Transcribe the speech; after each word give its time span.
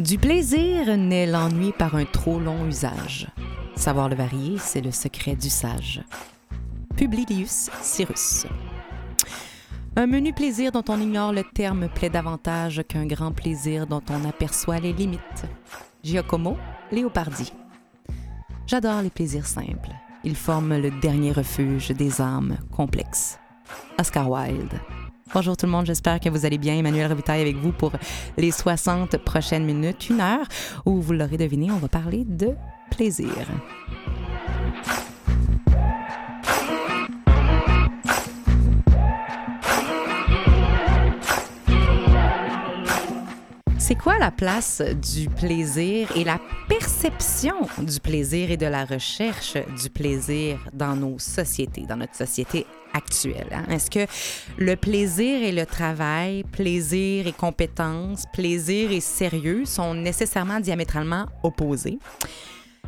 Du 0.00 0.16
plaisir 0.16 0.96
naît 0.96 1.26
l'ennui 1.26 1.72
par 1.72 1.94
un 1.94 2.06
trop 2.06 2.40
long 2.40 2.64
usage. 2.66 3.28
Savoir 3.76 4.08
le 4.08 4.16
varier, 4.16 4.56
c'est 4.56 4.80
le 4.80 4.92
secret 4.92 5.36
du 5.36 5.50
sage. 5.50 6.02
Publilius 6.96 7.68
Cyrus. 7.82 8.46
Un 9.96 10.06
menu 10.06 10.32
plaisir 10.32 10.72
dont 10.72 10.84
on 10.88 10.98
ignore 10.98 11.34
le 11.34 11.44
terme 11.44 11.90
plaît 11.90 12.08
davantage 12.08 12.82
qu'un 12.88 13.04
grand 13.04 13.32
plaisir 13.32 13.86
dont 13.86 14.00
on 14.08 14.26
aperçoit 14.26 14.78
les 14.78 14.94
limites. 14.94 15.44
Giacomo 16.02 16.56
Leopardi. 16.90 17.52
J'adore 18.66 19.02
les 19.02 19.10
plaisirs 19.10 19.46
simples. 19.46 19.92
Ils 20.24 20.36
forment 20.36 20.78
le 20.78 20.90
dernier 21.02 21.32
refuge 21.32 21.90
des 21.90 22.22
âmes 22.22 22.56
complexes. 22.74 23.38
Oscar 23.98 24.30
Wilde. 24.30 24.80
Bonjour 25.32 25.56
tout 25.56 25.66
le 25.66 25.70
monde, 25.70 25.86
j'espère 25.86 26.18
que 26.18 26.28
vous 26.28 26.44
allez 26.44 26.58
bien. 26.58 26.74
Emmanuel 26.74 27.08
Revitaille 27.08 27.40
avec 27.40 27.54
vous 27.54 27.70
pour 27.70 27.92
les 28.36 28.50
60 28.50 29.16
prochaines 29.18 29.64
minutes, 29.64 30.10
une 30.10 30.20
heure, 30.20 30.44
où 30.84 31.00
vous 31.00 31.12
l'aurez 31.12 31.36
deviné, 31.36 31.70
on 31.70 31.76
va 31.76 31.86
parler 31.86 32.24
de 32.24 32.56
plaisir. 32.90 33.30
C'est 43.78 43.94
quoi 43.94 44.18
la 44.18 44.32
place 44.32 44.82
du 45.12 45.28
plaisir 45.28 46.08
et 46.16 46.24
la 46.24 46.40
perception 46.68 47.54
du 47.78 48.00
plaisir 48.00 48.50
et 48.50 48.56
de 48.56 48.66
la 48.66 48.84
recherche 48.84 49.56
du 49.80 49.90
plaisir 49.90 50.58
dans 50.72 50.96
nos 50.96 51.20
sociétés, 51.20 51.82
dans 51.82 51.96
notre 51.96 52.16
société 52.16 52.66
actuelle? 52.94 53.48
hein? 53.52 53.64
Est-ce 53.70 53.90
que 53.90 54.06
le 54.58 54.76
plaisir 54.76 55.42
et 55.42 55.52
le 55.52 55.66
travail, 55.66 56.44
plaisir 56.44 57.26
et 57.26 57.32
compétence, 57.32 58.24
plaisir 58.32 58.92
et 58.92 59.00
sérieux 59.00 59.64
sont 59.64 59.94
nécessairement 59.94 60.60
diamétralement 60.60 61.26
opposés? 61.42 61.98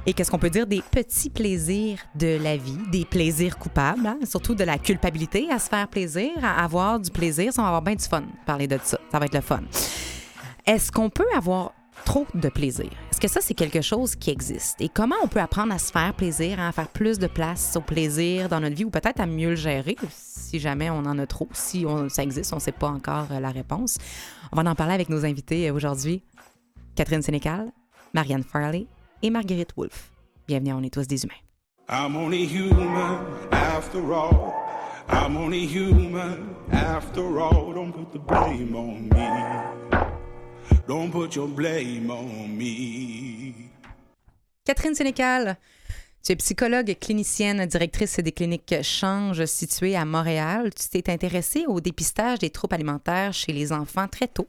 Et 0.05 0.15
qu'est-ce 0.15 0.33
qu'on 0.33 0.39
peut 0.39 0.51
dire 0.51 0.67
des 0.67 0.83
petits 0.83 1.31
plaisirs 1.31 1.99
de 2.17 2.37
la 2.43 2.57
vie, 2.57 2.79
des 2.91 3.05
plaisirs 3.05 3.57
coupables, 3.57 4.05
hein? 4.07 4.19
surtout 4.25 4.55
de 4.57 4.65
la 4.65 4.77
culpabilité 4.77 5.47
à 5.51 5.61
se 5.61 5.69
faire 5.69 5.87
plaisir, 5.87 6.31
à 6.43 6.65
avoir 6.65 6.99
du 6.99 7.11
plaisir, 7.11 7.53
va 7.57 7.67
avoir 7.67 7.83
bien 7.83 7.95
du 7.95 8.05
fun, 8.05 8.25
parler 8.45 8.67
de 8.67 8.79
ça, 8.83 8.99
ça 9.13 9.19
va 9.21 9.27
être 9.27 9.35
le 9.35 9.41
fun. 9.41 9.63
Est-ce 10.67 10.91
qu'on 10.91 11.09
peut 11.09 11.27
avoir 11.37 11.73
trop 12.05 12.27
de 12.35 12.49
plaisir? 12.49 12.91
Que 13.23 13.29
ça, 13.29 13.39
c'est 13.41 13.55
quelque 13.55 13.83
chose 13.83 14.17
qui 14.17 14.31
existe? 14.31 14.81
Et 14.81 14.89
comment 14.89 15.15
on 15.23 15.29
peut 15.29 15.39
apprendre 15.39 15.73
à 15.73 15.79
se 15.79 15.93
faire 15.93 16.13
plaisir, 16.13 16.59
à 16.59 16.73
faire 16.73 16.89
plus 16.89 17.21
de 17.21 17.29
place 17.29 17.77
au 17.77 17.81
plaisir 17.81 18.49
dans 18.49 18.59
notre 18.59 18.75
vie 18.75 18.85
ou 18.85 18.91
peut-être 18.91 19.21
à 19.21 19.27
mieux 19.27 19.51
le 19.51 19.55
gérer 19.55 19.97
si 20.11 20.59
jamais 20.59 20.91
on 20.91 20.99
en 21.07 21.17
a 21.21 21.27
trop, 21.29 21.49
si 21.53 21.87
ça 22.09 22.25
existe, 22.25 22.53
on 22.53 22.57
ne 22.57 22.61
sait 22.61 22.73
pas 22.73 22.89
encore 22.89 23.29
euh, 23.31 23.39
la 23.39 23.51
réponse. 23.51 23.97
On 24.51 24.61
va 24.61 24.69
en 24.69 24.75
parler 24.75 24.95
avec 24.95 25.09
nos 25.09 25.25
invités 25.25 25.69
euh, 25.69 25.73
aujourd'hui. 25.73 26.25
Catherine 26.97 27.23
Sénécal, 27.23 27.71
Marianne 28.13 28.43
Farley 28.43 28.87
et 29.23 29.31
Marguerite 29.31 29.71
Wolfe. 29.77 30.11
Bienvenue 30.49 30.73
à 30.73 30.77
On 30.79 30.83
est 30.83 30.93
tous 30.93 31.07
des 31.07 31.23
humains. 31.23 31.33
Don't 40.93 41.11
put 41.11 41.35
your 41.37 41.49
blame 41.49 42.11
on 42.11 42.49
me. 42.49 43.55
Catherine 44.63 44.95
Sénécal, 44.95 45.57
tu 46.23 46.33
es 46.33 46.37
psychologue 46.37 46.95
clinicienne, 47.01 47.65
directrice 47.65 48.21
des 48.21 48.31
cliniques 48.31 48.75
Change 48.83 49.43
situées 49.47 49.97
à 49.97 50.05
Montréal. 50.05 50.69
Tu 50.75 50.91
t'es 50.91 51.11
intéressée 51.11 51.65
au 51.67 51.81
dépistage 51.81 52.41
des 52.41 52.51
troubles 52.51 52.75
alimentaires 52.75 53.33
chez 53.33 53.55
les 53.55 53.73
enfants 53.73 54.07
très 54.07 54.29
tôt. 54.29 54.49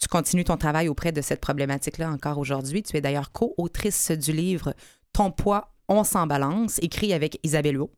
Tu 0.00 0.08
continues 0.08 0.42
ton 0.42 0.56
travail 0.56 0.88
auprès 0.88 1.12
de 1.12 1.20
cette 1.20 1.40
problématique-là 1.40 2.10
encore 2.10 2.38
aujourd'hui. 2.38 2.82
Tu 2.82 2.96
es 2.96 3.00
d'ailleurs 3.00 3.30
co-autrice 3.30 4.10
du 4.10 4.32
livre 4.32 4.74
Ton 5.12 5.30
poids, 5.30 5.69
on 5.90 6.04
s'en 6.04 6.26
balance, 6.26 6.78
écrit 6.80 7.12
avec 7.12 7.38
Isabelle 7.42 7.76
Huot. 7.76 7.90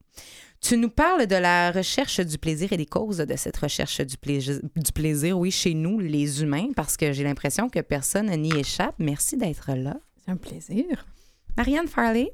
Tu 0.60 0.76
nous 0.76 0.88
parles 0.88 1.26
de 1.26 1.36
la 1.36 1.72
recherche 1.72 2.20
du 2.20 2.38
plaisir 2.38 2.72
et 2.72 2.76
des 2.76 2.86
causes 2.86 3.19
de 3.19 3.36
cette 3.36 3.56
recherche 3.56 4.00
du 4.00 4.16
plaisir, 4.16 4.60
du 4.76 4.92
plaisir, 4.92 5.38
oui, 5.38 5.50
chez 5.50 5.75
nous, 5.75 5.98
les 5.98 6.42
humains, 6.42 6.69
parce 6.75 6.97
que 6.97 7.12
j'ai 7.12 7.25
l'impression 7.25 7.69
que 7.69 7.81
personne 7.81 8.31
n'y 8.31 8.56
échappe. 8.56 8.94
Merci 8.98 9.36
d'être 9.36 9.72
là. 9.72 9.97
C'est 10.25 10.31
un 10.31 10.36
plaisir. 10.36 11.06
Marianne 11.56 11.88
Farley, 11.88 12.32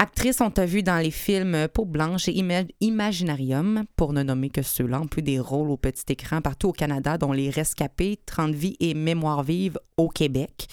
actrice, 0.00 0.40
on 0.40 0.50
t'a 0.50 0.64
vu 0.64 0.82
dans 0.82 0.96
les 0.96 1.10
films 1.10 1.68
Peau 1.72 1.84
blanche 1.84 2.26
et 2.28 2.32
Ima- 2.32 2.66
Imaginarium, 2.80 3.84
pour 3.96 4.12
ne 4.14 4.22
nommer 4.22 4.48
que 4.48 4.62
ceux-là, 4.62 5.00
en 5.00 5.06
plus 5.06 5.20
des 5.22 5.38
rôles 5.38 5.70
au 5.70 5.76
petit 5.76 6.04
écran 6.10 6.40
partout 6.40 6.68
au 6.68 6.72
Canada, 6.72 7.18
dont 7.18 7.32
Les 7.32 7.50
Rescapés, 7.50 8.18
30 8.24 8.54
vies 8.54 8.76
et 8.80 8.94
Mémoire 8.94 9.42
vive 9.42 9.78
au 9.98 10.08
Québec. 10.08 10.68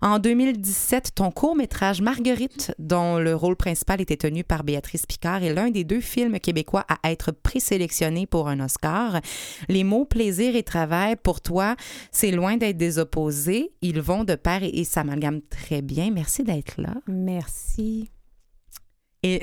En 0.00 0.20
2017, 0.20 1.10
ton 1.16 1.32
court-métrage 1.32 2.00
Marguerite, 2.00 2.72
dont 2.78 3.18
le 3.18 3.34
rôle 3.34 3.56
principal 3.56 4.00
était 4.00 4.16
tenu 4.16 4.44
par 4.44 4.62
Béatrice 4.62 5.06
Picard, 5.06 5.42
est 5.42 5.52
l'un 5.52 5.70
des 5.70 5.82
deux 5.82 6.00
films 6.00 6.38
québécois 6.38 6.86
à 6.88 7.10
être 7.10 7.32
présélectionné 7.32 8.26
pour 8.26 8.48
un 8.48 8.60
Oscar. 8.60 9.20
Les 9.68 9.82
mots 9.82 10.04
plaisir 10.04 10.54
et 10.54 10.62
travail, 10.62 11.16
pour 11.16 11.40
toi, 11.40 11.74
c'est 12.12 12.30
loin 12.30 12.56
d'être 12.56 12.76
des 12.76 13.00
opposés. 13.00 13.72
Ils 13.82 14.00
vont 14.00 14.22
de 14.22 14.36
pair 14.36 14.60
et 14.62 14.84
s'amalgament 14.84 15.40
très 15.50 15.82
bien. 15.82 16.12
Merci 16.12 16.44
d'être 16.44 16.80
là. 16.80 16.94
Merci. 17.08 18.08
Et 19.22 19.40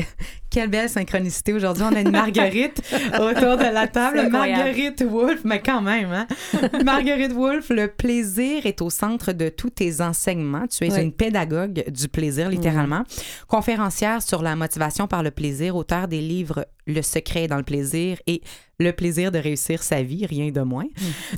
quelle 0.55 0.69
belle 0.69 0.89
synchronicité 0.89 1.51
aujourd'hui. 1.51 1.83
On 1.83 1.93
a 1.93 1.99
une 1.99 2.11
Marguerite 2.11 2.81
autour 3.15 3.57
de 3.57 3.73
la 3.73 3.89
table. 3.89 4.29
Marguerite 4.31 5.03
Wolfe, 5.03 5.41
mais 5.43 5.61
quand 5.61 5.81
même, 5.81 6.13
hein? 6.13 6.27
Marguerite 6.85 7.33
Wolfe, 7.33 7.71
le 7.71 7.89
plaisir 7.89 8.65
est 8.65 8.81
au 8.81 8.89
centre 8.89 9.33
de 9.33 9.49
tous 9.49 9.71
tes 9.71 9.99
enseignements. 9.99 10.65
Tu 10.67 10.85
es 10.85 10.93
Oui. 10.93 11.01
une 11.01 11.11
pédagogue 11.11 11.83
du 11.89 12.07
plaisir, 12.07 12.47
littéralement. 12.47 13.03
Conférencière 13.49 14.21
sur 14.21 14.41
la 14.41 14.55
motivation 14.55 15.07
par 15.07 15.23
le 15.23 15.31
plaisir, 15.31 15.75
auteur 15.75 16.07
des 16.07 16.21
livres 16.21 16.65
Le 16.87 17.01
secret 17.01 17.47
dans 17.47 17.57
le 17.57 17.63
plaisir 17.63 18.17
et 18.25 18.41
Le 18.79 18.91
plaisir 18.91 19.31
de 19.31 19.39
réussir 19.39 19.81
sa 19.83 20.03
vie, 20.03 20.25
rien 20.25 20.51
de 20.51 20.61
moins, 20.61 20.87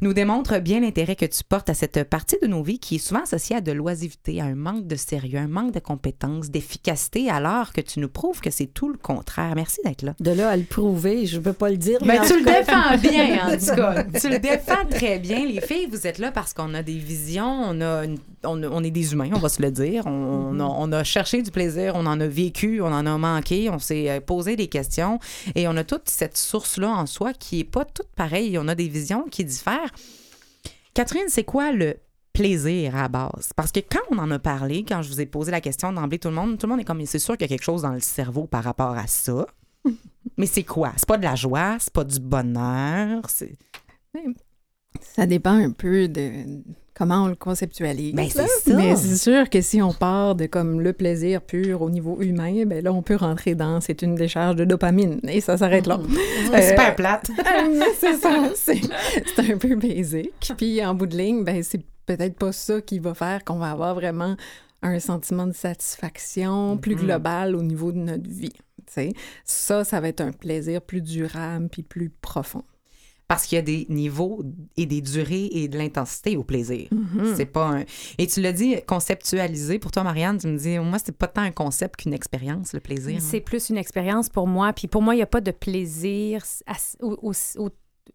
nous 0.02 0.14
démontre 0.14 0.60
bien 0.60 0.80
l'intérêt 0.80 1.16
que 1.16 1.26
tu 1.26 1.44
portes 1.44 1.70
à 1.70 1.74
cette 1.76 2.04
partie 2.04 2.38
de 2.42 2.48
nos 2.48 2.64
vies 2.64 2.80
qui 2.80 2.96
est 2.96 2.98
souvent 3.00 3.22
associée 3.22 3.56
à 3.56 3.62
de 3.62 3.72
l'oisiveté, 3.72 4.42
à 4.42 4.46
un 4.46 4.56
manque 4.56 4.88
de 4.88 4.96
sérieux, 4.96 5.38
un 5.40 5.48
manque 5.48 5.72
de 5.72 5.80
compétences, 5.80 6.50
d'efficacité, 6.50 7.30
alors 7.30 7.74
que 7.74 7.82
tu 7.82 8.00
nous 8.00 8.10
prouves 8.10 8.42
que 8.42 8.50
c'est 8.50 8.66
tout 8.66 8.90
le 8.90 8.98
contraire. 9.07 9.53
Merci 9.56 9.79
d'être 9.85 10.01
là. 10.03 10.13
De 10.19 10.31
là 10.31 10.50
à 10.50 10.57
le 10.57 10.63
prouver, 10.63 11.25
je 11.25 11.38
ne 11.38 11.41
peux 11.41 11.53
pas 11.53 11.69
le 11.69 11.78
dire. 11.78 12.00
Ben, 12.01 12.19
mais 12.22 12.28
tu 12.28 12.38
le 12.40 12.45
cas- 12.45 12.59
défends 12.59 12.97
bien, 13.09 13.47
en 13.47 13.57
tout 13.57 13.75
cas. 13.75 14.03
Tu 14.22 14.29
le 14.29 14.40
défends 14.40 14.85
très 14.90 15.19
bien. 15.19 15.45
Les 15.45 15.62
filles, 15.62 15.88
vous 15.90 16.06
êtes 16.06 16.18
là 16.19 16.31
parce 16.31 16.53
qu'on 16.53 16.73
a 16.73 16.84
des 16.84 16.97
visions, 16.97 17.62
on, 17.63 17.81
a 17.81 18.03
une- 18.06 18.19
on, 18.44 18.62
on 18.63 18.84
est 18.84 18.91
des 18.91 19.13
humains, 19.13 19.29
on 19.34 19.40
va 19.40 19.50
se 19.50 19.62
le 19.62 19.72
dire. 19.72 20.03
On, 20.06 20.12
on 20.12 20.59
a, 20.59 20.63
on 20.63 20.91
a 20.91 21.03
cherché 21.03 21.41
du 21.41 21.51
plaisir, 21.51 21.94
on 21.95 22.06
en 22.06 22.19
a 22.19 22.28
vécu, 22.28 22.81
on 22.81 22.88
en 22.88 23.06
a 23.06 23.18
manqué, 23.18 23.69
on 23.69 23.79
s'est 23.79 24.09
euh, 24.09 24.19
posé 24.19 24.56
des 24.56 24.68
questions 24.68 25.19
et 25.56 25.68
on 25.68 25.75
a 25.78 25.84
toute 25.84 26.09
cette 26.09 26.38
source-là 26.38 26.89
en 26.89 27.06
soi 27.06 27.34
qui 27.34 27.62
est 27.62 27.63
pas 27.63 27.85
toute 27.85 28.09
pareille. 28.16 28.57
On 28.57 28.68
a 28.68 28.75
des 28.75 28.88
visions 28.89 29.25
qui 29.31 29.44
diffèrent. 29.45 29.91
Catherine, 30.94 31.25
c'est 31.27 31.44
quoi 31.44 31.71
le 31.71 31.98
plaisir 32.38 32.95
à 32.95 33.04
la 33.04 33.07
base? 33.07 33.51
Parce 33.56 33.72
que 33.72 33.80
quand 33.80 34.01
on 34.12 34.18
en 34.19 34.30
a 34.31 34.39
parlé, 34.39 34.86
quand 34.88 35.01
je 35.01 35.10
vous 35.10 35.19
ai 35.19 35.25
posé 35.25 35.51
la 35.51 35.62
question 35.62 35.92
d'emblée, 35.92 36.19
tout 36.19 36.30
le 36.30 36.36
monde, 36.36 36.57
tout 36.57 36.68
le 36.68 36.72
monde 36.72 36.81
est 36.81 36.86
comme, 36.86 37.04
c'est 37.06 37.19
sûr 37.19 37.36
qu'il 37.36 37.50
y 37.50 37.54
a 37.54 37.56
quelque 37.56 37.63
chose 37.63 37.81
dans 37.81 37.94
le 37.94 38.00
cerveau 38.00 38.45
par 38.45 38.63
rapport 38.63 38.98
à 38.98 39.07
ça. 39.07 39.45
Mais 40.38 40.45
c'est 40.45 40.63
quoi? 40.63 40.94
C'est 40.98 41.07
pas 41.07 41.18
de 41.18 41.24
la 41.24 41.36
joie, 41.36 41.78
c'est 41.80 41.94
pas 41.94 42.04
du 42.04 42.19
bonheur, 42.19 43.24
c'est... 43.30 43.57
Ça 45.01 45.28
dépend 45.28 45.54
un 45.54 45.72
peu 45.72 46.07
de 46.07 46.62
comment 46.95 47.25
on 47.25 47.28
le 47.28 47.36
conceptualise. 47.36 48.16
Ben, 48.16 48.28
c'est 48.30 48.42
là. 48.42 48.48
ça. 48.48 48.75
Mais 48.75 48.95
c'est 48.95 49.18
sûr 49.18 49.50
que 49.50 49.62
si 49.62 49.81
on 49.81 49.94
part 49.94 50.36
de 50.36 50.48
comme 50.48 50.81
le 50.81 50.94
plaisir 50.94 51.42
pur 51.42 51.84
au 51.84 51.89
niveau 51.89 52.19
humain, 52.19 52.66
ben 52.66 52.84
là, 52.84 52.92
on 52.92 53.04
peut 53.04 53.16
rentrer 53.16 53.54
dans 53.54 53.80
c'est 53.80 54.01
une 54.01 54.16
décharge 54.16 54.56
de 54.56 54.66
dopamine 54.66 55.19
et 55.24 55.39
ça 55.39 55.57
s'arrête 55.57 55.86
là. 55.86 56.00
Euh, 56.54 56.62
Super 56.62 56.95
plate. 56.95 57.30
c'est 58.00 58.16
ça, 58.16 58.50
c'est 58.56 58.81
c'est 59.36 59.51
un 59.51 59.57
peu 59.57 59.75
basique. 59.75 60.51
Puis 60.57 60.84
en 60.84 60.95
bout 60.95 61.06
de 61.06 61.18
ligne, 61.18 61.44
ben 61.44 61.62
c'est 61.62 61.81
peut-être 62.07 62.36
pas 62.39 62.51
ça 62.51 62.81
qui 62.81 62.98
va 62.98 63.13
faire 63.13 63.44
qu'on 63.44 63.59
va 63.59 63.69
avoir 63.69 63.94
vraiment 63.94 64.36
un 64.81 65.00
sentiment 65.00 65.45
de 65.45 65.54
satisfaction 65.54 66.77
plus 66.77 66.95
Mhm. 66.95 67.01
global 67.01 67.56
au 67.56 67.62
niveau 67.62 67.92
de 67.92 67.98
notre 68.00 68.30
vie. 68.30 68.54
tu 68.88 68.94
sais. 68.94 69.13
Ça, 69.44 69.83
ça 69.83 70.00
va 70.00 70.07
être 70.07 70.21
un 70.21 70.31
plaisir 70.31 70.81
plus 70.81 71.01
durable 71.01 71.68
puis 71.69 71.83
plus 71.83 72.09
profond. 72.09 72.63
parce 73.30 73.45
qu'il 73.45 73.57
y 73.57 73.59
a 73.59 73.62
des 73.62 73.86
niveaux 73.89 74.42
et 74.77 74.86
des 74.86 75.01
durées 75.01 75.50
et 75.51 75.68
de 75.68 75.77
l'intensité 75.77 76.38
au 76.38 76.45
plaisir. 76.45 76.88
Mhm. 76.92 77.33
C'est 77.36 77.45
pas 77.45 77.65
un... 77.80 77.83
Et 78.18 78.25
tu 78.25 78.39
l'as 78.39 78.53
dit, 78.53 78.75
conceptualiser. 78.88 79.80
Pour 79.80 79.92
toi, 79.92 80.03
Marianne, 80.03 80.38
tu 80.38 80.48
me 80.48 80.57
dis, 80.57 80.80
moi, 80.80 80.98
c'est 81.03 81.12
pas 81.18 81.27
tant 81.27 81.42
un 81.42 81.51
concept 81.51 81.98
qu'une 81.98 82.13
expérience, 82.13 82.71
le 82.71 82.80
plaisir. 82.80 83.19
C'est 83.21 83.42
plus 83.42 83.68
une 83.69 83.75
expérience 83.77 84.30
pour 84.30 84.48
moi. 84.48 84.71
Puis 84.71 84.88
pour 84.88 85.01
moi, 85.01 85.13
il 85.13 85.18
n'y 85.18 85.24
a 85.24 85.27
pas 85.27 85.42
de 85.42 85.51
plaisir 85.51 86.42
au- 87.01 87.18
au- 87.21 87.33
au- 87.57 87.69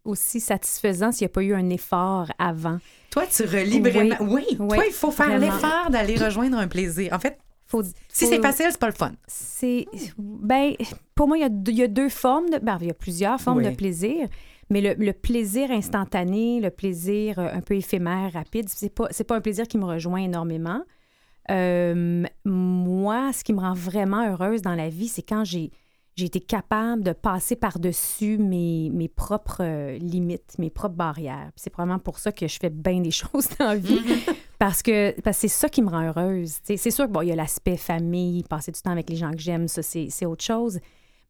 aussi 0.04 0.40
satisfaisant 0.40 1.12
s'il 1.12 1.24
n'y 1.26 1.30
a 1.30 1.34
pas 1.34 1.42
eu 1.42 1.54
un 1.54 1.68
effort 1.70 2.30
avant. 2.38 2.78
Toi, 3.10 3.24
tu 3.26 3.42
relis 3.44 3.80
vraiment. 3.80 4.16
Oui, 4.20 4.44
Oui, 4.58 4.76
toi, 4.76 4.84
il 4.86 4.92
faut 4.92 5.10
faire 5.10 5.38
l'effort 5.38 5.90
d'aller 5.90 6.16
rejoindre 6.16 6.58
un 6.58 6.68
plaisir. 6.68 7.12
En 7.12 7.18
fait, 7.18 7.38
Faut, 7.66 7.82
si 7.82 7.92
faut- 8.24 8.26
c'est 8.30 8.40
facile, 8.42 8.66
c'est 8.70 8.78
pas 8.80 8.86
le 8.88 8.92
fun. 8.94 9.12
c'est 9.26 9.86
ben 10.18 10.74
pour 11.14 11.28
moi 11.28 11.36
il 11.38 11.40
y 11.40 11.44
a 11.44 11.48
deux, 11.48 11.72
il 11.72 11.78
y 11.78 11.82
a 11.82 11.88
deux 11.88 12.08
formes 12.08 12.50
de 12.50 12.58
ben, 12.58 12.78
il 12.80 12.88
y 12.88 12.90
a 12.90 12.94
plusieurs 12.94 13.40
formes 13.40 13.58
Oui. 13.58 13.64
de 13.70 13.74
plaisir 13.76 14.28
mais 14.70 14.80
le, 14.80 14.94
le 15.04 15.12
plaisir 15.12 15.70
instantané 15.70 16.60
le 16.60 16.70
plaisir 16.70 17.38
euh, 17.38 17.48
un 17.52 17.60
peu 17.60 17.74
éphémère 17.74 18.32
rapide 18.32 18.68
c'est 18.68 18.88
pas 18.94 19.06
c'est 19.10 19.24
pas 19.24 19.36
un 19.36 19.40
plaisir 19.40 19.66
qui 19.68 19.78
me 19.78 19.84
rejoint 19.84 20.20
énormément 20.22 20.82
Euh, 21.50 22.24
moi 22.44 23.32
ce 23.32 23.42
qui 23.44 23.52
me 23.52 23.60
rend 23.60 23.74
vraiment 23.74 24.30
heureuse 24.30 24.62
dans 24.62 24.74
la 24.76 24.88
vie 24.88 25.08
c'est 25.08 25.22
quand 25.22 25.44
j'ai 25.44 25.70
j'ai 26.16 26.26
été 26.26 26.40
capable 26.40 27.02
de 27.02 27.12
passer 27.12 27.56
par-dessus 27.56 28.36
mes, 28.38 28.90
mes 28.90 29.08
propres 29.08 29.62
euh, 29.62 29.96
limites, 29.98 30.56
mes 30.58 30.68
propres 30.70 30.94
barrières. 30.96 31.50
C'est 31.56 31.70
probablement 31.70 31.98
pour 31.98 32.18
ça 32.18 32.32
que 32.32 32.46
je 32.46 32.58
fais 32.58 32.70
bien 32.70 33.00
des 33.00 33.10
choses 33.22 33.48
dans 33.58 33.66
la 33.66 33.76
vie. 33.76 34.00
Parce 34.58 34.80
que 34.80 35.20
parce 35.22 35.38
que 35.38 35.40
c'est 35.40 35.48
ça 35.48 35.68
qui 35.68 35.82
me 35.82 35.88
rend 35.88 36.02
heureuse. 36.06 36.58
C'est 36.62 36.76
sûr 36.92 37.06
que 37.06 37.10
bon, 37.10 37.22
y 37.22 37.32
a 37.32 37.34
l'aspect 37.34 37.76
famille, 37.76 38.44
passer 38.44 38.70
du 38.70 38.80
temps 38.80 38.92
avec 38.92 39.10
les 39.10 39.16
gens 39.16 39.32
que 39.32 39.40
j'aime, 39.40 39.66
ça 39.66 39.82
c'est 39.82 40.06
c'est 40.08 40.24
autre 40.24 40.44
chose. 40.44 40.78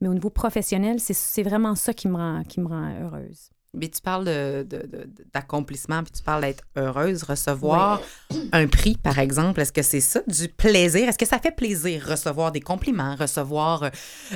Mais 0.03 0.09
au 0.09 0.13
niveau 0.13 0.29
professionnel, 0.29 1.01
c'est- 1.01 1.15
c'est 1.15 1.43
vraiment 1.43 1.75
ça 1.75 1.95
qui 1.95 2.09
me 2.09 2.17
rend, 2.17 2.43
qui 2.43 2.61
me 2.61 2.69
rend 2.69 2.93
heureuse. 3.03 3.49
Mais 3.75 3.89
tu 3.89 4.03
parles 4.03 4.27
de- 4.27 4.63
de- 4.69 4.87
de- 4.87 5.09
d'accomplissement, 5.33 6.03
puis 6.03 6.13
tu 6.13 6.23
parles 6.23 6.43
d'être 6.43 6.63
heureuse, 6.77 7.23
recevoir 7.23 8.03
un 8.53 8.67
prix, 8.67 8.99
par 9.03 9.19
exemple. 9.19 9.61
Est-ce 9.61 9.73
que 9.73 9.81
c'est 9.83 10.01
ça, 10.03 10.21
du 10.27 10.49
plaisir? 10.49 11.09
Est-ce 11.09 11.17
que 11.19 11.25
ça 11.27 11.39
fait 11.39 11.57
plaisir 11.57 12.05
recevoir 12.07 12.53
des 12.53 12.61
compliments, 12.61 13.17
recevoir... 13.17 13.85
euh, 13.85 13.91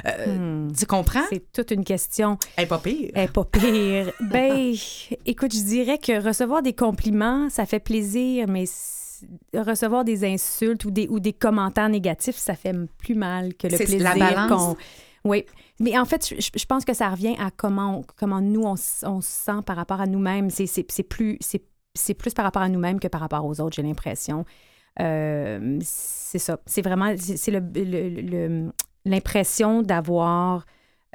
euh, 0.06 0.68
Tu 0.78 0.86
comprends? 0.86 1.24
C'est 1.28 1.52
toute 1.52 1.70
une 1.70 1.84
question. 1.84 2.38
Elle 2.56 2.64
est 2.64 2.66
pas 2.68 2.78
pire. 2.78 3.10
Elle 3.14 3.24
est 3.24 3.32
pas 3.32 3.44
pire. 3.44 4.10
ben, 4.20 4.74
écoute, 5.26 5.54
je 5.54 5.62
dirais 5.64 5.98
que 5.98 6.18
recevoir 6.26 6.62
des 6.62 6.72
compliments, 6.72 7.50
ça 7.50 7.66
fait 7.66 7.80
plaisir, 7.80 8.46
mais 8.48 8.64
recevoir 9.54 10.04
des 10.04 10.24
insultes 10.24 10.84
ou 10.84 10.90
des, 10.90 11.08
ou 11.08 11.20
des 11.20 11.32
commentaires 11.32 11.88
négatifs, 11.88 12.36
ça 12.36 12.54
fait 12.54 12.74
plus 12.98 13.14
mal 13.14 13.54
que 13.54 13.66
le 13.66 13.76
C'est 13.76 13.84
plaisir 13.84 14.02
la 14.02 14.14
balance. 14.14 14.50
qu'on... 14.50 14.76
Oui, 15.26 15.44
mais 15.80 15.98
en 15.98 16.04
fait, 16.06 16.34
je, 16.38 16.48
je 16.58 16.64
pense 16.66 16.84
que 16.84 16.94
ça 16.94 17.08
revient 17.10 17.36
à 17.38 17.50
comment, 17.50 17.98
on- 17.98 18.04
comment 18.16 18.40
nous, 18.40 18.62
on, 18.62 18.76
se 18.76 19.04
sent 19.20 19.60
par 19.66 19.76
rapport 19.76 20.00
à 20.00 20.06
nous-mêmes. 20.06 20.48
C'est, 20.50 20.66
c'est, 20.66 20.86
c'est 20.90 21.02
plus, 21.02 21.36
c'est, 21.40 21.62
c'est 21.94 22.14
plus 22.14 22.32
par 22.32 22.44
rapport 22.44 22.62
à 22.62 22.68
nous-mêmes 22.68 23.00
que 23.00 23.08
par 23.08 23.20
rapport 23.20 23.44
aux 23.44 23.60
autres, 23.60 23.76
j'ai 23.76 23.82
l'impression. 23.82 24.44
Euh, 25.00 25.78
c'est 25.82 26.38
ça. 26.38 26.58
C'est 26.64 26.80
vraiment 26.82 27.12
c'est, 27.18 27.50
l'impression 29.04 29.82
d'avoir, 29.82 30.64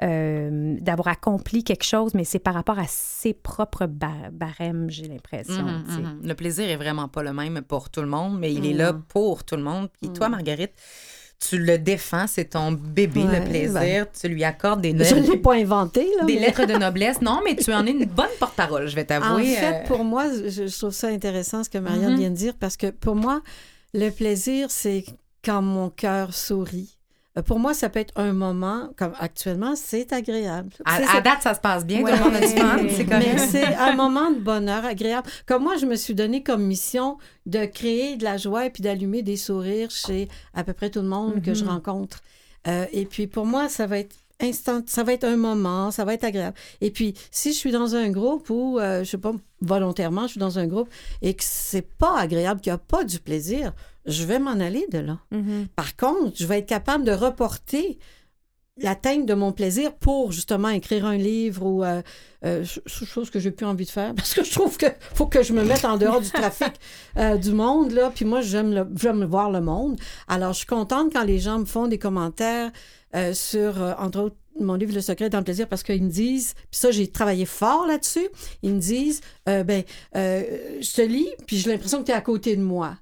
euh, 0.02 0.76
d'avoir 0.80 1.08
accompli 1.08 1.64
quelque 1.64 1.84
chose, 1.84 2.14
mais 2.14 2.24
c'est 2.24 2.38
par 2.38 2.54
rapport 2.54 2.78
à 2.78 2.86
ses 2.86 3.34
propres 3.34 3.86
ba- 3.86 4.30
barèmes, 4.32 4.88
j'ai 4.90 5.08
l'impression. 5.08 5.62
Mhm, 5.62 5.84
sais. 5.88 6.00
mhm. 6.00 6.20
Le 6.24 6.34
plaisir 6.34 6.68
est 6.68 6.76
vraiment 6.76 7.08
pas 7.08 7.22
le 7.22 7.32
même 7.32 7.62
pour 7.62 7.90
tout 7.90 8.00
le 8.00 8.06
monde, 8.08 8.38
mais 8.38 8.52
il 8.52 8.66
est 8.66 8.72
là 8.72 8.92
Non. 8.92 9.02
pour 9.08 9.44
tout 9.44 9.56
le 9.56 9.62
monde. 9.62 9.88
Puis 10.00 10.10
toi, 10.12 10.28
Marguerite, 10.28 10.72
tu 11.48 11.58
le 11.58 11.78
défends, 11.78 12.26
c'est 12.28 12.44
ton 12.50 12.72
bébé, 12.72 13.24
Ouais, 13.24 13.40
le 13.40 13.44
plaisir. 13.48 14.06
Tu 14.18 14.28
lui 14.28 14.44
accordes 14.44 14.80
des, 14.80 14.90
Je 15.04 15.14
ne 15.16 15.30
l'ai 15.32 15.36
pas 15.38 15.54
inventé, 15.54 16.06
là. 16.18 16.24
des 16.24 16.34
mais- 16.34 16.40
lettres 16.40 16.66
de 16.66 16.74
noblesse. 16.78 17.20
Non, 17.20 17.40
mais 17.44 17.56
tu 17.56 17.72
en 17.72 17.84
es 17.86 17.90
une 17.90 18.04
bonne 18.04 18.26
porte-parole, 18.38 18.86
je 18.86 18.94
vais 18.94 19.02
En 19.02 19.06
t'avouer. 19.20 19.54
fait, 19.56 19.82
euh, 19.82 19.86
pour 19.86 20.04
moi, 20.04 20.26
je, 20.30 20.66
je 20.68 20.78
trouve 20.78 20.92
ça 20.92 21.08
intéressant 21.08 21.64
ce 21.64 21.70
que 21.70 21.78
Marianne 21.78 22.12
Mhm. 22.12 22.18
vient 22.18 22.30
de 22.30 22.36
dire 22.36 22.54
parce 22.58 22.76
que 22.76 22.88
pour 22.90 23.14
moi, 23.16 23.40
le 23.94 24.10
plaisir, 24.10 24.70
c'est 24.70 25.04
quand 25.44 25.62
mon 25.62 25.90
cœur 25.90 26.32
sourit. 26.34 26.96
Euh, 27.38 27.42
Pour 27.42 27.58
moi, 27.58 27.72
ça 27.74 27.88
peut 27.88 27.98
être 28.00 28.12
un 28.16 28.32
moment, 28.32 28.90
comme 28.96 29.12
actuellement, 29.18 29.74
c'est 29.76 30.12
agréable. 30.12 30.70
à, 30.84 31.20
date, 31.20 31.42
ça 31.42 31.54
se 31.54 31.60
passe 31.60 31.86
bien. 31.86 32.02
Ouais. 32.02 32.12
Tout 32.12 32.18
le 32.18 32.24
monde 32.24 32.34
a 32.36 32.40
du 32.40 32.46
fun. 32.48 32.76
C'est 32.90 33.04
Mais 33.04 33.24
correct. 33.24 33.38
c'est 33.50 33.74
un 33.74 33.94
moment 33.96 34.30
de 34.30 34.38
bonheur 34.38 34.84
agréable. 34.84 35.28
Comme 35.46 35.62
moi, 35.62 35.76
je 35.76 35.86
me 35.86 35.96
suis 35.96 36.14
donné 36.14 36.42
comme 36.42 36.62
mission 36.64 37.16
de 37.46 37.64
créer 37.64 38.16
de 38.16 38.24
la 38.24 38.36
joie 38.36 38.66
et 38.66 38.70
puis 38.70 38.82
d'allumer 38.82 39.22
des 39.22 39.36
sourires 39.36 39.90
chez 39.90 40.28
à 40.54 40.62
peu 40.64 40.72
près 40.74 40.90
tout 40.90 41.00
le 41.00 41.08
monde 41.08 41.42
que 41.42 41.54
je 41.54 41.64
Mhm. 41.64 41.70
rencontre. 41.70 42.20
Euh, 42.68 42.84
et 42.92 43.06
puis 43.06 43.26
pour 43.26 43.46
moi, 43.46 43.68
ça 43.68 43.86
va 43.86 43.98
être 43.98 44.14
instant, 44.40 44.82
ça 44.86 45.02
va 45.04 45.12
être 45.12 45.24
un 45.24 45.36
moment, 45.36 45.90
ça 45.90 46.04
va 46.04 46.14
être 46.14 46.24
agréable. 46.24 46.56
Et 46.80 46.90
puis 46.90 47.14
si 47.30 47.52
je 47.52 47.56
suis 47.58 47.70
dans 47.72 47.94
un 47.94 48.10
groupe 48.10 48.50
où, 48.50 48.78
euh, 48.78 49.04
je 49.04 49.10
sais 49.10 49.18
pas, 49.18 49.32
volontairement, 49.60 50.22
je 50.22 50.32
suis 50.32 50.40
dans 50.40 50.58
un 50.58 50.66
groupe 50.66 50.88
et 51.22 51.34
que 51.34 51.44
c'est 51.44 51.86
pas 51.96 52.18
agréable, 52.18 52.60
qu'il 52.60 52.72
n'y 52.72 52.74
a 52.74 52.78
pas 52.78 53.04
du 53.04 53.18
plaisir, 53.20 53.72
je 54.06 54.24
vais 54.24 54.38
m'en 54.38 54.58
aller 54.60 54.86
de 54.90 54.98
là. 54.98 55.18
Mhm. 55.30 55.68
Par 55.76 55.96
contre, 55.96 56.32
je 56.36 56.46
vais 56.46 56.58
être 56.58 56.68
capable 56.68 57.04
de 57.04 57.12
reporter 57.12 57.98
l'atteinte 58.78 59.26
de 59.26 59.34
mon 59.34 59.52
plaisir 59.52 59.94
pour 59.94 60.32
justement 60.32 60.70
écrire 60.70 61.04
un 61.04 61.18
livre 61.18 61.62
ou 61.66 61.84
euh, 61.84 62.00
euh, 62.44 62.64
ch- 62.64 62.80
chose 63.04 63.28
que 63.28 63.38
j'ai 63.38 63.50
plus 63.50 63.66
envie 63.66 63.84
de 63.84 63.90
faire 63.90 64.14
parce 64.16 64.32
que 64.32 64.42
je 64.42 64.50
trouve 64.50 64.78
que 64.78 64.86
faut 65.14 65.26
que 65.26 65.42
je 65.42 65.52
me 65.52 65.62
mette 65.62 65.84
en 65.84 65.98
dehors 65.98 66.22
du 66.22 66.30
trafic 66.30 66.72
euh, 67.18 67.36
du 67.36 67.52
monde 67.52 67.92
là 67.92 68.10
puis 68.14 68.24
moi 68.24 68.40
j'aime 68.40 68.88
j'aime 68.98 69.24
voir 69.26 69.50
le 69.50 69.60
monde 69.60 70.00
alors 70.26 70.54
je 70.54 70.58
suis 70.58 70.66
contente 70.66 71.12
quand 71.12 71.22
les 71.24 71.38
gens 71.38 71.58
me 71.58 71.64
font 71.66 71.86
des 71.86 71.98
commentaires 71.98 72.72
euh, 73.14 73.34
sur 73.34 73.82
euh, 73.82 73.92
entre 73.98 74.20
autres 74.20 74.36
mon 74.58 74.74
livre 74.74 74.94
Le 74.94 75.00
secret 75.02 75.28
dans 75.28 75.38
le 75.38 75.44
plaisir 75.44 75.68
parce 75.68 75.82
qu'ils 75.82 76.02
me 76.02 76.10
disent 76.10 76.54
puis 76.54 76.80
ça 76.80 76.90
j'ai 76.90 77.08
travaillé 77.10 77.44
fort 77.44 77.86
là-dessus 77.86 78.26
ils 78.62 78.72
me 78.72 78.80
disent 78.80 79.20
euh, 79.50 79.64
ben 79.64 79.82
euh, 80.16 80.42
je 80.80 80.92
te 80.94 81.02
lis 81.02 81.28
puis 81.46 81.58
j'ai 81.58 81.70
l'impression 81.70 82.00
que 82.00 82.06
tu 82.06 82.12
es 82.12 82.14
à 82.14 82.20
côté 82.22 82.56
de 82.56 82.62
moi 82.62 82.96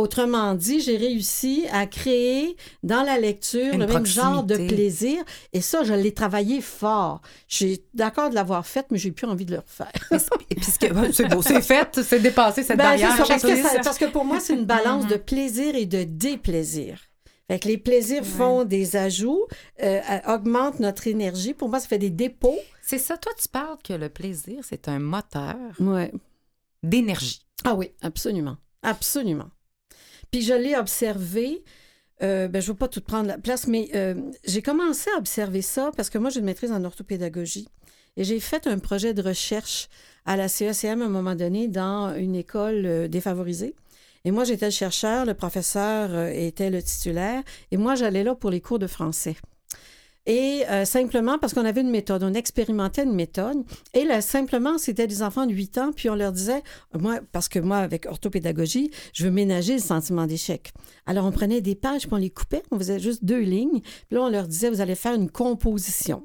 Autrement 0.00 0.54
dit, 0.54 0.80
j'ai 0.80 0.96
réussi 0.96 1.66
à 1.72 1.86
créer 1.86 2.56
dans 2.82 3.02
la 3.02 3.18
lecture 3.18 3.74
Une 3.74 3.80
le 3.80 3.86
même 3.86 4.06
genre 4.06 4.42
de 4.44 4.56
plaisir. 4.56 5.22
Et 5.52 5.60
ça, 5.60 5.84
je 5.84 5.92
l'ai 5.92 6.14
travaillé 6.14 6.62
fort. 6.62 7.20
J'ai 7.48 7.84
d'accord 7.92 8.30
de 8.30 8.34
l'avoir 8.34 8.66
fait, 8.66 8.86
mais 8.90 8.96
j'ai 8.98 9.10
plus 9.12 9.26
envie 9.26 9.44
de 9.44 9.52
le 9.52 9.58
refaire. 9.58 9.92
C'est 11.12 11.28
beau, 11.28 11.42
c'est 11.42 11.60
fait, 11.60 12.00
c'est 12.02 12.20
dépassé 12.20 12.62
cette 12.62 12.78
Ben, 12.78 12.84
barrière. 12.84 13.10
c'est 13.12 13.18
ça, 13.22 13.28
parce, 13.28 13.42
que 13.42 13.48
Chacun- 13.48 13.62
ça- 13.68 13.80
parce 13.84 13.98
que 13.98 14.06
pour 14.06 14.24
moi, 14.24 14.40
c'est 14.40 14.54
une 14.54 14.64
balance 14.64 15.06
de 15.06 15.16
plaisir 15.16 15.74
et 15.74 15.84
de 15.86 16.04
déplaisir. 16.04 16.98
Fait 17.48 17.58
que 17.58 17.68
les 17.68 17.78
plaisirs 17.78 18.24
font 18.24 18.64
des 18.64 18.96
ajouts, 18.96 19.44
euh, 19.82 20.00
euh, 20.10 20.34
augmentent 20.34 20.80
notre 20.80 21.08
énergie. 21.08 21.52
Pour 21.52 21.68
moi, 21.68 21.78
ça 21.80 21.88
fait 21.88 21.98
des 21.98 22.08
dépôts. 22.10 22.58
C'est 22.80 22.98
ça, 22.98 23.18
toi, 23.18 23.32
tu 23.40 23.48
parles 23.48 23.76
que 23.84 23.92
le 23.92 24.08
plaisir, 24.08 24.60
c'est 24.62 24.88
un 24.88 24.98
moteur 25.00 25.56
Ouais. 25.78 26.10
d'énergie. 26.82 27.42
Ah 27.64 27.74
oui, 27.74 27.90
absolument. 28.02 28.56
Absolument. 28.82 29.48
Puis 30.30 30.42
je 30.42 30.54
l'ai 30.54 30.76
observé. 30.76 31.62
euh, 32.22 32.48
ben, 32.48 32.60
je 32.60 32.68
ne 32.68 32.72
veux 32.72 32.78
pas 32.78 32.88
tout 32.88 33.00
prendre 33.00 33.26
la 33.26 33.38
place, 33.38 33.66
mais 33.66 33.88
euh, 33.94 34.14
j'ai 34.44 34.62
commencé 34.62 35.08
à 35.16 35.18
observer 35.18 35.62
ça 35.62 35.90
parce 35.96 36.10
que 36.10 36.18
moi, 36.18 36.30
j'ai 36.30 36.40
une 36.40 36.46
maîtrise 36.46 36.72
en 36.72 36.84
orthopédagogie. 36.84 37.68
Et 38.16 38.24
j'ai 38.24 38.40
fait 38.40 38.66
un 38.66 38.78
projet 38.78 39.14
de 39.14 39.22
recherche 39.22 39.88
à 40.26 40.36
la 40.36 40.48
CECM 40.48 41.00
à 41.02 41.06
un 41.06 41.08
moment 41.08 41.34
donné 41.34 41.68
dans 41.68 42.14
une 42.14 42.34
école 42.34 42.84
euh, 42.84 43.08
défavorisée. 43.08 43.74
Et 44.24 44.32
moi, 44.32 44.44
j'étais 44.44 44.66
le 44.66 44.72
chercheur, 44.72 45.24
le 45.24 45.32
professeur 45.34 46.10
euh, 46.12 46.28
était 46.28 46.68
le 46.68 46.82
titulaire, 46.82 47.42
et 47.70 47.78
moi, 47.78 47.94
j'allais 47.94 48.22
là 48.22 48.34
pour 48.34 48.50
les 48.50 48.60
cours 48.60 48.78
de 48.78 48.86
français. 48.86 49.36
Et 50.30 50.64
euh, 50.70 50.84
simplement 50.84 51.40
parce 51.40 51.54
qu'on 51.54 51.64
avait 51.64 51.80
une 51.80 51.90
méthode, 51.90 52.22
on 52.22 52.34
expérimentait 52.34 53.02
une 53.02 53.16
méthode. 53.16 53.64
Et 53.94 54.04
là, 54.04 54.20
simplement, 54.20 54.78
c'était 54.78 55.08
des 55.08 55.24
enfants 55.24 55.44
de 55.44 55.52
8 55.52 55.78
ans, 55.78 55.90
puis 55.92 56.08
on 56.08 56.14
leur 56.14 56.30
disait, 56.30 56.62
moi, 56.96 57.18
parce 57.32 57.48
que 57.48 57.58
moi, 57.58 57.78
avec 57.78 58.06
orthopédagogie, 58.06 58.92
je 59.12 59.24
veux 59.24 59.32
ménager 59.32 59.72
le 59.72 59.80
sentiment 59.80 60.26
d'échec. 60.26 60.72
Alors, 61.04 61.26
on 61.26 61.32
prenait 61.32 61.60
des 61.60 61.74
pages, 61.74 62.02
puis 62.02 62.12
on 62.12 62.16
les 62.16 62.30
coupait, 62.30 62.62
on 62.70 62.78
faisait 62.78 63.00
juste 63.00 63.24
deux 63.24 63.40
lignes, 63.40 63.80
puis 63.80 64.12
là, 64.12 64.22
on 64.22 64.28
leur 64.28 64.46
disait, 64.46 64.70
vous 64.70 64.80
allez 64.80 64.94
faire 64.94 65.14
une 65.14 65.28
composition. 65.28 66.22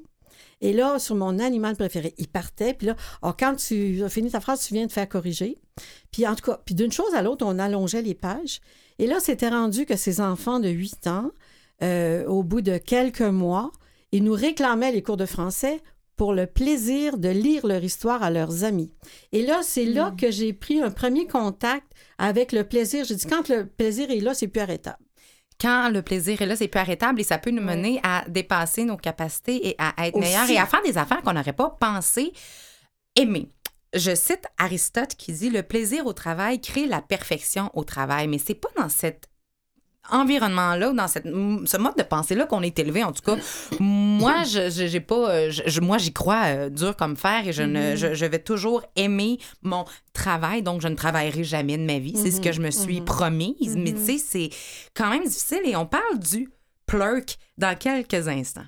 Et 0.62 0.72
là, 0.72 1.00
sur 1.00 1.16
mon 1.16 1.40
animal 1.40 1.76
préféré, 1.76 2.14
il 2.20 2.28
partait, 2.28 2.76
puis 2.76 2.86
là, 2.86 2.96
alors, 3.24 3.36
quand 3.36 3.56
tu 3.56 4.04
as 4.04 4.10
fini 4.10 4.30
ta 4.30 4.40
phrase, 4.40 4.68
tu 4.68 4.76
viens 4.76 4.86
de 4.86 4.92
faire 4.92 5.10
corriger. 5.10 5.58
Puis 6.12 6.28
en 6.28 6.36
tout 6.36 6.46
cas, 6.46 6.62
puis 6.64 6.76
d'une 6.76 6.92
chose 6.92 7.16
à 7.16 7.24
l'autre, 7.24 7.44
on 7.44 7.58
allongeait 7.58 8.04
les 8.04 8.14
pages. 8.14 8.62
Et 9.00 9.08
là, 9.08 9.20
c'était 9.20 9.50
rendu 9.50 9.88
que 9.88 9.96
ces 9.96 10.22
enfants 10.22 10.60
de 10.60 10.70
8 10.70 11.08
ans, 11.08 11.32
euh, 11.82 12.24
au 12.28 12.44
bout 12.44 12.62
de 12.62 12.78
quelques 12.78 13.22
mois, 13.22 13.72
ils 14.16 14.24
nous 14.24 14.34
réclamaient 14.34 14.94
les 14.94 15.04
cours 15.04 15.18
de 15.18 15.26
français 15.26 15.82
pour 16.16 16.34
le 16.34 16.48
plaisir 16.48 17.18
de 17.18 17.28
lire 17.28 17.68
leur 17.68 17.84
histoire 17.84 18.24
à 18.24 18.32
leurs 18.32 18.64
amis. 18.64 18.90
Et 19.34 19.46
là, 19.46 19.60
c'est 19.62 19.84
là 19.84 20.14
que 20.18 20.32
j'ai 20.32 20.54
pris 20.54 20.80
un 20.80 20.90
premier 20.90 21.28
contact 21.28 21.92
avec 22.18 22.54
le 22.54 22.64
plaisir. 22.64 23.04
J'ai 23.04 23.16
dit, 23.16 23.26
quand 23.26 23.50
le 23.50 23.66
plaisir 23.66 24.10
est 24.10 24.22
là, 24.22 24.34
c'est 24.34 24.48
plus 24.48 24.62
arrêtable. 24.62 25.04
Quand 25.60 25.90
le 25.90 26.02
plaisir 26.02 26.42
est 26.42 26.46
là, 26.46 26.56
c'est 26.56 26.70
plus 26.70 26.80
arrêtable 26.80 27.20
et 27.20 27.26
ça 27.26 27.38
peut 27.38 27.52
nous 27.52 27.62
mener 27.62 28.00
à 28.04 28.24
dépasser 28.30 28.86
nos 28.86 28.96
capacités 28.96 29.68
et 29.68 29.76
à 29.78 30.08
être 30.08 30.18
meilleurs 30.18 30.50
et 30.50 30.58
à 30.58 30.66
faire 30.66 30.84
des 30.84 30.98
affaires 30.98 31.22
qu'on 31.22 31.34
n'aurait 31.34 31.52
pas 31.52 31.76
pensé 31.78 32.32
aimer. 33.18 33.50
Je 33.94 34.16
cite 34.16 34.46
Aristote 34.58 35.16
qui 35.16 35.34
dit 35.34 35.50
le 35.50 35.64
plaisir 35.64 36.06
au 36.06 36.14
travail 36.14 36.62
crée 36.62 36.88
la 36.88 37.02
perfection 37.02 37.70
au 37.74 37.84
travail, 37.84 38.30
mais 38.30 38.38
c'est 38.38 38.56
pas 38.56 38.70
dans 38.78 38.90
cette 38.90 39.28
environnement-là, 40.12 40.92
dans 40.94 41.08
cette, 41.08 41.26
ce 41.26 41.78
mode 41.78 41.96
de 41.98 42.04
pensée-là 42.04 42.46
qu'on 42.46 42.62
est 42.62 42.78
élevé, 42.80 43.04
en 43.04 43.12
tout 43.12 43.22
cas, 43.22 43.36
moi, 43.80 44.44
je, 44.44 44.70
j'ai 44.70 45.00
pas, 45.00 45.30
euh, 45.32 45.52
je- 45.52 45.80
moi, 45.82 45.98
j'y 45.98 46.14
crois 46.14 46.44
euh, 46.46 46.70
dur 46.70 46.96
comme 46.96 47.16
fer 47.18 47.48
et 47.48 47.54
je, 47.54 47.64
ne, 47.64 47.96
je, 47.96 48.14
je 48.14 48.26
vais 48.26 48.40
toujours 48.40 48.84
aimer 48.96 49.40
mon 49.64 49.86
travail, 50.14 50.62
donc 50.62 50.82
je 50.82 50.88
ne 50.88 50.96
travaillerai 50.96 51.44
jamais 51.44 51.78
de 51.78 51.84
ma 51.86 52.00
vie. 52.00 52.14
C'est 52.16 52.32
ce 52.32 52.42
que 52.42 52.52
je 52.52 52.62
me 52.62 52.72
suis 52.72 53.02
promise, 53.02 53.76
mais 53.78 53.94
tu 53.94 54.06
sais, 54.06 54.18
c'est 54.18 54.50
quand 54.94 55.10
même 55.10 55.24
difficile 55.24 55.62
et 55.66 55.76
on 55.76 55.86
parle 55.86 56.20
du 56.20 56.50
plurk 56.86 57.38
dans 57.58 57.76
quelques 57.78 58.28
instants. 58.28 58.66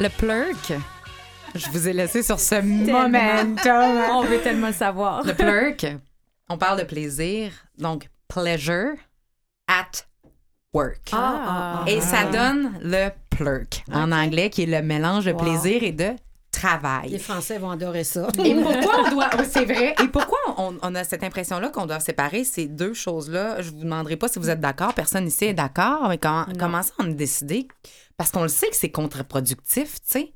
Le 0.00 0.08
plurk, 0.08 0.72
je 1.54 1.68
vous 1.70 1.86
ai 1.88 1.92
laissé 1.92 2.22
sur 2.22 2.40
ce 2.40 2.54
momentum. 2.60 3.98
On 4.10 4.22
veut 4.22 4.40
tellement 4.40 4.68
le 4.68 4.72
savoir. 4.72 5.22
Le 5.24 5.34
plurk, 5.34 5.86
on 6.48 6.56
parle 6.56 6.78
de 6.80 6.84
plaisir, 6.84 7.52
donc 7.78 8.08
pleasure 8.26 8.94
at 9.68 9.90
work. 10.72 11.10
Ah, 11.12 11.84
Et 11.86 12.00
ça 12.00 12.24
donne 12.24 12.78
le 12.82 13.10
plurk 13.30 13.84
en 13.92 14.10
anglais, 14.10 14.48
qui 14.50 14.62
est 14.62 14.66
le 14.66 14.82
mélange 14.82 15.26
de 15.26 15.32
Wow. 15.32 15.38
plaisir 15.38 15.82
et 15.82 15.92
de 15.92 16.12
travail. 16.60 17.10
Les 17.10 17.18
Français 17.18 17.58
vont 17.58 17.70
adorer 17.70 18.04
ça. 18.04 18.28
Et 18.44 18.54
pourquoi 18.54 19.06
on 19.06 19.10
doit. 19.10 19.30
oui, 19.38 19.44
c'est 19.50 19.64
vrai. 19.64 19.94
Et 20.02 20.08
pourquoi 20.08 20.38
on, 20.58 20.76
on 20.82 20.94
a 20.94 21.04
cette 21.04 21.24
impression-là 21.24 21.70
qu'on 21.70 21.86
doit 21.86 22.00
séparer 22.00 22.44
ces 22.44 22.66
deux 22.66 22.94
choses-là? 22.94 23.60
Je 23.62 23.70
vous 23.70 23.78
demanderai 23.78 24.16
pas 24.16 24.28
si 24.28 24.38
vous 24.38 24.50
êtes 24.50 24.60
d'accord. 24.60 24.94
Personne 24.94 25.26
ici 25.26 25.46
est 25.46 25.54
d'accord. 25.54 26.08
Mais 26.08 26.18
comment, 26.18 26.46
comment 26.58 26.82
ça 26.82 26.92
on 26.98 27.04
a 27.10 27.14
décidé? 27.14 27.68
Parce 28.16 28.30
qu'on 28.30 28.42
le 28.42 28.48
sait 28.48 28.68
que 28.68 28.76
c'est 28.76 28.90
contre-productif, 28.90 29.94
tu 29.94 30.00
sais. 30.06 30.32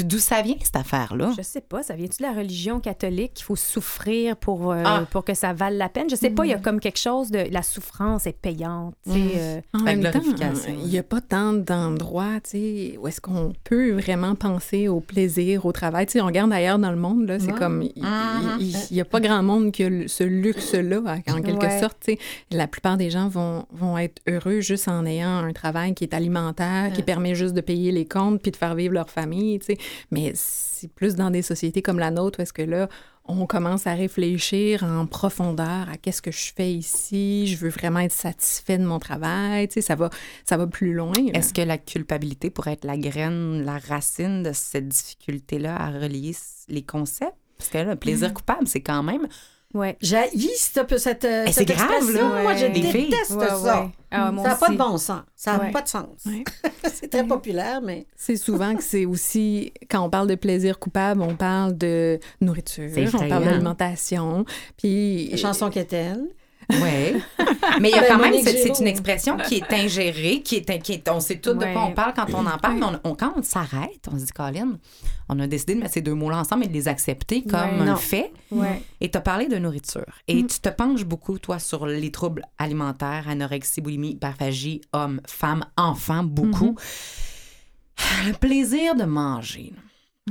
D'où 0.00 0.18
ça 0.18 0.40
vient, 0.40 0.54
cette 0.62 0.76
affaire-là? 0.76 1.32
Je 1.36 1.42
sais 1.42 1.60
pas, 1.60 1.82
ça 1.82 1.94
vient-tu 1.94 2.22
de 2.22 2.26
la 2.26 2.32
religion 2.32 2.80
catholique 2.80 3.34
qu'il 3.34 3.44
faut 3.44 3.56
souffrir 3.56 4.36
pour, 4.36 4.72
euh, 4.72 4.82
Ah. 4.86 5.04
pour 5.10 5.22
que 5.22 5.34
ça 5.34 5.52
vale 5.52 5.76
la 5.76 5.90
peine? 5.90 6.08
Je 6.08 6.16
sais 6.16 6.30
pas, 6.30 6.46
il 6.46 6.50
y 6.50 6.54
a 6.54 6.58
comme 6.58 6.80
quelque 6.80 6.98
chose 6.98 7.30
de 7.30 7.44
la 7.50 7.62
souffrance 7.62 8.26
est 8.26 8.32
payante. 8.32 8.94
tu 9.04 9.12
sais, 9.12 9.18
euh, 9.36 9.60
En 9.74 9.80
même 9.80 10.02
temps, 10.02 10.10
glorification. 10.18 10.74
il 10.82 10.88
n'y 10.88 10.98
a 10.98 11.02
pas 11.02 11.20
tant 11.20 11.52
d'endroits, 11.52 12.40
tu 12.42 12.50
sais, 12.52 12.98
où 12.98 13.06
est-ce 13.06 13.20
qu'on 13.20 13.52
peut 13.64 13.92
vraiment 13.92 14.34
penser 14.34 14.88
au 14.88 15.00
plaisir, 15.00 15.66
au 15.66 15.72
travail? 15.72 16.06
Tu 16.06 16.12
sais, 16.12 16.20
on 16.22 16.26
regarde 16.26 16.50
ailleurs 16.54 16.78
dans 16.78 16.90
le 16.90 16.96
monde, 16.96 17.26
là, 17.28 17.38
c'est 17.38 17.52
Ouais. 17.52 17.58
comme, 17.58 17.82
il 17.82 18.74
n'y 18.90 19.00
a 19.00 19.04
pas 19.04 19.20
grand 19.20 19.42
monde 19.42 19.72
qui 19.72 19.84
a 19.84 19.90
ce 20.08 20.24
luxe-là, 20.24 21.00
en 21.28 21.42
quelque 21.42 21.66
Ouais. 21.66 21.80
sorte, 21.80 21.98
tu 22.02 22.12
sais. 22.12 22.18
La 22.50 22.66
plupart 22.66 22.96
des 22.96 23.10
gens 23.10 23.28
vont, 23.28 23.66
vont 23.72 23.98
être 23.98 24.22
heureux 24.26 24.60
juste 24.60 24.88
en 24.88 25.04
ayant 25.04 25.38
un 25.44 25.52
travail 25.52 25.92
qui 25.94 26.04
est 26.04 26.14
alimentaire, 26.14 26.92
qui 26.94 27.02
permet 27.02 27.34
juste 27.34 27.52
de 27.52 27.60
payer 27.60 27.92
les 27.92 28.06
comptes 28.06 28.40
puis 28.40 28.50
de 28.52 28.56
faire 28.56 28.74
vivre 28.74 28.94
leur 28.94 29.10
famille, 29.10 29.58
tu 29.58 29.66
sais. 29.66 29.78
Mais 30.10 30.32
c'est 30.34 30.88
plus 30.92 31.14
dans 31.14 31.30
des 31.30 31.42
sociétés 31.42 31.82
comme 31.82 31.98
la 31.98 32.10
nôtre 32.10 32.38
où 32.38 32.42
est-ce 32.42 32.52
que 32.52 32.62
là, 32.62 32.88
on 33.24 33.46
commence 33.46 33.86
à 33.86 33.94
réfléchir 33.94 34.82
en 34.82 35.06
profondeur 35.06 35.88
à 35.88 35.96
qu'est-ce 35.96 36.20
que 36.22 36.32
je 36.32 36.52
fais 36.54 36.72
ici, 36.72 37.46
je 37.46 37.56
veux 37.56 37.68
vraiment 37.70 38.00
être 38.00 38.10
satisfait 38.12 38.78
de 38.78 38.84
mon 38.84 38.98
travail, 38.98 39.68
tu 39.68 39.74
sais, 39.74 39.80
ça 39.80 39.94
va, 39.94 40.10
ça 40.44 40.56
va 40.56 40.66
plus 40.66 40.92
loin. 40.92 41.12
Est-ce 41.32 41.54
que 41.54 41.62
la 41.62 41.78
culpabilité 41.78 42.50
pourrait 42.50 42.72
être 42.72 42.84
la 42.84 42.96
graine, 42.96 43.64
la 43.64 43.78
racine 43.78 44.42
de 44.42 44.50
cette 44.52 44.88
difficulté-là 44.88 45.76
à 45.76 45.90
relier 45.90 46.34
les 46.68 46.82
concepts? 46.82 47.36
Parce 47.58 47.70
que 47.70 47.78
là, 47.78 47.84
le 47.84 47.96
plaisir 47.96 48.30
Mm. 48.30 48.34
coupable, 48.34 48.66
c'est 48.66 48.80
quand 48.80 49.04
même. 49.04 49.28
Ouais. 49.74 49.96
J'ai 50.00 50.18
cette, 50.56 50.98
cette, 50.98 51.24
euh, 51.24 51.44
c'est 51.46 51.52
cette 51.66 51.68
grave, 51.68 51.90
expression. 51.96 52.28
là. 52.28 52.42
Moi, 52.42 52.56
je 52.56 52.66
déteste 52.66 53.30
Ouais, 53.30 53.48
ça. 53.48 53.82
ouais. 53.82 53.88
Ah, 54.10 54.30
ça 54.36 54.42
n'a 54.48 54.54
pas 54.56 54.68
de 54.68 54.76
bon 54.76 54.98
sens. 54.98 55.22
Ça 55.34 55.56
n'a 55.56 55.64
Ouais. 55.64 55.70
pas 55.70 55.80
de 55.82 55.88
sens. 55.88 56.06
Ouais. 56.26 56.44
c'est 56.92 57.08
très 57.08 57.24
populaire, 57.26 57.80
mais 57.82 58.06
C'est 58.14 58.36
souvent 58.36 58.74
que 58.76 58.82
c'est 58.82 59.06
aussi, 59.06 59.72
quand 59.90 60.02
on 60.02 60.10
parle 60.10 60.28
de 60.28 60.34
plaisir 60.34 60.78
coupable, 60.78 61.22
on 61.22 61.34
parle 61.36 61.76
de 61.78 62.18
nourriture, 62.40 62.90
on 63.14 63.28
parle 63.28 63.44
d'alimentation, 63.44 64.44
puis... 64.76 65.28
les 65.28 65.36
chansons 65.38 65.70
qu'est-elle? 65.70 66.22
Oui. 66.72 67.22
Mais 67.80 67.90
il 67.90 67.94
y 67.94 67.98
a 67.98 68.02
Ben, 68.02 68.08
quand 68.08 68.18
même, 68.18 68.34
c'est 68.42 68.78
une 68.80 68.86
expression 68.86 69.36
qui 69.36 69.56
est 69.56 69.72
ingérée, 69.72 70.42
qui 70.42 70.56
est, 70.56 70.78
qui 70.82 70.92
est- 70.92 71.08
on 71.10 71.20
sait 71.20 71.38
tout 71.38 71.52
de 71.54 71.64
quoi 71.64 71.84
on 71.84 71.92
parle 71.92 72.12
quand 72.14 72.26
on 72.34 72.46
en 72.46 72.58
parle, 72.58 72.78
mais 72.78 72.86
on- 73.04 73.10
on- 73.10 73.14
quand 73.14 73.32
on 73.36 73.42
s'arrête, 73.42 74.06
on 74.12 74.18
se 74.18 74.24
dit, 74.26 74.32
Colin, 74.32 74.78
on 75.28 75.38
a 75.40 75.46
décidé 75.46 75.74
de 75.74 75.80
mettre 75.80 75.94
ces 75.94 76.00
deux 76.02 76.14
mots-là 76.14 76.38
ensemble 76.38 76.64
et 76.64 76.68
de 76.68 76.72
les 76.72 76.88
accepter 76.88 77.42
comme 77.44 77.80
Ouais. 77.80 77.88
un 77.88 77.96
fait. 77.96 78.32
Ouais. 78.50 78.82
Et 79.00 79.10
tu 79.10 79.16
as 79.18 79.20
parlé 79.20 79.46
de 79.48 79.56
nourriture. 79.58 80.04
Et 80.28 80.44
tu 80.46 80.60
te 80.60 80.68
penches 80.68 81.04
beaucoup, 81.04 81.38
toi, 81.38 81.58
sur 81.58 81.86
les 81.86 82.10
troubles 82.10 82.42
alimentaires, 82.58 83.28
anorexie, 83.28 83.80
boulimie, 83.80 84.10
hyperphagie, 84.12 84.80
hommes, 84.92 85.20
femmes, 85.26 85.64
enfants, 85.76 86.24
beaucoup. 86.24 86.76
Le 88.26 88.32
plaisir 88.32 88.94
de 88.94 89.04
manger. 89.04 89.72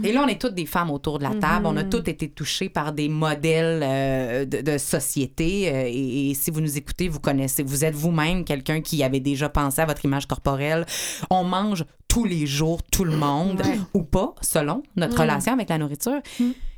Et 0.03 0.13
là, 0.13 0.24
on 0.24 0.27
est 0.29 0.39
toutes 0.39 0.55
des 0.55 0.65
femmes 0.65 0.89
autour 0.89 1.19
de 1.19 1.24
la 1.24 1.36
table. 1.36 1.65
On 1.65 1.75
a 1.75 1.83
toutes 1.83 2.07
été 2.07 2.29
touchées 2.29 2.69
par 2.69 2.93
des 2.93 3.10
modèles 3.10 3.81
euh, 3.83 4.45
de, 4.45 4.62
de 4.62 4.77
société. 4.77 5.67
euh, 5.67 5.83
et, 5.86 6.29
et 6.29 6.33
si 6.33 6.50
vous 6.50 6.62
nous 6.62 6.77
écoutez, 6.77 7.10
vous 7.10 7.19
connaissez, 7.19 7.62
vous 7.62 7.83
êtes 7.83 7.93
vous-même 7.93 8.45
quelqu'un 8.45 8.79
qui 8.79 9.03
avait 9.03 9.19
déjà 9.19 9.50
pensé 9.50 9.81
à 9.81 9.86
votre 9.86 10.05
image 10.05 10.27
corporelle. 10.27 10.86
On 11.29 11.43
mange 11.43 11.83
tous 12.07 12.24
les 12.24 12.48
jours, 12.48 12.81
tout 12.83 13.03
le 13.03 13.17
monde, 13.17 13.62
ou 13.93 14.03
pas, 14.03 14.33
selon 14.41 14.81
notre 14.95 15.19
relation 15.19 15.51
avec 15.53 15.67
la 15.67 15.77
nourriture. 15.77 16.21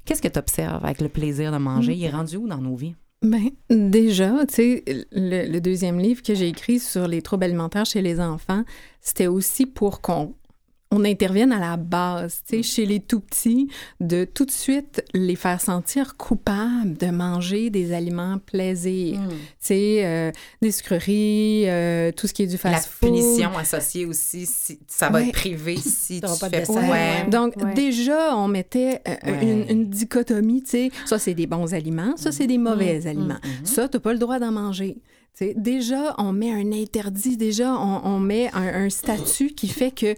Qu'est-ce 0.06 0.22
que 0.22 0.28
tu 0.28 0.40
observes 0.40 0.84
avec 0.84 1.00
le 1.00 1.10
plaisir 1.10 1.52
de 1.52 1.58
manger? 1.58 1.94
Il 1.94 2.04
est 2.04 2.10
rendu 2.10 2.38
où 2.38 2.48
dans 2.48 2.58
nos 2.58 2.76
vies? 2.76 2.96
Ben, 3.22 3.52
déjà, 3.70 4.32
tu 4.48 4.54
sais, 4.56 4.84
le, 5.12 5.50
le 5.52 5.62
deuxième 5.62 5.98
livre 6.00 6.22
que 6.24 6.34
j'ai 6.36 6.50
écrit 6.50 6.80
sur 6.80 7.08
les 7.08 7.22
troubles 7.22 7.46
alimentaires 7.46 7.86
chez 7.86 8.02
les 8.02 8.20
enfants, 8.20 8.64
c'était 9.02 9.28
aussi 9.28 9.66
pour 9.66 10.02
qu'on 10.02 10.34
on 10.96 11.04
intervienne 11.06 11.52
à 11.52 11.60
la 11.60 11.76
base, 11.76 12.42
tu 12.48 12.58
sais, 12.58 12.64
chez 12.64 12.86
les 12.86 13.00
tout 13.00 13.20
petits, 13.20 13.68
de 14.00 14.26
tout 14.26 14.46
de 14.46 14.52
suite 14.52 15.04
les 15.14 15.36
faire 15.36 15.60
sentir 15.60 16.16
coupables 16.18 16.94
de 17.00 17.08
manger 17.08 17.70
des 17.72 17.94
aliments 17.94 18.38
plaisir. 18.38 19.20
Mm. 19.20 19.30
Tu 19.30 19.36
sais, 19.60 20.06
euh, 20.06 20.32
des 20.62 20.72
sucreries, 20.72 21.64
euh, 21.68 22.12
tout 22.12 22.28
ce 22.28 22.34
qui 22.34 22.44
est 22.44 22.48
du 22.48 22.54
La 22.64 22.72
fast-food. 22.74 23.10
punition 23.10 23.58
associée 23.58 24.06
aussi, 24.06 24.46
si, 24.46 24.80
ça 24.88 25.10
va 25.10 25.20
Ouais. 25.20 25.28
être 25.30 25.34
privé 25.34 25.76
si 25.84 26.22
tu 26.22 26.40
pas 26.40 26.50
de 26.50 26.56
fais. 26.58 26.70
Ouais. 26.72 27.26
Donc, 27.30 27.56
Ouais. 27.58 27.74
déjà, 27.74 28.36
on 28.38 28.48
mettait 28.48 29.02
euh, 29.08 29.16
Ouais. 29.32 29.42
une, 29.42 29.66
une 29.70 29.90
dichotomie, 29.90 30.62
tu 30.64 30.70
sais, 30.70 30.92
ça, 31.06 31.18
c'est 31.20 31.34
des 31.34 31.48
bons 31.48 31.74
aliments, 31.74 32.14
ça, 32.18 32.32
c'est 32.32 32.48
des 32.48 32.58
mauvais 32.58 33.08
aliments. 33.08 33.40
Ça, 33.64 33.88
tu 33.90 34.00
pas 34.00 34.14
le 34.14 34.20
droit 34.20 34.38
d'en 34.40 34.52
manger. 34.52 34.98
Tu 35.36 35.46
sais, 35.46 35.54
déjà, 35.58 36.14
on 36.20 36.32
met 36.32 36.52
un 36.52 36.72
interdit, 36.72 37.38
déjà, 37.38 37.74
on, 37.74 38.02
on 38.06 38.20
met 38.20 38.52
un, 38.54 38.84
un 38.86 38.90
statut 38.92 39.48
qui 39.56 39.68
fait 39.68 39.90
que, 39.90 40.14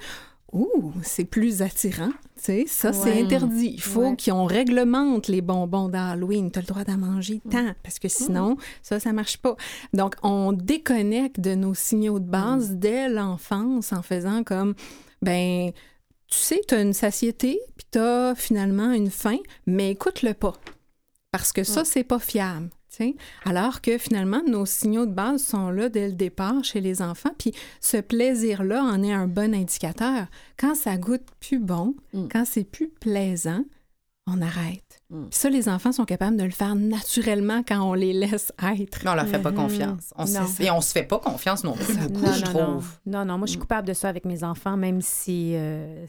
ouh, 0.53 0.93
c'est 1.03 1.25
plus 1.25 1.61
attirant. 1.61 2.11
Tu 2.37 2.43
sais, 2.43 2.65
ça, 2.67 2.93
c'est 2.93 3.21
interdit. 3.21 3.71
Il 3.73 3.81
faut 3.81 4.01
Ouais. 4.09 4.17
qu'on 4.23 4.45
réglemente 4.45 5.27
les 5.27 5.41
bonbons 5.41 5.89
d'Halloween. 5.89 6.51
Tu 6.51 6.59
as 6.59 6.61
le 6.61 6.67
droit 6.67 6.83
d'en 6.83 6.97
manger 6.97 7.41
tant, 7.49 7.73
parce 7.83 7.99
que 7.99 8.07
sinon, 8.07 8.57
ça, 8.81 8.99
ça 8.99 9.11
marche 9.13 9.37
pas. 9.37 9.55
Donc, 9.93 10.15
on 10.23 10.51
déconnecte 10.53 11.39
de 11.39 11.55
nos 11.55 11.73
signaux 11.73 12.19
de 12.19 12.27
base 12.29 12.71
dès 12.71 13.09
l'enfance 13.09 13.91
en 13.93 14.01
faisant 14.01 14.43
comme, 14.43 14.75
ben, 15.21 15.71
tu 16.27 16.37
sais, 16.37 16.61
tu 16.67 16.75
as 16.75 16.81
une 16.81 16.93
satiété, 16.93 17.59
puis 17.77 17.87
tu 17.91 17.99
as 17.99 18.33
finalement 18.35 18.91
une 18.91 19.09
faim, 19.11 19.37
mais 19.65 19.91
écoute-le 19.91 20.33
pas. 20.33 20.53
Parce 21.31 21.51
que 21.51 21.63
ça, 21.63 21.83
c'est 21.83 22.03
pas 22.05 22.19
fiable. 22.19 22.69
Alors 23.45 23.81
que 23.81 23.97
finalement, 23.97 24.41
nos 24.47 24.65
signaux 24.65 25.05
de 25.05 25.13
base 25.13 25.43
sont 25.43 25.69
là 25.69 25.89
dès 25.89 26.07
le 26.07 26.13
départ 26.13 26.63
chez 26.63 26.81
les 26.81 27.01
enfants. 27.01 27.31
Puis 27.37 27.51
ce 27.81 27.97
plaisir-là 27.97 28.83
en 28.83 29.01
est 29.03 29.13
un 29.13 29.27
bon 29.27 29.53
indicateur. 29.53 30.25
Quand 30.57 30.75
ça 30.75 30.97
goûte 30.97 31.25
plus 31.39 31.59
bon, 31.59 31.95
Mm. 32.13 32.27
quand 32.31 32.43
c'est 32.45 32.63
plus 32.63 32.89
plaisant, 32.89 33.63
on 34.27 34.41
arrête. 34.41 34.81
Mm. 35.11 35.25
Puis 35.29 35.39
ça, 35.39 35.49
les 35.49 35.69
enfants 35.69 35.91
sont 35.91 36.05
capables 36.05 36.35
de 36.37 36.43
le 36.43 36.49
faire 36.49 36.73
naturellement 36.75 37.61
quand 37.67 37.81
on 37.81 37.93
les 37.93 38.11
laisse 38.13 38.51
être. 38.63 39.01
Mais 39.03 39.11
on 39.11 39.15
leur 39.15 39.27
fait 39.27 39.39
pas 39.41 39.51
Mhm. 39.51 39.57
confiance. 39.57 40.13
On 40.17 40.25
Non. 40.25 40.47
se- 40.47 40.63
et 40.63 40.71
on 40.71 40.81
se 40.81 40.91
fait 40.91 41.03
pas 41.03 41.19
confiance 41.19 41.63
non 41.63 41.73
plus 41.73 41.95
beaucoup, 41.97 42.25
non, 42.25 42.33
je 42.33 42.45
non, 42.45 42.51
trouve. 42.51 42.87
Non. 43.05 43.19
non, 43.19 43.25
non, 43.25 43.37
moi, 43.37 43.45
je 43.45 43.51
suis 43.51 43.59
coupable 43.59 43.87
de 43.87 43.93
ça 43.93 44.09
avec 44.09 44.25
mes 44.25 44.43
enfants, 44.43 44.77
même 44.77 45.01
si 45.01 45.51
euh, 45.55 46.05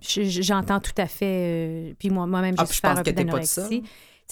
je- 0.00 0.22
je- 0.22 0.42
j'entends 0.42 0.78
tout 0.78 0.92
à 0.96 1.06
fait. 1.08 1.88
euh, 1.90 1.94
puis 1.98 2.10
moi- 2.10 2.26
moi-même, 2.26 2.54
Ah, 2.58 2.62
j'ai 2.62 2.68
puis 2.68 2.76
je 2.76 2.80
pense 2.82 2.98
que 3.00 3.10
pas 3.10 3.38
de 3.40 3.44
ça. 3.44 3.68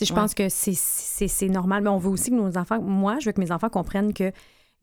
Je 0.01 0.13
Ouais. 0.13 0.21
pense 0.21 0.35
que 0.35 0.49
c'est- 0.49 1.49
normal, 1.49 1.83
mais 1.83 1.91
on 1.91 1.99
veut 1.99 2.11
aussi 2.11 2.31
que 2.31 2.35
nos 2.37 2.57
enfants, 2.59 2.81
moi, 2.83 3.19
je 3.21 3.27
veux 3.27 3.33
que 3.33 3.41
mes 3.41 3.53
enfants 3.53 3.69
comprennent 3.69 4.13
que 4.13 4.33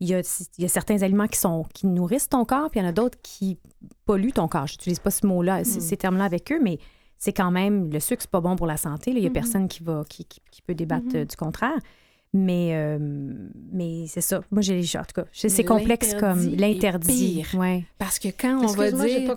il 0.00 0.08
y 0.08 0.14
a, 0.14 0.20
il 0.58 0.62
y 0.62 0.64
a 0.64 0.68
certains 0.68 1.00
aliments 1.02 1.28
qui, 1.28 1.38
sont, 1.38 1.64
qui 1.74 1.86
nourrissent 1.86 2.28
ton 2.28 2.44
corps, 2.44 2.70
puis 2.70 2.80
il 2.80 2.82
y 2.82 2.86
en 2.86 2.88
a 2.88 2.92
d'autres 2.92 3.18
qui 3.22 3.58
polluent 4.04 4.32
ton 4.32 4.48
corps. 4.48 4.66
Je 4.66 4.72
n'utilise 4.74 4.98
pas 4.98 5.10
ce 5.12 5.24
mot-là, 5.26 5.62
c- 5.64 5.80
ces 5.80 5.96
termes-là 5.96 6.24
avec 6.24 6.50
eux, 6.50 6.58
mais 6.60 6.78
c'est 7.18 7.32
quand 7.32 7.52
même, 7.52 7.88
le 7.92 8.00
sucre, 8.00 8.22
c'est 8.22 8.30
pas 8.30 8.40
bon 8.40 8.56
pour 8.56 8.66
la 8.66 8.76
santé. 8.76 9.12
là. 9.12 9.18
Il 9.18 9.22
y 9.24 9.28
a 9.28 9.30
personne 9.30 9.68
qui, 9.68 9.84
va, 9.84 10.02
qui, 10.08 10.24
qui- 10.24 10.40
qui 10.50 10.60
peut 10.62 10.74
débattre 10.74 11.06
euh, 11.14 11.24
du 11.24 11.36
contraire. 11.36 11.78
Mais, 12.34 12.70
euh, 12.72 12.98
mais 13.72 14.06
c'est 14.08 14.22
ça. 14.22 14.40
Moi, 14.50 14.62
j'ai 14.62 14.80
en 14.96 15.02
tout 15.04 15.20
cas, 15.20 15.26
c'est 15.32 15.64
complexe 15.64 16.14
comme 16.14 16.38
L'interdit 16.38 16.54
est 16.54 16.56
l'interdit. 16.56 17.42
pire. 17.50 17.60
Ouais. 17.60 17.84
Parce 17.98 18.18
que 18.18 18.28
quand 18.28 18.58
on 18.64 18.66
va 18.68 18.90
dire... 18.90 19.36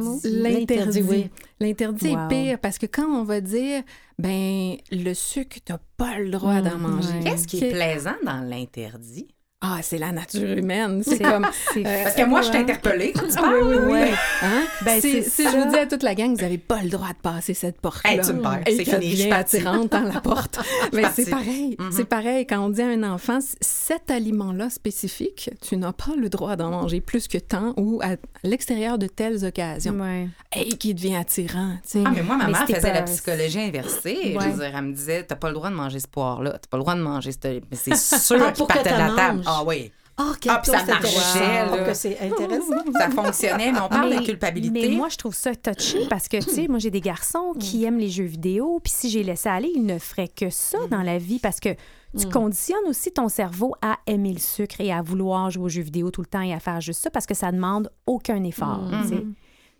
mot. 0.00 0.20
L'interdit. 0.24 1.02
oui. 1.02 1.30
L'interdit 1.60 2.14
Wow. 2.14 2.18
est 2.18 2.28
pire 2.28 2.58
parce 2.58 2.76
que 2.78 2.84
quand 2.86 3.06
on 3.08 3.24
va 3.24 3.40
dire, 3.40 3.82
ben, 4.18 4.74
le 4.92 5.14
sucre, 5.14 5.58
t'as 5.64 5.78
pas 5.96 6.18
le 6.18 6.30
droit 6.30 6.60
d'en 6.60 6.76
Mm, 6.78 6.82
manger. 6.82 7.08
ouais. 7.08 7.20
Qu'est-ce 7.24 7.46
qui 7.48 7.64
est 7.64 7.70
plaisant 7.72 8.16
dans 8.24 8.40
l'interdit? 8.42 9.28
Ah, 9.62 9.80
c'est 9.82 9.98
la 9.98 10.10
nature 10.10 10.56
humaine. 10.56 11.02
C'est 11.04 11.18
comme. 11.18 11.46
c'est- 11.74 11.86
euh, 11.86 12.02
Parce 12.04 12.14
que 12.16 12.24
moi, 12.24 12.40
je 12.40 12.48
suis 12.48 12.56
interpellée 12.56 13.12
quand 13.12 13.26
tu 13.26 13.34
Ah 13.36 13.40
parles. 13.42 13.56
oui, 13.62 13.68
oui, 13.76 13.76
oui. 13.84 13.92
Ouais. 13.92 14.10
Hein? 14.42 14.62
Ben, 14.86 15.00
si 15.02 15.20
je 15.22 15.54
vous 15.54 15.70
dis 15.70 15.76
à 15.76 15.86
toute 15.86 16.02
la 16.02 16.14
gang, 16.14 16.30
vous 16.34 16.40
n'avez 16.40 16.56
pas 16.56 16.80
le 16.82 16.88
droit 16.88 17.08
de 17.08 17.18
passer 17.22 17.52
cette 17.52 17.78
porte-là. 17.78 18.10
Hey, 18.10 18.20
tu 18.22 18.32
me 18.32 18.40
perds. 18.40 18.62
Et 18.66 18.76
C'est 18.76 18.84
fini, 18.86 19.10
je 19.10 19.16
suis 19.16 19.30
attirante 19.32 19.92
dans 19.92 20.00
la 20.00 20.18
porte. 20.22 20.60
Mais 20.94 21.02
partie. 21.02 21.24
c'est 21.24 21.30
pareil. 21.30 21.76
Mhm. 21.78 21.92
C'est 21.92 22.04
pareil. 22.06 22.46
Quand 22.46 22.60
on 22.60 22.70
dit 22.70 22.80
à 22.80 22.86
un 22.86 23.02
enfant, 23.02 23.38
cet 23.60 24.10
aliment-là 24.10 24.70
spécifique, 24.70 25.50
tu 25.60 25.76
n'as 25.76 25.92
pas 25.92 26.16
le 26.18 26.30
droit 26.30 26.56
d'en 26.56 26.70
manger 26.70 27.02
plus 27.02 27.28
que 27.28 27.36
tant 27.36 27.74
ou 27.76 28.00
à 28.02 28.16
l'extérieur 28.42 28.96
de 28.96 29.08
telles 29.08 29.44
occasions. 29.44 29.92
Ouais. 30.00 30.28
Et 30.56 30.70
qui 30.78 30.94
devient 30.94 31.16
attirant. 31.16 31.74
tu. 31.86 31.98
Ah, 32.06 32.10
mais 32.14 32.22
moi, 32.22 32.38
ma 32.38 32.46
mère 32.48 32.60
c'était 32.66 32.76
faisait 32.80 32.94
la 32.94 33.02
psychologie 33.02 33.60
inversée. 33.60 34.36
Je 34.40 34.48
veux 34.48 34.54
dire, 34.58 34.72
elle 34.74 34.84
me 34.84 34.92
disait, 34.94 35.22
t'as 35.24 35.36
pas 35.36 35.48
le 35.48 35.54
droit 35.54 35.68
de 35.68 35.74
manger 35.74 36.00
ce 36.00 36.08
poire-là. 36.08 36.52
T'as 36.52 36.68
pas 36.70 36.78
le 36.78 36.82
droit 36.82 36.94
de 36.94 37.02
manger 37.02 37.32
ce... 37.32 37.38
Mais 37.46 37.60
c'est 37.74 37.94
sûr 38.18 38.38
Ah, 38.42 38.52
qu'il 38.52 38.64
partait 38.66 38.90
de 38.90 38.96
la 38.98 39.10
table. 39.14 39.42
Ah 39.58 39.64
oui. 39.66 39.90
Oh, 40.18 40.32
Ah, 40.48 40.60
puis 40.62 40.70
ça 40.70 40.84
marchait, 40.84 41.64
là. 41.64 41.70
Oh, 41.72 41.86
que 41.86 41.94
c'est 41.94 42.18
intéressant. 42.20 42.74
Ça 42.98 43.08
fonctionnait, 43.08 43.72
mais 43.72 43.80
on 43.80 43.88
parle 43.88 44.14
de 44.18 44.22
culpabilité. 44.22 44.90
Mais 44.90 44.94
moi, 44.94 45.08
je 45.08 45.16
trouve 45.16 45.34
ça 45.34 45.54
touché 45.54 46.06
parce 46.10 46.28
que, 46.28 46.36
tu 46.36 46.50
sais, 46.50 46.68
moi, 46.68 46.78
j'ai 46.78 46.90
des 46.90 47.00
garçons 47.00 47.54
qui 47.58 47.84
aiment 47.84 47.98
les 47.98 48.10
jeux 48.10 48.24
vidéo, 48.24 48.80
puis 48.84 48.92
si 48.94 49.08
j'ai 49.08 49.22
laissé 49.22 49.48
aller, 49.48 49.72
ils 49.74 49.86
ne 49.86 49.98
feraient 49.98 50.28
que 50.28 50.50
ça 50.50 50.76
dans 50.90 51.00
la 51.02 51.16
vie 51.16 51.38
parce 51.38 51.58
que 51.58 51.70
tu 52.18 52.28
conditionnes 52.28 52.84
aussi 52.88 53.12
ton 53.12 53.28
cerveau 53.30 53.74
à 53.80 53.96
aimer 54.06 54.32
le 54.34 54.40
sucre 54.40 54.80
et 54.80 54.92
à 54.92 55.00
vouloir 55.00 55.50
jouer 55.50 55.64
aux 55.64 55.68
jeux 55.70 55.82
vidéo 55.82 56.10
tout 56.10 56.20
le 56.20 56.26
temps 56.26 56.42
et 56.42 56.52
à 56.52 56.60
faire 56.60 56.80
juste 56.82 57.00
ça 57.02 57.08
parce 57.10 57.24
que 57.24 57.34
ça 57.34 57.50
demande 57.50 57.90
aucun 58.06 58.42
effort. 58.44 58.82
tu 59.02 59.08
sais. 59.08 59.24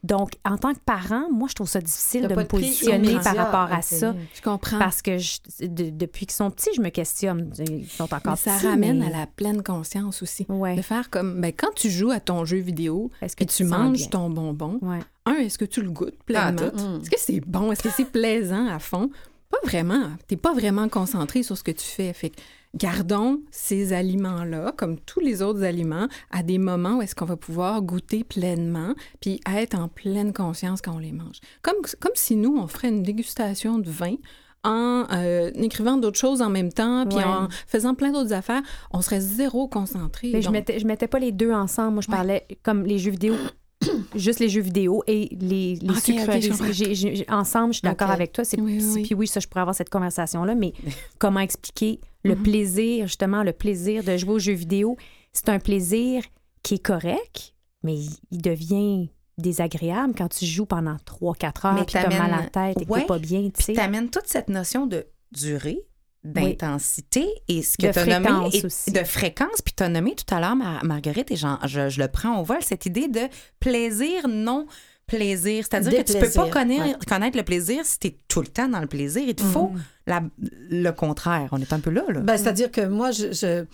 Donc, 0.03 0.33
en 0.47 0.57
tant 0.57 0.73
que 0.73 0.79
parent, 0.79 1.25
moi, 1.31 1.47
je 1.51 1.55
trouve 1.55 1.69
ça 1.69 1.81
difficile 1.81 2.27
de 2.27 2.35
me 2.35 2.45
positionner 2.45 3.15
par 3.23 3.37
rapport 3.37 3.71
à 3.73 3.83
ça. 3.83 4.15
Je 4.35 4.41
comprends. 4.41 4.79
Parce 4.79 5.03
que 5.03 5.19
je- 5.19 5.39
de- 5.61 5.91
depuis 5.91 6.25
qu'ils 6.27 6.35
sont 6.37 6.51
petits, 6.51 6.71
je 6.75 6.81
me 6.81 6.89
questionne. 6.89 7.53
Ils 7.59 7.87
sont 7.87 8.09
Mais 8.11 8.17
encore 8.17 8.39
ça 8.39 8.55
petits, 8.57 8.67
ramène 8.67 9.01
mais- 9.01 9.07
à 9.15 9.19
la 9.21 9.27
pleine 9.27 9.63
conscience 9.63 10.23
aussi. 10.23 10.47
Ouais. 10.49 10.75
De 10.75 10.83
faire 10.83 11.11
comme, 11.11 11.41
ben, 11.41 11.53
quand 11.55 11.75
tu 11.77 11.91
joues 11.91 12.11
à 12.13 12.21
ton 12.21 12.45
jeu 12.47 12.57
vidéo 12.59 13.11
Est-ce 13.21 13.37
que 13.37 13.45
et 13.45 13.47
tu 13.47 13.65
manges 13.65 14.09
ton 14.09 14.31
bonbon, 14.31 14.79
Ouais. 14.81 15.01
un, 15.27 15.35
est-ce 15.35 15.59
que 15.59 15.67
tu 15.67 15.83
le 15.83 15.91
goûtes 15.91 16.15
Ah, 16.21 16.25
pleinement? 16.53 16.71
tout. 16.71 16.77
Mm. 16.77 17.01
Est-ce 17.03 17.11
que 17.11 17.21
c'est 17.21 17.41
bon? 17.41 17.71
Est-ce 17.73 17.83
que 17.83 17.91
c'est 17.91 18.11
plaisant 18.11 18.69
à 18.69 18.79
fond? 18.79 19.11
Pas 19.51 19.59
vraiment. 19.65 20.11
T'es 20.29 20.37
pas 20.37 20.55
vraiment 20.55 20.89
concentré 20.89 21.43
sur 21.43 21.59
ce 21.59 21.63
que 21.63 21.73
tu 21.73 21.85
fais. 21.85 22.13
Fait 22.15 22.31
que 22.31 22.37
gardons 22.77 23.41
ces 23.51 23.93
aliments-là, 23.93 24.73
comme 24.77 24.99
tous 24.99 25.21
les 25.21 25.43
autres 25.43 25.63
aliments, 25.65 26.07
à 26.31 26.43
des 26.43 26.59
moments 26.59 26.99
où 26.99 27.03
est-ce 27.03 27.15
qu'on 27.15 27.25
va 27.25 27.37
pouvoir 27.37 27.83
goûter 27.83 28.25
pleinement, 28.25 28.95
puis 29.21 29.41
être 29.53 29.75
en 29.79 29.89
pleine 29.89 30.33
conscience 30.33 30.81
quand 30.81 30.95
on 30.95 30.99
les 30.99 31.13
mange. 31.13 31.41
Comme, 31.63 31.77
comme 31.99 32.13
si 32.15 32.37
nous, 32.37 32.57
on 32.57 32.67
ferait 32.67 32.89
une 32.89 33.03
dégustation 33.03 33.79
de 33.79 33.91
vin 33.91 34.15
en 34.63 35.07
euh, 35.13 35.51
écrivant 35.55 35.97
d'autres 35.97 36.19
choses 36.19 36.43
en 36.43 36.51
même 36.51 36.71
temps, 36.73 37.07
puis 37.07 37.17
Ouais. 37.17 37.25
en 37.25 37.49
faisant 37.67 37.95
plein 37.95 38.13
d'autres 38.13 38.35
affaires, 38.35 38.63
on 38.93 39.01
serait 39.01 39.21
zéro 39.21 39.69
concentré. 39.69 40.31
Mais 40.33 40.43
je 40.43 40.51
mettais, 40.51 40.79
je 40.79 40.87
mettais 40.87 41.09
pas 41.09 41.19
les 41.19 41.33
deux 41.33 41.51
ensemble. 41.53 41.95
Moi, 41.95 42.03
je 42.03 42.11
Ouais. 42.11 42.17
parlais 42.17 42.47
comme 42.63 42.85
les 42.85 42.99
jeux 42.99 43.11
vidéo. 43.13 43.35
juste 44.15 44.41
les 44.41 44.49
jeux 44.49 44.61
vidéo 44.61 45.03
et 45.07 45.29
les, 45.41 45.77
les 45.77 45.91
Ok, 45.91 45.97
ok, 45.97 46.03
sucreries. 46.03 46.43
je 46.43 46.49
comprends. 46.51 46.73
J'ai- 46.73 46.95
j'ai- 46.95 47.15
j'ai- 47.17 47.31
ensemble, 47.31 47.73
je 47.73 47.79
suis 47.79 47.87
d'accord 47.87 48.11
avec 48.11 48.33
toi. 48.33 48.45
C'est, 48.45 48.61
Oui, 48.61 48.79
oui. 48.95 49.03
Puis 49.05 49.15
oui, 49.15 49.27
ça, 49.27 49.41
je 49.41 49.47
pourrais 49.49 49.63
avoir 49.63 49.75
cette 49.75 49.91
conversation-là, 49.91 50.55
mais 50.55 50.73
comment 51.19 51.41
expliquer 51.41 52.01
le 52.25 52.37
plaisir, 52.37 53.07
justement, 53.07 53.43
le 53.43 53.53
plaisir 53.53 54.05
de 54.05 54.17
jouer 54.17 54.33
aux 54.35 54.39
jeux 54.39 54.53
vidéo? 54.53 54.97
C'est 55.33 55.49
un 55.49 55.59
plaisir 55.59 56.23
qui 56.63 56.75
est 56.75 56.83
correct, 56.85 57.55
mais 57.83 57.97
il, 58.31 58.43
devient 58.43 59.09
désagréable 59.39 60.13
quand 60.19 60.29
tu 60.29 60.45
joues 60.45 60.67
pendant 60.67 60.97
3-4 61.07 61.67
heures 61.67 61.75
Mais 61.75 61.83
et 61.83 61.85
que 61.87 61.91
tu 61.93 61.97
as 61.97 62.09
mal 62.11 62.33
à 62.35 62.43
la 62.43 62.47
tête 62.49 62.83
et 62.83 62.85
que 62.85 62.91
Ouais. 62.91 63.01
t'es 63.01 63.07
pas 63.07 63.19
bien, 63.19 63.49
tu 63.49 63.63
sais. 63.63 63.73
Tu 63.73 63.81
amènes 63.81 64.11
toute 64.11 64.27
cette 64.27 64.51
notion 64.51 64.87
de 64.87 65.07
durée, 65.33 65.81
d'intensité 66.25 67.27
et 67.49 67.63
ce 67.63 67.77
que 67.77 67.91
tu 67.93 67.99
as 67.99 68.07
nommé 68.21 68.27
fréquence 68.29 68.55
et- 68.55 68.67
aussi. 68.67 68.93
de 68.93 69.05
fréquence. 69.05 69.63
Puis 69.65 69.75
tu 69.77 69.83
as 69.83 69.89
nommé 69.89 70.15
tout 70.15 70.35
à 70.35 70.41
l'heure, 70.41 70.57
Mar- 70.57 70.85
Marguerite, 70.85 71.31
et 71.31 71.37
je, 71.37 71.47
je 71.67 72.01
le 72.01 72.09
prends 72.09 72.41
au 72.41 72.45
vol, 72.45 72.59
cette 72.61 72.87
idée 72.87 73.09
de 73.09 73.23
plaisir 73.59 74.29
non 74.29 74.67
plaisir. 75.07 75.65
C'est-à-dire 75.69 76.05
que 76.05 76.13
tu 76.13 76.19
peux 76.19 76.31
pas 76.31 76.49
connaître, 76.49 76.85
ouais. 76.85 76.95
connaître 77.09 77.37
le 77.37 77.43
plaisir 77.43 77.85
si 77.85 77.99
tu 77.99 78.07
es 78.09 78.17
tout 78.29 78.41
le 78.43 78.47
temps 78.47 78.69
dans 78.69 78.81
le 78.81 78.87
plaisir. 78.87 79.23
Il 79.27 79.35
te 79.35 79.43
faut 79.43 79.73
la- 80.07 80.23
le 80.39 80.91
contraire. 80.93 81.49
On 81.53 81.61
est 81.61 81.73
un 81.73 81.81
peu 81.81 81.91
là. 81.91 82.05
là. 82.09 82.21
Ben, 82.21 82.37
C'est-à-dire 82.37 82.71
que 82.71 82.83
moi, 82.83 83.11
je- 83.11 83.65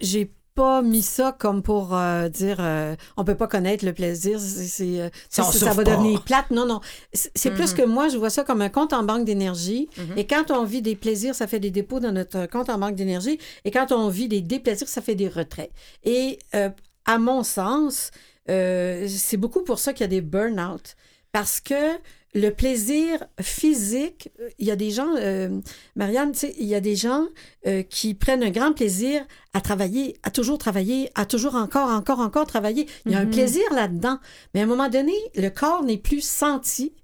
j'ai 0.00 0.30
pas 0.54 0.82
mis 0.82 1.02
ça 1.02 1.34
comme 1.38 1.62
pour 1.62 1.94
euh, 1.94 2.28
dire 2.28 2.58
euh, 2.60 2.94
on 3.16 3.24
peut 3.24 3.34
pas 3.34 3.46
connaître 3.46 3.84
le 3.84 3.92
plaisir, 3.92 4.38
c'est, 4.40 5.00
euh, 5.00 5.08
ça, 5.28 5.44
ça 5.44 5.72
va 5.72 5.82
pas. 5.82 5.90
devenir 5.90 6.22
plate. 6.22 6.50
Non, 6.50 6.66
non. 6.66 6.80
C'est, 7.12 7.50
plus 7.50 7.72
que 7.72 7.82
moi, 7.82 8.08
je 8.08 8.18
vois 8.18 8.30
ça 8.30 8.44
comme 8.44 8.62
un 8.62 8.68
compte 8.68 8.92
en 8.92 9.02
banque 9.02 9.24
d'énergie. 9.24 9.88
Et 10.16 10.26
quand 10.26 10.50
on 10.50 10.64
vit 10.64 10.82
des 10.82 10.96
plaisirs, 10.96 11.34
ça 11.34 11.46
fait 11.46 11.60
des 11.60 11.70
dépôts 11.70 12.00
dans 12.00 12.12
notre 12.12 12.46
compte 12.46 12.68
en 12.68 12.78
banque 12.78 12.94
d'énergie. 12.94 13.38
Et 13.64 13.70
quand 13.70 13.92
on 13.92 14.08
vit 14.08 14.28
des 14.28 14.40
déplaisirs, 14.40 14.88
ça 14.88 15.00
fait 15.00 15.14
des 15.14 15.28
retraits. 15.28 15.70
Et 16.04 16.38
euh, 16.54 16.68
à 17.04 17.18
mon 17.18 17.42
sens, 17.42 18.10
euh, 18.48 19.06
c'est 19.08 19.36
beaucoup 19.36 19.62
pour 19.62 19.78
ça 19.78 19.92
qu'il 19.92 20.02
y 20.02 20.04
a 20.04 20.08
des 20.08 20.20
burn-out. 20.20 20.96
Parce 21.32 21.60
que 21.60 21.96
le 22.34 22.50
plaisir 22.50 23.24
physique, 23.40 24.30
il 24.58 24.66
y 24.66 24.70
a 24.70 24.76
des 24.76 24.90
gens, 24.90 25.14
euh, 25.16 25.60
Marianne, 25.96 26.32
tu 26.32 26.38
sais, 26.38 26.54
il 26.58 26.66
y 26.66 26.74
a 26.74 26.80
des 26.80 26.96
gens 26.96 27.26
euh, 27.66 27.82
qui 27.82 28.14
prennent 28.14 28.42
un 28.42 28.50
grand 28.50 28.72
plaisir 28.72 29.26
à 29.54 29.60
travailler, 29.60 30.16
à 30.22 30.30
toujours 30.30 30.56
travailler, 30.56 31.10
à 31.14 31.26
toujours 31.26 31.56
encore, 31.56 31.90
encore, 31.90 32.20
encore 32.20 32.46
travailler. 32.46 32.86
Il 33.04 33.12
y 33.12 33.14
a 33.14 33.18
un 33.18 33.26
plaisir 33.26 33.62
là-dedans. 33.74 34.18
Mais 34.54 34.60
à 34.60 34.62
un 34.62 34.66
moment 34.66 34.88
donné, 34.88 35.12
le 35.34 35.48
corps 35.50 35.82
n'est 35.84 35.98
plus 35.98 36.22
senti. 36.26 36.94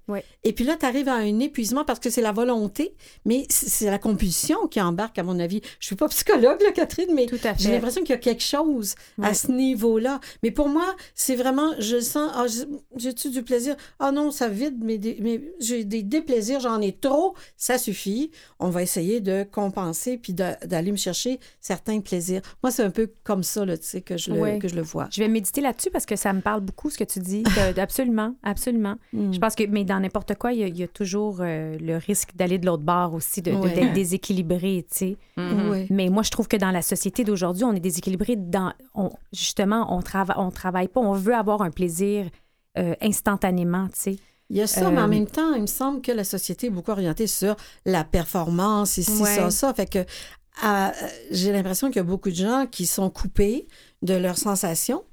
Et 0.43 0.53
puis 0.53 0.65
là, 0.65 0.75
tu 0.75 0.87
arrives 0.87 1.07
à 1.09 1.13
un 1.13 1.39
épuisement 1.39 1.85
parce 1.85 1.99
que 1.99 2.09
c'est 2.09 2.23
la 2.23 2.31
volonté, 2.31 2.95
mais 3.25 3.45
c'est 3.49 3.85
la 3.91 3.99
compulsion 3.99 4.65
qui 4.67 4.81
embarque, 4.81 5.19
à 5.19 5.23
mon 5.23 5.39
avis. 5.39 5.61
Je 5.79 5.85
suis 5.85 5.95
pas 5.95 6.07
psychologue, 6.07 6.59
là, 6.63 6.71
Catherine, 6.71 7.13
mais 7.13 7.27
j'ai 7.59 7.69
l'impression 7.73 8.01
qu'il 8.01 8.09
y 8.09 8.13
a 8.13 8.17
quelque 8.17 8.41
chose 8.41 8.95
à 9.21 9.35
ce 9.35 9.51
niveau-là. 9.51 10.19
Mais 10.41 10.49
pour 10.49 10.67
moi, 10.69 10.95
c'est 11.13 11.35
vraiment, 11.35 11.73
je 11.77 11.99
sens, 11.99 12.31
ah, 12.33 12.47
j'ai- 12.47 12.65
j'ai-tu 12.95 13.29
du 13.29 13.43
plaisir? 13.43 13.75
Ah 13.99 14.11
non, 14.11 14.31
ça 14.31 14.47
vide, 14.47 14.79
mais, 14.81 14.99
mais 15.21 15.43
j'ai 15.59 15.83
des 15.83 16.01
déplaisirs, 16.01 16.59
j'en 16.61 16.81
ai 16.81 16.93
trop, 16.93 17.35
ça 17.55 17.77
suffit. 17.77 18.31
On 18.59 18.69
va 18.71 18.81
essayer 18.81 19.21
de 19.21 19.43
compenser 19.51 20.17
puis 20.17 20.33
d'aller 20.33 20.91
me 20.91 20.97
chercher 20.97 21.39
certains 21.61 21.99
plaisirs. 21.99 22.38
Moi, 22.63 22.71
c'est 22.71 22.83
un 22.83 22.89
peu 22.91 23.11
comme 23.23 23.43
ça, 23.43 23.65
là, 23.65 23.77
tu 23.77 23.85
sais, 23.85 24.01
que 24.01 24.17
je 24.17 24.31
le, 24.31 24.59
que 24.59 24.67
je 24.67 24.75
le 24.75 24.81
vois. 24.81 25.07
Je 25.11 25.21
vais 25.21 25.27
méditer 25.27 25.61
là-dessus 25.61 25.89
parce 25.91 26.05
que 26.05 26.15
ça 26.15 26.33
me 26.33 26.41
parle 26.41 26.61
beaucoup 26.61 26.89
ce 26.89 26.97
que 26.97 27.03
tu 27.03 27.19
dis. 27.19 27.43
Que- 27.43 27.79
absolument, 27.79 28.35
absolument. 28.43 28.95
Mm. 29.13 29.33
Je 29.33 29.39
pense 29.39 29.55
que, 29.55 29.63
mais 29.67 29.83
dans 29.83 29.99
n'importe 29.99 30.35
quoi, 30.35 30.53
il 30.53 30.59
y, 30.59 30.63
a, 30.63 30.67
il 30.67 30.77
y 30.77 30.83
a 30.83 30.87
toujours 30.87 31.37
euh, 31.41 31.77
le 31.79 31.97
risque 31.97 32.35
d'aller 32.35 32.57
de 32.57 32.65
l'autre 32.65 32.83
bord 32.83 33.13
aussi, 33.13 33.41
de- 33.41 33.51
d'être 33.51 33.93
déséquilibré, 33.93 34.85
tu 34.91 34.97
sais. 34.97 35.17
Mhm. 35.37 35.69
Ouais. 35.69 35.87
Mais 35.89 36.09
moi, 36.09 36.23
je 36.23 36.31
trouve 36.31 36.47
que 36.47 36.57
dans 36.57 36.71
la 36.71 36.81
société 36.81 37.23
d'aujourd'hui, 37.23 37.63
on 37.63 37.73
est 37.73 37.79
déséquilibré 37.79 38.35
dans. 38.35 38.73
on- 38.95 39.11
justement, 39.33 39.95
on 39.95 40.01
travaille, 40.01 40.37
on 40.39 40.51
travaille 40.51 40.87
pas, 40.87 40.99
on 41.01 41.13
veut 41.13 41.35
avoir 41.35 41.61
un 41.61 41.71
plaisir 41.71 42.27
euh, 42.77 42.93
instantanément, 43.01 43.87
tu 43.87 43.93
sais. 43.99 44.15
Il 44.51 44.57
y 44.57 44.61
a 44.61 44.67
ça, 44.67 44.89
mais 44.89 44.99
en 44.99 45.03
Euh, 45.03 45.07
même 45.07 45.27
temps, 45.27 45.53
il 45.53 45.61
me 45.61 45.67
semble 45.67 46.01
que 46.01 46.11
la 46.11 46.23
société 46.23 46.67
est 46.67 46.69
beaucoup 46.71 46.89
orientée 46.91 47.27
sur 47.27 47.55
la 47.85 48.03
performance, 48.03 48.97
ici, 48.97 49.21
Ouais. 49.21 49.35
ça, 49.35 49.51
ça. 49.51 49.73
Fait 49.75 49.85
que 49.85 49.99
j'ai 51.31 51.51
l'impression 51.51 51.87
qu'il 51.87 51.97
y 51.97 51.99
a 51.99 52.03
beaucoup 52.03 52.29
de 52.29 52.35
gens 52.35 52.65
qui 52.69 52.85
sont 52.85 53.09
coupés 53.09 53.67
de 54.01 54.13
leurs 54.13 54.37
sensations 54.37 55.03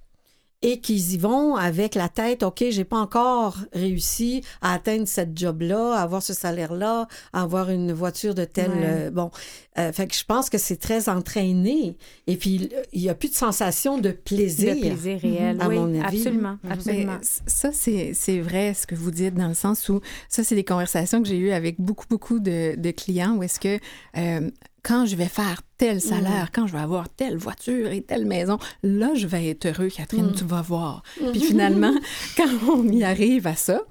et 0.63 0.81
qu'ils 0.81 1.13
y 1.13 1.19
vont 1.19 1.55
avec 1.55 1.95
la 1.95 2.09
tête, 2.09 2.43
OK, 2.43 2.65
j'ai 2.71 2.85
pas 2.85 2.97
encore 2.97 3.59
réussi 3.75 4.43
à 4.63 4.73
atteindre 4.73 5.07
cette 5.07 5.39
job-là, 5.39 5.95
à 5.95 6.01
avoir 6.01 6.23
ce 6.23 6.33
salaire-là, 6.33 7.07
à 7.35 7.43
avoir 7.43 7.69
une 7.71 7.93
voiture 7.93 8.35
de 8.35 8.45
tel... 8.47 8.71
Ouais. 8.71 8.77
euh, 8.83 9.11
bon, 9.11 9.31
Euh, 9.79 9.93
fait 9.93 10.07
que 10.07 10.15
je 10.17 10.25
pense 10.25 10.49
que 10.49 10.57
c'est 10.57 10.79
très 10.79 11.11
entraîné. 11.11 11.99
Et 12.27 12.37
puis, 12.39 12.71
il 12.95 13.03
n'y 13.03 13.11
a 13.11 13.15
plus 13.15 13.29
de 13.29 13.35
sensation 13.35 13.99
de 13.99 14.11
plaisir. 14.11 14.75
Le 14.75 14.81
plaisir 14.81 15.21
réel. 15.21 15.59
À 15.61 15.69
oui, 15.69 15.77
mon 15.77 16.01
avis. 16.03 16.21
absolument, 16.21 16.57
Mhm. 16.65 16.73
absolument. 16.73 17.19
Mais 17.21 17.27
ça, 17.47 17.71
c'est 17.73 18.13
c'est 18.15 18.41
vrai 18.41 18.73
ce 18.73 18.87
que 18.87 18.95
vous 18.95 19.11
dites 19.11 19.35
dans 19.35 19.49
le 19.49 19.55
sens 19.55 19.91
où 19.91 20.01
ça, 20.31 20.43
c'est 20.43 20.55
des 20.55 20.65
conversations 20.65 21.23
que 21.23 21.29
j'ai 21.29 21.37
eues 21.37 21.53
avec 21.53 21.79
beaucoup, 21.79 22.07
beaucoup 22.09 22.41
de, 22.41 22.75
de 22.77 22.91
clients 22.91 23.37
où 23.37 23.43
est-ce 23.43 23.61
que 23.61 23.79
euh, 24.17 24.51
quand 24.87 25.05
je 25.05 25.17
vais 25.17 25.29
faire 25.29 25.63
tel 25.79 26.01
salaire, 26.01 26.49
quand 26.53 26.67
je 26.67 26.73
vais 26.73 26.79
avoir 26.81 27.09
telle 27.09 27.37
voiture 27.37 27.89
et 27.91 28.01
telle 28.03 28.25
maison, 28.25 28.59
là, 28.83 29.11
je 29.15 29.27
vais 29.27 29.49
être 29.49 29.67
heureux, 29.67 29.89
Catherine, 29.89 30.33
tu 30.37 30.45
vas 30.45 30.63
voir. 30.63 31.03
Puis 31.33 31.41
finalement, 31.41 31.93
quand 32.37 32.49
on 32.71 32.87
y 32.89 33.05
arrive 33.05 33.47
à 33.47 33.55
ça, 33.57 33.83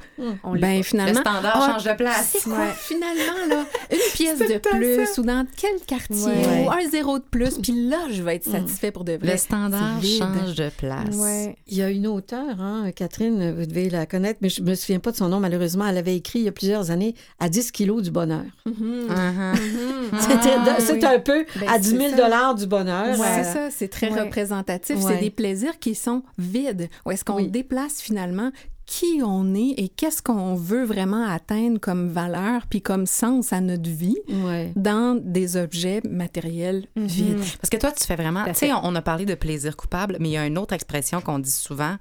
On 0.43 0.55
ben 0.55 0.77
Le 0.77 0.83
finalement... 0.83 1.19
standard 1.21 1.53
Ah, 1.55 1.71
change 1.73 1.83
de 1.83 1.93
place. 1.95 2.29
C'est 2.39 2.49
quoi, 2.49 2.67
finalement, 2.73 3.45
là? 3.49 3.65
Une 3.91 3.97
pièce 4.13 4.39
de 4.39 4.57
plus 4.57 5.05
ça. 5.05 5.21
ou 5.21 5.25
dans 5.25 5.45
quel 5.55 5.79
quartier? 5.85 6.15
Ouais. 6.25 6.65
ou 6.65 6.71
un 6.71 6.89
zéro 6.89 7.19
de 7.19 7.23
plus, 7.23 7.59
puis 7.59 7.87
là, 7.89 7.99
je 8.11 8.21
vais 8.23 8.35
être 8.37 8.49
satisfait 8.49 8.91
pour 8.91 9.03
de 9.03 9.13
vrai. 9.13 9.33
Le 9.33 9.37
standard 9.37 10.01
change 10.01 10.55
de 10.55 10.69
place. 10.77 11.15
Ouais. 11.15 11.55
Il 11.67 11.77
y 11.77 11.81
a 11.81 11.89
une 11.89 12.07
auteure, 12.07 12.59
hein, 12.61 12.91
Catherine, 12.95 13.53
vous 13.57 13.65
devez 13.65 13.89
la 13.89 14.05
connaître, 14.05 14.39
mais 14.41 14.49
je 14.49 14.61
me 14.61 14.73
souviens 14.75 14.99
pas 14.99 15.11
de 15.11 15.17
son 15.17 15.29
nom 15.29 15.39
malheureusement. 15.39 15.85
Elle 15.87 15.97
avait 15.97 16.15
écrit 16.15 16.39
il 16.39 16.45
y 16.45 16.47
a 16.47 16.51
plusieurs 16.51 16.89
années 16.91 17.15
à 17.39 17.49
10 17.49 17.71
kilos 17.71 18.01
du 18.01 18.11
bonheur. 18.11 18.43
Mhm. 18.65 19.07
Mhm. 19.07 20.19
C'était 20.19 20.55
Ah, 20.57 20.75
c'est 20.79 20.93
oui. 20.93 21.05
un 21.05 21.19
peu 21.19 21.45
Ben, 21.59 21.67
à 21.75 21.79
10 21.79 21.89
000 21.89 22.01
c'est 22.03 22.09
ça. 22.11 22.15
dollars 22.17 22.55
du 22.55 22.65
bonheur. 22.67 23.19
Ouais, 23.19 23.25
Euh, 23.25 23.43
c'est 23.43 23.53
ça, 23.53 23.71
c'est 23.71 23.87
très 23.87 24.11
Ouais. 24.11 24.21
représentatif. 24.21 24.97
Ouais. 24.97 25.13
C'est 25.13 25.19
des 25.19 25.29
plaisirs 25.31 25.79
qui 25.79 25.95
sont 25.95 26.23
vides. 26.37 26.89
Où 27.05 27.11
est-ce 27.11 27.23
qu'on 27.25 27.35
Oui. 27.37 27.47
déplace 27.49 28.01
finalement 28.01 28.51
qui 28.87 29.21
on 29.25 29.55
est 29.55 29.73
et 29.77 29.89
qu'est-ce 29.89 30.21
qu'on 30.21 30.53
veut 30.53 30.83
vraiment 30.83 31.27
atteindre 31.27 31.79
comme 31.79 32.09
valeur 32.09 32.67
puis 32.69 32.83
comme 32.83 33.07
sens 33.07 33.51
à 33.51 33.59
notre 33.59 33.89
vie 33.89 34.17
ouais. 34.29 34.71
dans 34.75 35.15
des 35.19 35.57
objets 35.57 36.01
matériels 36.07 36.85
vides. 36.95 37.39
Parce 37.59 37.69
que 37.71 37.77
toi, 37.77 37.91
tu 37.91 38.03
fais 38.05 38.15
vraiment. 38.15 38.45
Tu 38.45 38.53
sais, 38.53 38.73
on, 38.73 38.81
on 38.83 38.95
a 38.95 39.01
parlé 39.01 39.25
de 39.25 39.33
plaisir 39.33 39.75
coupable, 39.75 40.17
mais 40.19 40.29
il 40.29 40.33
y 40.33 40.37
a 40.37 40.45
une 40.45 40.57
autre 40.59 40.73
expression 40.73 41.19
qu'on 41.21 41.39
dit 41.39 41.49
souvent 41.51 41.95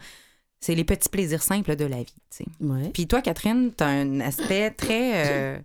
c'est 0.61 0.75
les 0.75 0.85
petits 0.85 1.09
plaisirs 1.11 1.43
simples 1.43 1.77
de 1.77 1.85
la 1.85 1.99
vie. 1.99 2.15
tu 2.31 2.39
sais. 2.39 2.45
Ouais. 2.61 2.91
Puis 2.95 3.07
toi, 3.07 3.21
Catherine, 3.23 3.71
tu 3.77 3.85
as 3.85 3.89
un 3.89 4.21
aspect 4.21 4.71
très. 4.71 5.27
euh, 5.27 5.59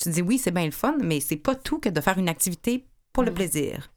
tu 0.00 0.08
dis 0.10 0.22
oui, 0.22 0.38
c'est 0.38 0.50
bien 0.52 0.64
le 0.64 0.70
fun, 0.72 0.94
mais 1.00 1.20
c'est 1.20 1.36
pas 1.36 1.54
tout 1.56 1.78
que 1.78 1.88
de 1.88 2.00
faire 2.00 2.18
une 2.18 2.28
activité 2.28 2.84
pour 3.14 3.22
le 3.22 3.32
plaisir. 3.32 3.90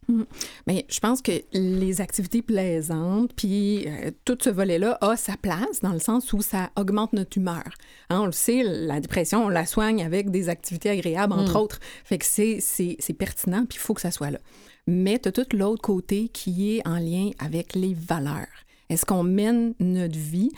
Mais 0.68 0.86
je 0.90 1.00
pense 1.00 1.22
que 1.22 1.32
les 1.52 2.02
activités 2.02 2.44
plaisantes, 2.44 3.34
puis 3.36 3.86
euh, 3.88 4.12
tout 4.24 4.38
ce 4.40 4.52
volet-là 4.52 4.98
a 5.02 5.18
sa 5.18 5.36
place 5.36 5.82
dans 5.82 5.92
le 5.92 6.00
sens 6.00 6.32
où 6.34 6.42
ça 6.42 6.70
augmente 6.78 7.14
notre 7.14 7.36
humeur. 7.38 7.68
Hein, 8.10 8.22
on 8.22 8.26
le 8.28 8.32
sait, 8.32 8.62
la 8.64 9.02
dépression, 9.02 9.46
on 9.46 9.50
la 9.50 9.66
soigne 9.66 10.04
avec 10.04 10.30
des 10.30 10.50
activités 10.50 10.92
agréables, 10.92 11.34
entre 11.34 11.60
autres. 11.60 11.80
Fait 12.06 12.20
que 12.20 12.26
c'est 12.26 13.18
pertinent, 13.18 13.66
puis 13.66 13.80
il 13.80 13.82
faut 13.82 13.96
que 13.96 14.02
ça 14.02 14.12
soit 14.12 14.32
là. 14.32 14.40
Mais 14.86 15.18
tu 15.20 15.30
as 15.30 15.32
tout 15.32 15.48
l'autre 15.58 15.82
côté 15.82 16.30
qui 16.30 16.78
est 16.78 16.88
en 16.88 17.00
lien 17.00 17.32
avec 17.40 17.74
les 17.76 17.96
valeurs. 17.96 18.46
Est-ce 18.90 19.06
qu'on 19.06 19.24
mène 19.24 19.74
notre 19.80 20.18
vie 20.18 20.52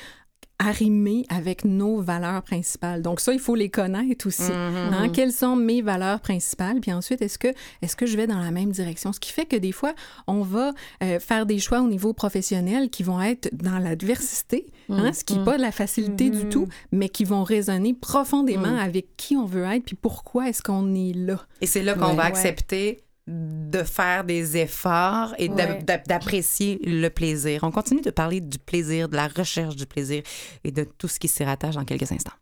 arrimée 0.59 1.25
avec 1.29 1.65
nos 1.65 2.01
valeurs 2.01 2.41
principales? 2.43 3.01
Donc 3.01 3.19
ça, 3.19 3.33
il 3.33 3.39
faut 3.39 3.55
les 3.55 3.69
connaître 3.69 4.27
aussi. 4.27 4.51
Hein, 4.51 5.09
Quelles 5.13 5.31
sont 5.31 5.55
mes 5.55 5.81
valeurs 5.81 6.19
principales? 6.19 6.79
Puis 6.81 6.91
ensuite, 6.93 7.21
est-ce 7.21 7.39
que, 7.39 7.47
est-ce 7.81 7.95
que 7.95 8.05
je 8.05 8.17
vais 8.17 8.27
dans 8.27 8.39
la 8.39 8.51
même 8.51 8.71
direction? 8.71 9.13
Ce 9.13 9.19
qui 9.19 9.31
fait 9.31 9.45
que 9.45 9.55
des 9.55 9.71
fois, 9.71 9.93
on 10.27 10.41
va 10.41 10.73
euh, 11.03 11.19
faire 11.19 11.45
des 11.45 11.59
choix 11.59 11.81
au 11.81 11.87
niveau 11.87 12.13
professionnel 12.13 12.89
qui 12.89 13.03
vont 13.03 13.21
être 13.21 13.49
dans 13.53 13.79
l'adversité, 13.79 14.67
hein, 14.89 15.11
ce 15.13 15.23
qui 15.23 15.37
n'est 15.37 15.43
pas 15.45 15.57
de 15.57 15.61
la 15.61 15.71
facilité 15.71 16.29
du 16.29 16.49
tout, 16.49 16.67
mais 16.91 17.09
qui 17.09 17.23
vont 17.23 17.43
résonner 17.43 17.93
profondément 17.93 18.77
avec 18.77 19.15
qui 19.17 19.35
on 19.37 19.45
veut 19.45 19.63
être, 19.63 19.83
puis 19.85 19.95
pourquoi 19.95 20.49
est-ce 20.49 20.61
qu'on 20.61 20.93
est 20.93 21.13
là? 21.13 21.39
Et 21.61 21.65
c'est 21.65 21.83
là 21.83 21.93
qu'on 21.95 22.09
Ouais. 22.09 22.15
va 22.15 22.23
Ouais. 22.23 22.27
accepter 22.29 23.01
de 23.29 23.83
faire 23.83 24.23
des 24.23 24.57
efforts 24.57 25.35
et 25.37 25.49
Ouais. 25.49 25.83
d'apprécier 26.07 26.79
le 26.83 27.09
plaisir. 27.09 27.63
On 27.63 27.71
continue 27.71 28.01
de 28.01 28.09
parler 28.09 28.41
du 28.41 28.57
plaisir, 28.57 29.07
de 29.07 29.15
la 29.15 29.27
recherche 29.27 29.75
du 29.75 29.85
plaisir 29.85 30.23
et 30.63 30.71
de 30.71 30.83
tout 30.83 31.07
ce 31.07 31.19
qui 31.19 31.27
s'y 31.27 31.43
rattache 31.43 31.75
dans 31.75 31.85
quelques 31.85 32.11
instants. 32.11 32.33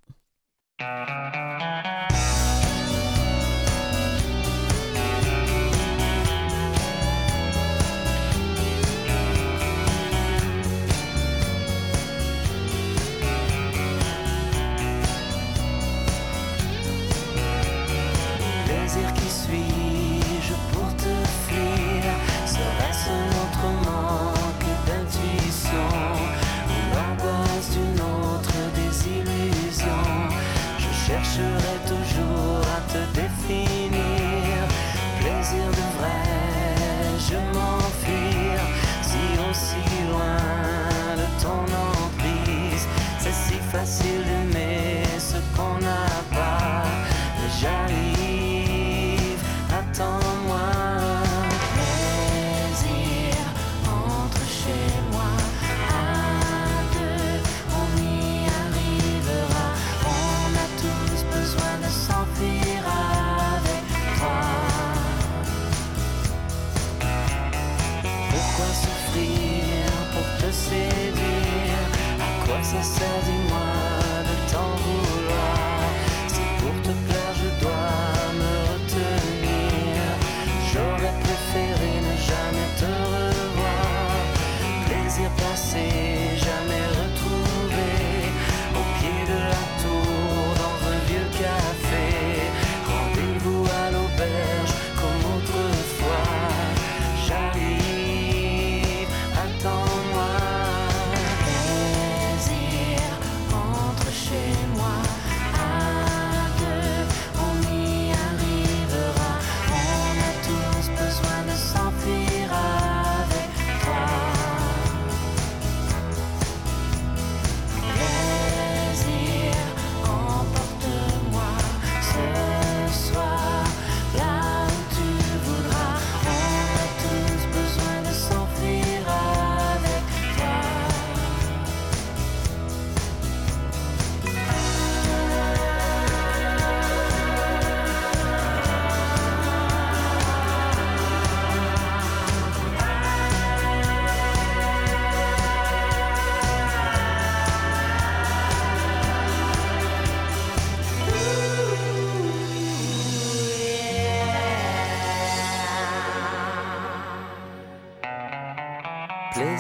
plaisir 18.65 19.13
qui 19.13 19.26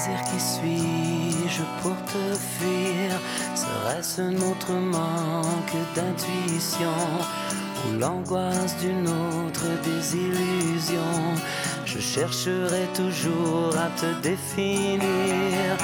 Qui 0.07 0.39
suis-je 0.39 1.63
pour 1.81 1.95
te 2.05 2.33
fuir? 2.33 3.19
Serait-ce 3.55 4.21
notre 4.21 4.71
manque 4.71 5.75
d'intuition 5.95 6.93
Ou 7.85 7.99
l'angoisse 7.99 8.77
d'une 8.77 9.07
autre 9.07 9.65
désillusion? 9.83 11.11
Je 11.85 11.99
chercherai 11.99 12.87
toujours 12.93 13.75
à 13.77 13.89
te 13.99 14.21
définir 14.21 15.77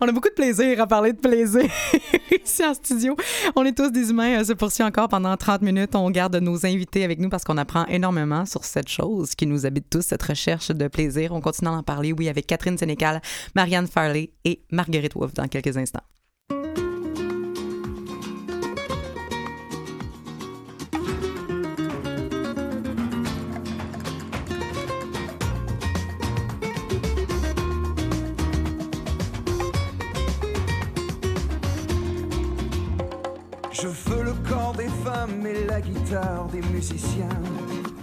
On 0.00 0.08
a 0.08 0.12
beaucoup 0.12 0.28
de 0.28 0.34
plaisir 0.34 0.80
à 0.80 0.86
parler 0.86 1.12
de 1.12 1.18
plaisir 1.18 1.62
ici 2.44 2.64
en 2.64 2.74
studio. 2.74 3.16
On 3.56 3.64
est 3.64 3.76
tous 3.76 3.90
des 3.90 4.10
humains. 4.10 4.40
euh, 4.40 4.44
se 4.44 4.52
poursuit 4.52 4.84
encore 4.84 5.08
pendant 5.08 5.36
30 5.36 5.62
minutes. 5.62 5.94
On 5.94 6.10
garde 6.10 6.36
nos 6.36 6.66
invités 6.66 7.04
avec 7.04 7.18
nous 7.18 7.28
parce 7.28 7.44
qu'on 7.44 7.56
apprend 7.56 7.86
énormément 7.86 8.46
sur 8.46 8.64
cette 8.64 8.88
chose 8.88 9.34
qui 9.34 9.46
nous 9.46 9.66
habite 9.66 9.88
tous, 9.90 10.02
cette 10.02 10.22
recherche 10.22 10.70
de 10.70 10.88
plaisir. 10.88 11.32
On 11.32 11.40
continue 11.40 11.68
à 11.68 11.72
en 11.72 11.82
parler, 11.82 12.12
oui, 12.12 12.28
avec 12.28 12.46
Catherine 12.46 12.78
Sénécal, 12.78 13.20
Marianne 13.54 13.86
Farley 13.86 14.30
et 14.44 14.62
Marguerite 14.70 15.14
Wolff 15.14 15.34
dans 15.34 15.48
quelques 15.48 15.76
instants. 15.76 16.02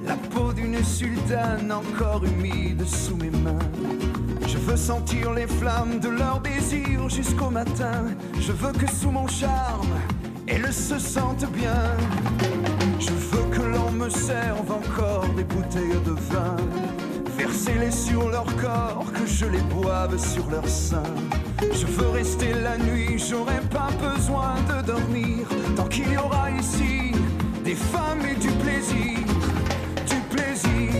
La 0.05 0.15
peau 0.15 0.53
d'une 0.53 0.83
sultane 0.83 1.71
encore 1.71 2.23
humide 2.23 2.85
sous 2.85 3.15
mes 3.15 3.31
mains. 3.31 3.57
Je 4.47 4.57
veux 4.57 4.77
sentir 4.77 5.33
les 5.33 5.47
flammes 5.47 5.99
de 5.99 6.09
leur 6.09 6.39
désir 6.39 7.09
jusqu'au 7.09 7.49
matin. 7.49 8.05
Je 8.39 8.51
veux 8.51 8.73
que 8.73 8.87
sous 8.89 9.09
mon 9.09 9.27
charme, 9.27 9.95
elles 10.47 10.71
se 10.71 10.99
sentent 10.99 11.51
bien. 11.51 11.83
Je 12.99 13.09
veux 13.09 13.45
que 13.49 13.61
l'on 13.61 13.91
me 13.91 14.09
serve 14.09 14.71
encore 14.71 15.27
des 15.35 15.43
bouteilles 15.43 16.01
de 16.05 16.11
vin. 16.11 16.55
Verser-les 17.37 17.91
sur 17.91 18.29
leur 18.29 18.45
corps, 18.57 19.05
que 19.13 19.25
je 19.25 19.45
les 19.45 19.61
boive 19.73 20.17
sur 20.17 20.47
leur 20.51 20.67
sein. 20.67 21.03
Je 21.73 21.85
veux 21.87 22.09
rester 22.09 22.53
la 22.53 22.77
nuit, 22.77 23.17
j'aurai 23.17 23.61
pas 23.71 23.89
besoin 23.99 24.55
de 24.69 24.85
dormir. 24.85 25.47
Tant 25.75 25.87
qu'il 25.87 26.11
y 26.11 26.17
aura 26.17 26.51
ici 26.51 27.04
et 27.75 28.35
du 28.35 28.47
plaisir, 28.63 29.17
du 30.07 30.35
plaisir. 30.35 30.91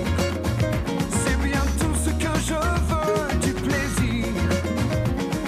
C'est 1.10 1.38
bien 1.42 1.62
tout 1.80 1.96
ce 2.04 2.10
que 2.10 2.34
je 2.48 2.54
veux, 2.90 3.40
du 3.40 3.54
plaisir. 3.54 4.26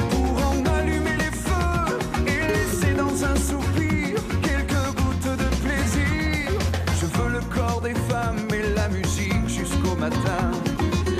Pour 0.09 0.37
en 0.47 0.65
allumer 0.77 1.17
les 1.17 1.35
feux 1.45 1.97
et 2.27 2.47
laisser 2.53 2.93
dans 2.93 3.25
un 3.25 3.35
soupir 3.35 4.19
quelques 4.41 4.95
gouttes 4.95 5.37
de 5.37 5.49
plaisir. 5.65 6.51
Je 6.99 7.05
veux 7.05 7.31
le 7.33 7.41
corps 7.53 7.81
des 7.81 7.95
femmes 8.09 8.47
et 8.53 8.73
la 8.73 8.87
musique 8.89 9.47
jusqu'au 9.47 9.95
matin. 9.95 10.51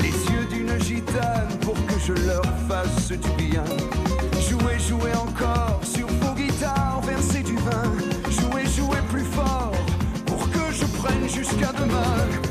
Les 0.02 0.16
yeux 0.32 0.46
d'une 0.50 0.80
gitane 0.82 1.50
pour 1.62 1.76
que 1.86 2.00
je 2.06 2.14
leur 2.14 2.46
fasse 2.70 3.10
du 3.10 3.30
bien. 3.38 3.66
Jouer, 4.40 4.80
jouer 4.80 5.14
encore 5.16 5.82
que 11.58 11.66
há 11.66 11.72
de. 11.72 12.47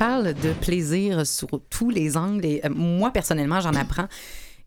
Parle 0.00 0.32
de 0.32 0.52
plaisir 0.54 1.26
sur 1.26 1.48
tous 1.68 1.90
les 1.90 2.16
angles, 2.16 2.46
et 2.46 2.60
euh, 2.64 2.70
moi, 2.70 3.10
personnellement, 3.12 3.60
j'en 3.60 3.74
apprends 3.74 4.08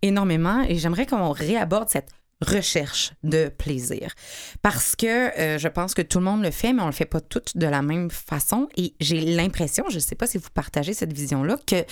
énormément 0.04 0.62
et 0.69 0.76
j'aimerais 0.78 1.08
qu'on 1.08 1.32
réaborde 1.32 1.89
cette 1.89 2.10
recherche 2.41 3.13
de 3.24 3.50
plaisir. 3.50 4.13
Parce 4.62 4.96
que 4.96 5.08
euh, 5.39 5.58
je 5.58 5.67
pense 5.69 5.96
que 5.96 6.04
tout 6.04 6.19
le 6.19 6.26
monde 6.26 6.43
le 6.43 6.52
fait, 6.52 6.72
mais 6.74 6.84
on 6.84 6.86
le 6.88 6.91
fait 6.91 7.06
pas 7.06 7.19
toutes 7.22 7.58
de 7.58 7.65
la 7.65 7.82
même 7.82 8.12
façon. 8.12 8.67
Et 8.78 8.93
j'ai 9.00 9.22
l'impression, 9.22 9.86
je 9.89 9.96
ne 9.96 10.00
sais 10.02 10.13
pas 10.15 10.28
si 10.28 10.38
vous 10.38 10.50
partagez 10.54 10.93
cette 10.93 11.13
vision-là, 11.13 11.58
que 11.65 11.84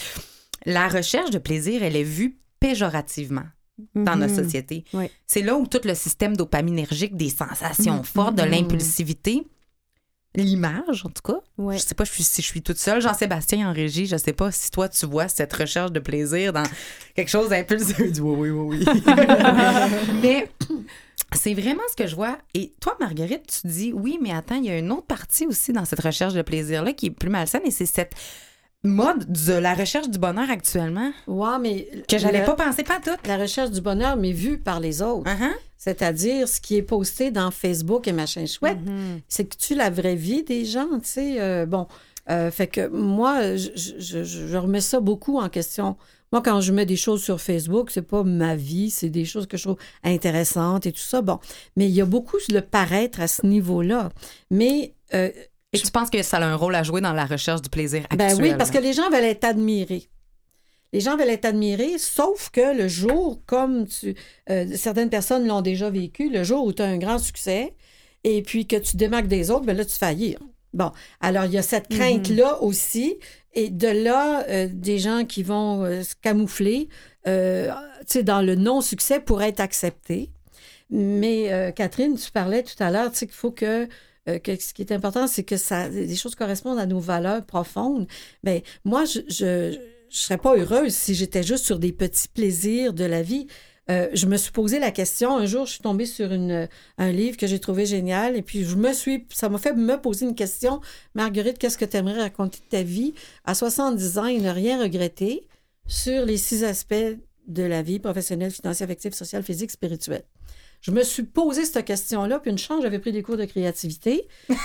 la 0.68 0.88
recherche 0.88 1.32
de 1.32 1.40
plaisir, 1.40 1.82
elle 1.82 1.96
est 1.96 2.04
vue 2.04 2.38
péjorativement 2.60 3.46
dans 3.96 4.16
notre 4.18 4.34
Mhm. 4.36 4.44
société. 4.44 4.84
Oui. 4.94 5.10
C'est 5.26 5.42
là 5.42 5.56
où 5.56 5.66
tout 5.66 5.82
le 5.84 5.96
système 5.96 6.38
dopaminergique, 6.38 7.16
des 7.18 7.30
sensations 7.30 8.04
fortes, 8.04 8.36
de 8.36 8.44
l'impulsivité, 8.44 9.48
l'image 10.36 11.06
en 11.06 11.10
tout 11.10 11.22
cas. 11.24 11.40
Ouais. 11.58 11.78
Je 11.78 11.84
sais 11.84 11.96
pas 11.96 12.04
je 12.06 12.12
suis- 12.12 12.24
si 12.24 12.42
je 12.42 12.48
suis 12.48 12.62
toute 12.62 12.78
seule. 12.78 13.02
Jean-Sébastien 13.02 13.70
en 13.70 13.74
régie, 13.74 14.06
je 14.06 14.16
sais 14.18 14.34
pas 14.34 14.52
si 14.52 14.72
toi 14.72 14.88
tu 14.90 15.06
vois 15.06 15.28
cette 15.28 15.52
recherche 15.54 15.92
de 15.92 16.00
plaisir 16.00 16.54
dans 16.54 16.64
quelque 17.16 17.30
chose 17.30 17.50
d'impulsif. 17.50 17.98
Oui, 18.00 18.12
oui, 18.22 18.50
oui, 18.50 18.86
oui. 18.86 18.86
mais 20.22 20.50
c'est 21.36 21.54
vraiment 21.54 21.84
ce 21.90 21.96
que 21.96 22.08
je 22.08 22.16
vois. 22.16 22.38
Et 22.54 22.74
toi, 22.82 22.96
Marguerite, 23.00 23.62
tu 23.62 23.68
dis 23.68 23.94
oui, 23.94 24.20
mais 24.22 24.32
attends, 24.34 24.56
il 24.56 24.66
y 24.66 24.70
a 24.70 24.78
une 24.78 24.92
autre 24.92 25.08
partie 25.08 25.46
aussi 25.48 25.74
dans 25.74 25.86
cette 25.86 26.02
recherche 26.02 26.34
de 26.34 26.42
plaisir-là 26.42 26.94
qui 26.94 27.08
est 27.08 27.12
plus 27.12 27.30
malsaine 27.30 27.62
et 27.66 27.72
c'est 27.72 27.86
cette 27.86 28.14
mode 28.84 29.32
de 29.32 29.54
la 29.54 29.74
recherche 29.74 30.10
du 30.10 30.18
bonheur 30.18 30.50
actuellement? 30.50 31.12
Ouais, 31.28 31.60
mais. 31.62 31.88
que 32.08 32.18
j'avais 32.18 32.40
le- 32.40 32.46
pas 32.46 32.56
pensé 32.56 32.84
pas 32.84 33.00
tout. 33.04 33.12
La 33.28 33.38
recherche 33.38 33.72
du 33.72 33.82
bonheur, 33.82 34.18
mais 34.18 34.32
vue 34.32 34.58
par 34.58 34.80
les 34.80 35.02
autres. 35.02 35.30
Uh-huh. 35.30 35.52
C'est-à-dire 35.78 36.48
ce 36.48 36.62
qui 36.62 36.76
est 36.78 36.82
posté 36.84 37.32
dans 37.32 37.50
Facebook 37.52 38.08
et 38.08 38.12
machin 38.14 38.46
chouette. 38.46 38.78
C'est 39.28 39.46
que 39.46 39.56
tu 39.58 39.76
la 39.76 39.90
vraie 39.90 40.16
vie 40.16 40.44
des 40.44 40.66
gens, 40.66 40.88
tu 41.02 41.10
sais. 41.10 41.42
euh, 41.42 41.66
bon, 41.66 41.88
euh, 42.30 42.52
fait 42.52 42.68
que 42.68 42.88
moi, 42.88 43.56
je, 43.56 43.70
je- 43.76 44.24
je- 44.24 44.48
je 44.48 44.58
remets 44.58 44.82
ça 44.82 45.00
beaucoup 45.00 45.40
en 45.40 45.50
question. 45.50 45.96
Moi, 46.32 46.42
quand 46.42 46.62
je 46.62 46.72
mets 46.72 46.86
des 46.86 46.96
choses 46.96 47.22
sur 47.24 47.42
Facebook, 47.42 47.90
c'est 47.92 48.04
pas 48.04 48.24
ma 48.24 48.56
vie, 48.56 48.90
c'est 48.90 49.10
des 49.10 49.26
choses 49.26 49.48
que 49.48 49.58
je 49.58 49.64
trouve 49.64 49.78
intéressantes 50.04 50.86
et 50.86 50.92
tout 50.92 51.00
ça. 51.02 51.22
Bon, 51.22 51.40
mais 51.76 51.88
il 51.88 51.92
y 51.92 52.00
a 52.02 52.06
beaucoup 52.06 52.38
le 52.50 52.62
paraître 52.62 53.20
à 53.20 53.28
ce 53.28 53.46
niveau-là. 53.46 54.10
Mais 54.50 54.94
euh, 55.14 55.30
Et 55.74 55.80
tu 55.80 55.92
penses 55.92 56.10
que 56.10 56.22
ça 56.22 56.38
a 56.38 56.46
un 56.46 56.56
rôle 56.56 56.76
à 56.76 56.84
jouer 56.84 57.00
dans 57.00 57.14
la 57.14 57.26
recherche 57.26 57.62
du 57.62 57.70
plaisir 57.70 58.04
actuel? 58.10 58.38
ben 58.38 58.42
oui, 58.42 58.54
parce 58.58 58.72
que 58.72 58.78
les 58.78 58.94
gens 58.94 59.10
veulent 59.10 59.24
être 59.24 59.46
admirés. 59.46 60.10
Les 60.92 61.00
gens 61.00 61.16
veulent 61.16 61.30
être 61.30 61.46
admirés, 61.46 61.98
sauf 61.98 62.50
que 62.50 62.76
le 62.76 62.90
jour, 62.90 63.42
comme 63.46 63.88
tu, 63.88 64.14
euh, 64.50 64.66
certaines 64.76 65.10
personnes 65.10 65.48
l'ont 65.48 65.62
déjà 65.62 65.90
vécu, 65.90 66.30
le 66.30 66.44
jour 66.44 66.66
où 66.66 66.74
tu 66.74 66.82
as 66.82 66.86
un 66.86 66.98
grand 66.98 67.18
succès 67.18 67.74
et 68.26 68.42
puis 68.42 68.68
que 68.68 68.76
tu 68.76 68.98
démarques 68.98 69.28
des 69.28 69.50
autres, 69.50 69.66
ben 69.66 69.78
là, 69.78 69.86
tu 69.86 69.98
faillir. 69.98 70.40
Bon, 70.74 70.92
alors 71.22 71.46
il 71.46 71.54
y 71.54 71.58
a 71.58 71.62
cette 71.62 71.88
crainte-là 71.88 72.62
aussi. 72.62 73.18
Et 73.54 73.70
de 73.70 73.88
là, 73.88 74.44
euh, 74.50 74.68
des 74.72 75.00
gens 75.00 75.24
qui 75.24 75.44
vont 75.44 75.84
euh, 75.84 76.04
se 76.04 76.16
camoufler 76.22 76.90
dans 77.26 78.46
le 78.46 78.56
non-succès 78.56 79.22
pour 79.22 79.42
être 79.42 79.62
acceptés. 79.62 80.32
Mais 80.90 81.72
Catherine, 81.74 82.18
tu 82.18 82.32
parlais 82.32 82.64
tout 82.64 82.84
à 82.84 82.92
l'heure, 82.92 83.12
tu 83.12 83.20
sais 83.20 83.28
qu'il 83.28 83.36
faut 83.36 83.52
que, 83.52 83.88
euh, 84.30 84.40
que 84.40 84.56
ce 84.56 84.74
qui 84.74 84.82
est 84.82 84.92
important, 84.92 85.28
c'est 85.28 85.44
que 85.44 85.58
ça, 85.58 85.90
les 85.90 86.16
choses 86.16 86.36
correspondent 86.36 86.80
à 86.80 86.86
nos 86.86 87.00
valeurs 87.00 87.46
profondes. 87.46 88.08
Ben 88.44 88.62
moi, 88.86 89.06
je 89.06 89.20
je, 89.28 89.78
je 90.10 90.18
serais 90.18 90.38
pas 90.38 90.56
heureuse 90.56 90.94
si 90.94 91.16
j'étais 91.16 91.42
juste 91.42 91.66
sur 91.66 91.80
des 91.80 91.92
petits 91.92 92.28
plaisirs 92.28 92.94
de 92.94 93.06
la 93.06 93.22
vie. 93.22 93.48
Euh, 93.90 94.10
je 94.14 94.26
me 94.28 94.38
suis 94.38 94.52
posé 94.52 94.80
la 94.80 94.92
question. 94.92 95.36
Un 95.36 95.46
jour, 95.46 95.66
je 95.66 95.74
suis 95.74 95.82
tombée 95.82 96.06
sur 96.06 96.32
une, 96.32 96.68
un 96.98 97.12
livre 97.12 97.38
que 97.38 97.48
j'ai 97.48 97.60
trouvé 97.60 97.86
génial 97.86 98.36
et 98.36 98.42
puis 98.42 98.64
je 98.64 98.76
me 98.76 98.94
suis, 98.94 99.26
ça 99.34 99.50
m'a 99.50 99.58
fait 99.58 99.74
me 99.74 100.00
poser 100.00 100.26
une 100.26 100.36
question. 100.36 100.82
Marguerite, 101.16 101.58
qu'est-ce 101.58 101.78
que 101.78 101.86
tu 101.86 101.98
aimerais 101.98 102.22
raconter 102.22 102.60
de 102.60 102.70
ta 102.70 102.84
vie? 102.84 103.14
À 103.44 103.56
70 103.56 104.18
ans 104.18 104.26
et 104.28 104.40
ne 104.40 104.50
rien 104.50 104.82
regretter 104.82 105.48
sur 105.88 106.26
les 106.26 106.38
six 106.38 106.64
aspects 106.64 106.94
de 107.48 107.64
la 107.64 107.82
vie 107.82 108.00
professionnelle, 108.00 108.52
financière, 108.52 108.86
affective, 108.86 109.14
sociale, 109.14 109.44
physique, 109.44 109.72
spirituelle? 109.72 110.24
Je 110.82 110.92
me 110.92 111.04
suis 111.04 111.24
posé 111.24 111.64
cette 111.66 111.86
question-là, 111.86 112.40
puis 112.40 112.50
une 112.52 112.58
chance, 112.58 112.82
j'avais 112.82 112.98
pris 113.00 113.12
des 113.12 113.22
cours 113.22 113.38
de 113.38 113.46
créativité. 113.46 114.28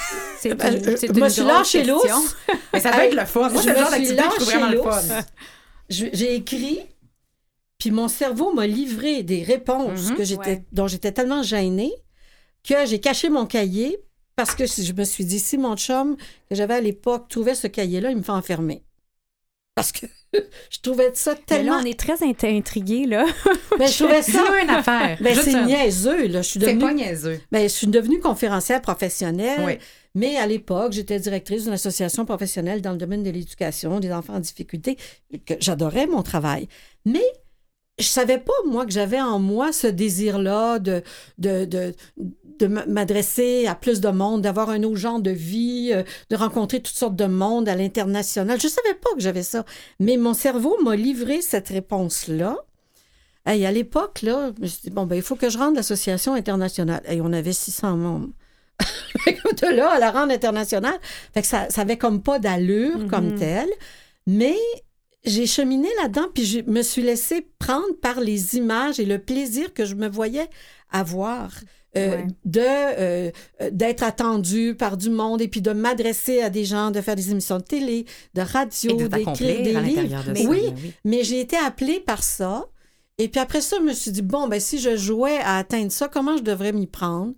C'est 0.41 0.55
Ben, 0.55 0.75
une- 0.77 0.85
je- 0.85 0.97
c'est 0.97 1.07
je 1.09 1.13
une 1.13 1.21
me 1.21 1.29
suis 1.29 1.43
grosse 1.43 1.55
lâchée 1.55 1.79
question. 1.83 1.97
lousse. 2.17 2.37
Mais 2.73 2.81
ça 2.81 2.91
doit 2.93 3.05
être 3.07 3.15
le 3.15 3.25
fun. 3.27 3.51
Moi, 3.51 3.61
je 3.61 3.67
c'est 3.67 3.73
le 3.73 3.79
genre 3.79 3.91
d'activité 3.91 4.17
que 4.23 4.23
je 4.31 4.35
trouve 4.37 4.49
vraiment 4.49 4.69
le 4.71 4.83
fun. 4.83 5.03
J'ai 5.89 6.35
écrit, 6.35 6.81
puis 7.79 7.91
mon 7.91 8.09
cerveau 8.09 8.53
m'a 8.53 8.67
livré 8.67 9.23
des 9.23 9.43
réponses 9.43 10.11
Mhm. 10.11 10.17
que 10.17 10.25
j'étais, 10.25 10.51
Ouais. 10.51 10.65
dont 10.73 10.87
j'étais 10.89 11.13
tellement 11.13 11.43
gênée 11.43 11.93
que 12.65 12.87
j'ai 12.87 12.99
caché 13.01 13.29
mon 13.29 13.47
cahier 13.47 13.99
parce 14.37 14.55
que 14.55 14.67
je 14.67 14.93
me 14.93 15.05
suis 15.05 15.25
dit, 15.25 15.39
si 15.39 15.57
mon 15.59 15.77
chum 15.77 16.17
que 16.49 16.55
j'avais 16.55 16.75
à 16.75 16.81
l'époque 16.81 17.29
trouvait 17.29 17.55
ce 17.55 17.67
cahier-là, 17.67 18.11
il 18.11 18.17
me 18.19 18.23
fait 18.23 18.33
enfermer. 18.33 18.83
Parce 19.77 19.93
que 19.93 20.07
je 20.35 20.79
trouvais 20.83 21.11
ça 21.15 21.35
Mais 21.35 21.41
tellement... 21.47 21.77
là, 21.77 21.83
on 21.83 21.87
est 21.87 21.99
très 21.99 22.15
int- 22.17 22.57
intrigués, 22.59 23.07
là. 23.07 23.27
Ben, 23.79 23.87
je 23.87 24.03
trouvais 24.03 24.23
ça... 24.23 24.43
Une 24.63 24.71
affaire. 24.71 25.19
Ben, 25.21 25.37
c'est 25.41 25.65
niaiseux, 25.65 26.27
là. 26.29 26.41
Je 26.43 26.49
suis 26.49 26.59
C'est 26.61 26.67
devenue... 26.67 26.81
pas 26.81 26.95
niaiseux. 26.95 27.41
Ben, 27.53 27.63
je 27.63 27.69
suis 27.69 27.87
devenue 27.87 28.19
conférencière 28.19 28.81
professionnelle. 28.81 29.61
Oui. 29.65 29.79
Mais 30.15 30.39
à 30.39 30.47
l'époque, 30.47 30.93
j'étais 30.93 31.21
directrice 31.21 31.65
d'une 31.65 31.75
association 31.75 32.25
professionnelle 32.25 32.81
dans 32.81 32.93
le 32.93 32.97
domaine 32.97 33.23
de 33.23 33.29
l'éducation 33.31 34.01
des 34.01 34.11
enfants 34.13 34.33
en 34.37 34.41
difficulté. 34.41 34.97
J'adorais 35.61 36.07
mon 36.07 36.23
travail. 36.23 36.69
Mais 37.05 37.23
je 37.99 38.07
savais 38.07 38.39
pas, 38.39 38.53
moi, 38.67 38.85
que 38.85 38.93
j'avais 38.93 39.21
en 39.21 39.39
moi 39.39 39.73
ce 39.73 39.87
désir-là 39.87 40.79
de, 40.79 41.03
de, 41.39 41.65
de, 41.65 41.95
de 42.59 42.67
m'adresser 42.67 43.67
à 43.67 43.75
plus 43.75 44.01
de 44.01 44.09
monde, 44.09 44.43
d'avoir 44.43 44.71
un 44.71 44.83
autre 44.83 44.97
genre 44.97 45.21
de 45.21 45.31
vie, 45.31 45.91
euh, 45.93 46.03
de 46.31 46.37
rencontrer 46.37 46.81
toutes 46.81 46.97
sortes 46.97 47.17
de 47.17 47.27
monde 47.27 47.69
à 47.69 47.75
l'international. 47.75 48.61
Je 48.61 48.69
savais 48.69 48.95
pas 48.95 49.11
que 49.15 49.21
j'avais 49.21 49.43
ça. 49.43 49.65
Mais 49.99 50.17
mon 50.17 50.35
cerveau 50.35 50.77
m'a 50.83 50.97
livré 50.97 51.41
cette 51.41 51.69
réponse-là. 51.69 52.57
Hey, 53.47 53.65
à 53.65 53.73
l'époque, 53.73 54.23
là, 54.23 54.53
je 54.57 54.63
me 54.63 54.67
suis 54.67 54.81
dit, 54.83 54.91
bon, 54.91 55.07
ben, 55.07 55.17
il 55.17 55.23
faut 55.23 55.37
que 55.37 55.49
je 55.49 55.57
rende 55.57 55.77
l'association 55.77 56.35
internationale. 56.35 57.03
Et 57.09 57.21
on 57.21 57.33
avait 57.33 57.53
600 57.53 57.97
membres. 57.97 58.29
De 59.27 59.75
là 59.75 59.93
à 59.93 59.99
la 59.99 60.11
rendre 60.11 60.33
internationale, 60.35 60.99
fait 61.33 61.41
que 61.41 61.47
ça, 61.47 61.71
ça 61.71 61.81
avait 61.81 61.97
comme 61.97 62.23
pas 62.23 62.39
d'allure 62.39 63.07
comme 63.09 63.35
tel. 63.37 63.67
Mais 64.27 64.57
j'ai 65.27 65.47
cheminé 65.47 65.89
là-dedans, 66.03 66.27
puis 66.35 66.45
je 66.45 66.61
me 66.61 66.83
suis 66.83 67.03
laissée 67.03 67.47
prendre 67.59 67.95
par 68.01 68.21
les 68.21 68.57
images 68.57 69.01
et 69.01 69.05
le 69.05 69.19
plaisir 69.19 69.75
que 69.75 69.85
je 69.85 69.95
me 69.95 70.09
voyais 70.09 70.49
avoir. 70.91 71.51
euh, 71.97 72.11
Ouais. 72.19 72.27
de 72.45 72.61
euh, 72.61 73.31
euh, 73.63 73.71
d'être 73.73 74.03
attendue 74.03 74.75
par 74.75 74.99
du 74.99 75.09
monde 75.09 75.41
et 75.41 75.49
puis 75.49 75.63
de 75.63 75.71
m'adresser 75.73 76.43
à 76.43 76.51
des 76.51 76.67
gens, 76.67 76.91
de 76.91 77.01
faire 77.01 77.17
des 77.17 77.31
émissions 77.31 77.57
de 77.57 77.63
télé, 77.63 78.05
de 78.35 78.43
radio, 78.43 78.91
d'écrire 78.97 79.63
des 79.63 79.75
à 79.77 79.81
livres. 79.81 80.03
l'intérieur 80.03 80.25
de 80.25 80.33
Mais 80.33 80.43
ça. 80.43 80.49
oui, 80.51 80.61
oui. 80.77 80.93
mais 81.07 81.25
j'ai 81.25 81.41
été 81.41 81.57
appelée 81.57 82.01
par 82.01 82.23
ça. 82.23 82.67
Et 83.17 83.29
puis 83.29 83.41
après 83.41 83.63
ça, 83.63 83.79
je 83.81 83.83
me 83.85 83.95
suis 83.95 84.11
dit, 84.11 84.21
bon, 84.21 84.47
ben 84.47 84.61
si 84.61 84.79
je 84.79 84.95
jouais 84.95 85.39
à 85.39 85.57
atteindre 85.57 85.91
ça, 85.91 86.07
comment 86.09 86.37
je 86.37 86.43
devrais 86.43 86.73
m'y 86.73 86.87
prendre 86.87 87.33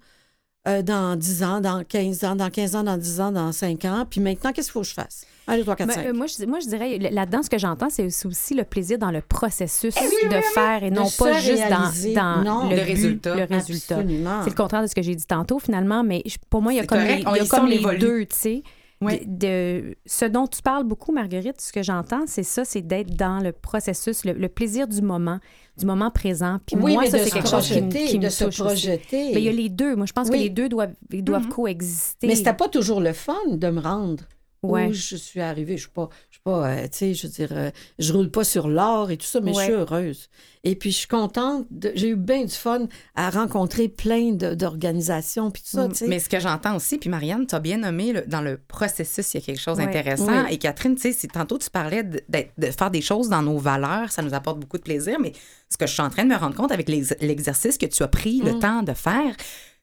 euh, 0.67 0.83
dans 0.83 1.15
10 1.15 1.43
ans, 1.45 1.61
dans 1.61 1.85
15 1.85 2.25
ans, 2.25 2.35
dans 2.35 2.51
15 2.51 2.75
ans, 2.75 2.83
dans 2.83 2.97
10 2.99 3.21
ans, 3.21 3.31
dans 3.31 3.53
5 3.53 3.85
ans? 3.85 4.07
Puis 4.11 4.21
maintenant, 4.21 4.53
qu'est-ce 4.53 4.67
qu'il 4.69 4.73
faut 4.73 4.81
que 4.81 4.89
je 4.89 4.95
fasse? 4.95 5.25
1, 5.49 5.57
2, 5.57 5.63
3, 5.63 5.77
4, 5.77 5.89
Ben, 5.89 5.95
5. 5.95 6.07
euh, 6.07 6.13
moi, 6.13 6.27
je, 6.27 6.45
moi, 6.47 6.59
je 6.61 6.69
dirais, 6.69 6.99
là-dedans, 7.11 7.43
ce 7.43 7.51
que 7.51 7.59
j'entends, 7.59 7.89
c'est 7.91 8.05
aussi, 8.05 8.27
aussi 8.27 8.55
le 8.55 8.65
plaisir 8.65 8.99
dans 8.99 9.11
le 9.11 9.21
processus 9.23 9.95
Eh 10.01 10.29
de 10.29 10.41
faire 10.55 10.85
et 10.85 10.91
non 10.91 11.09
pas 11.19 11.33
juste 11.41 11.63
réaliser. 11.65 12.15
dans, 12.15 12.43
Non. 12.43 12.69
le, 12.69 12.77
but, 12.77 12.83
résultat. 12.83 13.35
le 13.35 13.45
résultat. 13.45 13.97
Absolument. 13.99 14.41
C'est 14.45 14.51
le 14.51 14.57
contraire 14.57 14.83
de 14.83 14.87
ce 14.87 14.95
que 14.95 15.03
j'ai 15.03 15.15
dit 15.15 15.27
tantôt, 15.27 15.59
finalement, 15.59 16.05
mais 16.05 16.23
je- 16.27 16.37
pour 16.51 16.63
moi, 16.63 16.73
il 16.73 16.77
y 16.77 16.81
a 16.81 16.87
comme 16.87 16.99
correct, 16.99 17.25
les, 17.33 17.39
y 17.39 17.41
a 17.41 17.47
comme 17.47 17.67
les 17.67 17.99
deux, 17.99 18.21
tu 18.27 18.37
sais. 18.37 18.63
Oui. 19.01 19.21
De, 19.27 19.37
de- 19.47 19.95
ce 20.07 20.25
dont 20.25 20.49
tu 20.49 20.61
parles 20.61 20.83
beaucoup, 20.83 21.13
Marguerite, 21.13 21.61
ce 21.61 21.73
que 21.73 21.85
j'entends, 21.85 22.25
c'est 22.27 22.43
ça, 22.43 22.65
c'est 22.65 22.83
d'être 22.83 23.15
dans 23.15 23.39
le 23.39 23.53
processus, 23.53 24.25
le, 24.25 24.33
le 24.33 24.49
plaisir 24.49 24.89
du 24.89 25.03
moment, 25.03 25.39
du 25.77 25.87
moment 25.87 26.11
présent. 26.11 26.59
Puis 26.67 26.75
oui, 26.75 26.95
moi, 26.95 27.03
mais 27.03 27.11
ça, 27.11 27.19
c'est 27.21 27.31
quelque 27.31 27.49
chose 27.49 27.65
qui, 27.69 27.81
me- 27.81 27.89
projeter, 27.89 28.05
qui 28.07 28.19
me 28.19 28.25
de 28.25 28.29
se 28.29 28.43
touche 28.45 28.61
aussi. 28.61 28.87
projeter. 28.89 29.31
Mais 29.35 29.41
il 29.41 29.45
y 29.45 29.49
a 29.49 29.53
les 29.53 29.69
deux. 29.69 29.95
Moi, 29.95 30.05
je 30.07 30.13
pense 30.13 30.27
Oui. 30.31 30.39
que 30.39 30.43
les 30.43 30.51
deux 30.51 30.69
doivent, 30.69 30.95
ils 31.13 31.23
doivent 31.23 31.47
coexister. 31.47 32.27
Mais 32.27 32.35
c'était 32.35 32.53
pas 32.55 32.67
toujours 32.67 33.01
le 33.01 33.13
fun 33.13 33.35
de 33.53 33.71
me 33.71 33.79
rendre 33.81 34.25
Ouais. 34.63 34.89
où 34.89 34.93
je 34.93 35.15
suis 35.17 35.41
arrivée. 35.41 35.77
Je 35.77 35.83
suis 35.83 35.91
pas, 35.91 36.09
je 36.31 36.35
suis 36.37 36.43
pas, 36.43 36.69
euh, 36.69 36.83
tu 36.85 36.89
sais, 36.99 37.15
je 37.15 37.27
veux 37.29 37.33
dire, 37.33 37.49
euh, 37.53 37.71
je 37.99 38.13
roule 38.13 38.31
pas 38.31 38.43
sur 38.45 38.67
l'or 38.69 39.11
et 39.11 39.17
tout 39.17 39.27
ça, 39.27 39.41
mais 39.41 39.53
je 39.55 39.61
suis 39.61 39.73
heureuse. 39.73 40.29
Et 40.65 40.75
puis, 40.75 40.91
je 40.91 40.97
suis 40.99 41.07
contente. 41.07 41.67
J'ai 41.95 42.09
eu 42.11 42.17
bien 42.17 42.45
du 42.45 42.53
fun 42.53 42.89
à 43.15 43.31
rencontrer 43.31 43.89
plein 43.89 44.33
d'organisations 44.33 45.51
puis 45.51 45.63
tout 45.63 45.77
ça, 45.77 45.87
Mm. 45.87 45.93
tu 45.93 45.99
sais. 45.99 46.07
Mais 46.09 46.19
ce 46.19 46.29
que 46.29 46.41
j'entends 46.41 46.77
aussi, 46.77 46.99
puis 46.99 47.09
Marianne, 47.11 47.47
tu 47.47 47.55
as 47.55 47.61
bien 47.61 47.79
nommé, 47.79 48.13
le- 48.13 48.25
dans 48.27 48.41
le 48.41 48.59
processus, 48.69 49.35
il 49.35 49.41
y 49.41 49.43
a 49.43 49.47
quelque 49.47 49.61
chose 49.61 49.79
d'intéressant. 49.79 50.27
Oui. 50.45 50.53
Et 50.55 50.59
Catherine, 50.59 50.97
tu 50.97 51.13
sais, 51.13 51.29
tantôt 51.29 51.59
tu 51.59 51.71
parlais 51.71 52.03
de, 52.03 52.21
de 52.29 52.67
faire 52.71 52.91
des 52.91 53.01
choses 53.01 53.29
dans 53.29 53.43
nos 53.43 53.59
valeurs, 53.59 54.11
ça 54.11 54.23
nous 54.23 54.35
apporte 54.35 54.59
beaucoup 54.61 54.79
de 54.79 54.83
plaisir, 54.83 55.19
mais 55.21 55.33
ce 55.71 55.77
que 55.77 55.87
je 55.87 55.93
suis 55.93 56.03
en 56.03 56.11
train 56.11 56.25
de 56.25 56.31
me 56.31 56.37
rendre 56.37 56.55
compte 56.57 56.73
avec 56.73 56.89
l'exercice 56.89 57.79
que 57.79 57.87
tu 57.87 58.03
as 58.03 58.09
pris 58.09 58.41
Mm. 58.43 58.47
le 58.47 58.59
temps 58.59 58.83
de 58.83 58.93
faire, 58.93 59.35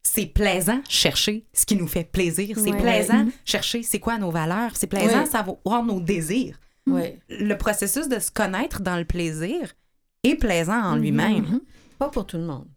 c'est 0.07 0.27
plaisant 0.27 0.81
chercher 0.87 1.45
ce 1.53 1.65
qui 1.65 1.75
nous 1.75 1.87
fait 1.87 2.03
plaisir. 2.03 2.57
C'est 2.59 2.71
Ouais. 2.71 2.81
plaisant 2.81 3.25
chercher 3.43 3.81
c'est 3.83 3.99
quoi 3.99 4.17
nos 4.17 4.31
valeurs. 4.31 4.71
C'est 4.75 4.87
plaisant 4.87 5.21
Ouais. 5.21 5.25
savoir 5.25 5.83
nos 5.83 5.99
désirs. 5.99 6.59
Ouais. 6.87 7.19
Le 7.29 7.55
processus 7.55 8.07
de 8.07 8.19
se 8.19 8.29
connaître 8.31 8.81
dans 8.81 8.97
le 8.97 9.05
plaisir 9.05 9.73
est 10.23 10.35
plaisant 10.35 10.79
en 10.81 10.95
lui-même. 10.95 11.59
Pas 11.97 12.09
pour 12.09 12.25
tout 12.27 12.37
le 12.37 12.43
monde. 12.45 12.67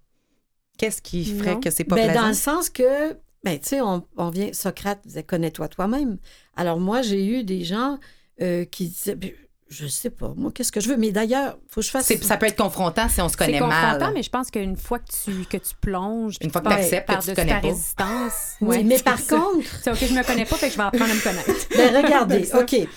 Qu'est-ce 0.79 1.03
qui 1.03 1.25
ferait 1.25 1.55
Non. 1.55 1.61
que 1.61 1.71
c'est 1.71 1.85
pas 1.85 1.97
Ben, 1.97 2.07
plaisant? 2.07 2.23
dans 2.23 2.29
le 2.29 2.35
sens 2.35 2.71
que, 2.71 3.13
ben, 3.45 3.59
tu 3.59 3.69
sais, 3.69 3.81
on, 3.81 4.07
on 4.17 4.31
vient, 4.31 4.53
Socrate 4.53 5.01
disait, 5.05 5.25
connais-toi 5.25 5.69
toi-même. 5.69 6.19
Alors, 6.57 6.79
moi, 6.81 7.03
j'ai 7.03 7.27
eu 7.27 7.43
des 7.45 7.65
gens 7.65 7.99
euh, 8.41 8.65
qui 8.65 8.89
disaient, 8.89 9.17
Ben, 9.17 9.33
je 9.71 9.87
sais 9.87 10.11
pas, 10.11 10.33
moi, 10.37 10.51
qu'est-ce 10.55 10.73
que 10.73 10.81
je 10.81 10.89
veux? 10.89 10.97
Mais 10.97 11.11
d'ailleurs, 11.13 11.59
faut 11.69 11.81
que 11.81 11.87
je 11.87 11.91
fasse... 11.91 12.07
C'est- 12.07 12.23
Ça 12.25 12.37
peut 12.37 12.47
être 12.47 12.57
confrontant 12.57 13.09
si 13.09 13.21
on 13.21 13.29
se 13.29 13.37
C'est 13.39 13.45
connaît 13.47 13.59
confrontant, 13.59 13.99
mal. 14.07 14.15
mais 14.15 14.23
je 14.23 14.31
pense 14.31 14.51
qu'une 14.51 14.77
fois 14.77 14.99
que 14.99 15.05
tu, 15.25 15.45
que 15.45 15.57
tu 15.59 15.75
plonges, 15.81 16.37
Une 16.41 16.51
fois 16.51 16.61
que 16.63 16.69
tu 16.69 16.75
acceptes 16.75 17.09
que 17.09 17.25
tu 17.25 17.35
connais 17.35 17.53
ta 17.53 17.61
pas. 17.61 17.69
résistance. 17.69 18.33
Oui, 18.61 18.69
ouais, 18.79 18.83
mais 18.85 18.97
c'est 18.97 19.03
par 19.05 19.19
ça. 19.19 19.37
contre, 19.37 19.67
C'est 19.83 19.91
OK, 19.91 19.99
je 20.09 20.15
me 20.15 20.25
connais 20.27 20.45
pas, 20.47 20.57
fait 20.57 20.67
que 20.69 20.73
je 20.73 20.79
vais 20.79 20.85
apprendre 20.85 21.11
à 21.11 21.15
me 21.15 21.23
connaître. 21.23 21.69
Ben, 21.77 21.97
regardez. 22.05 22.49
OK. 22.55 22.89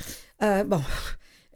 Euh, 0.43 0.63
bon, 0.63 0.81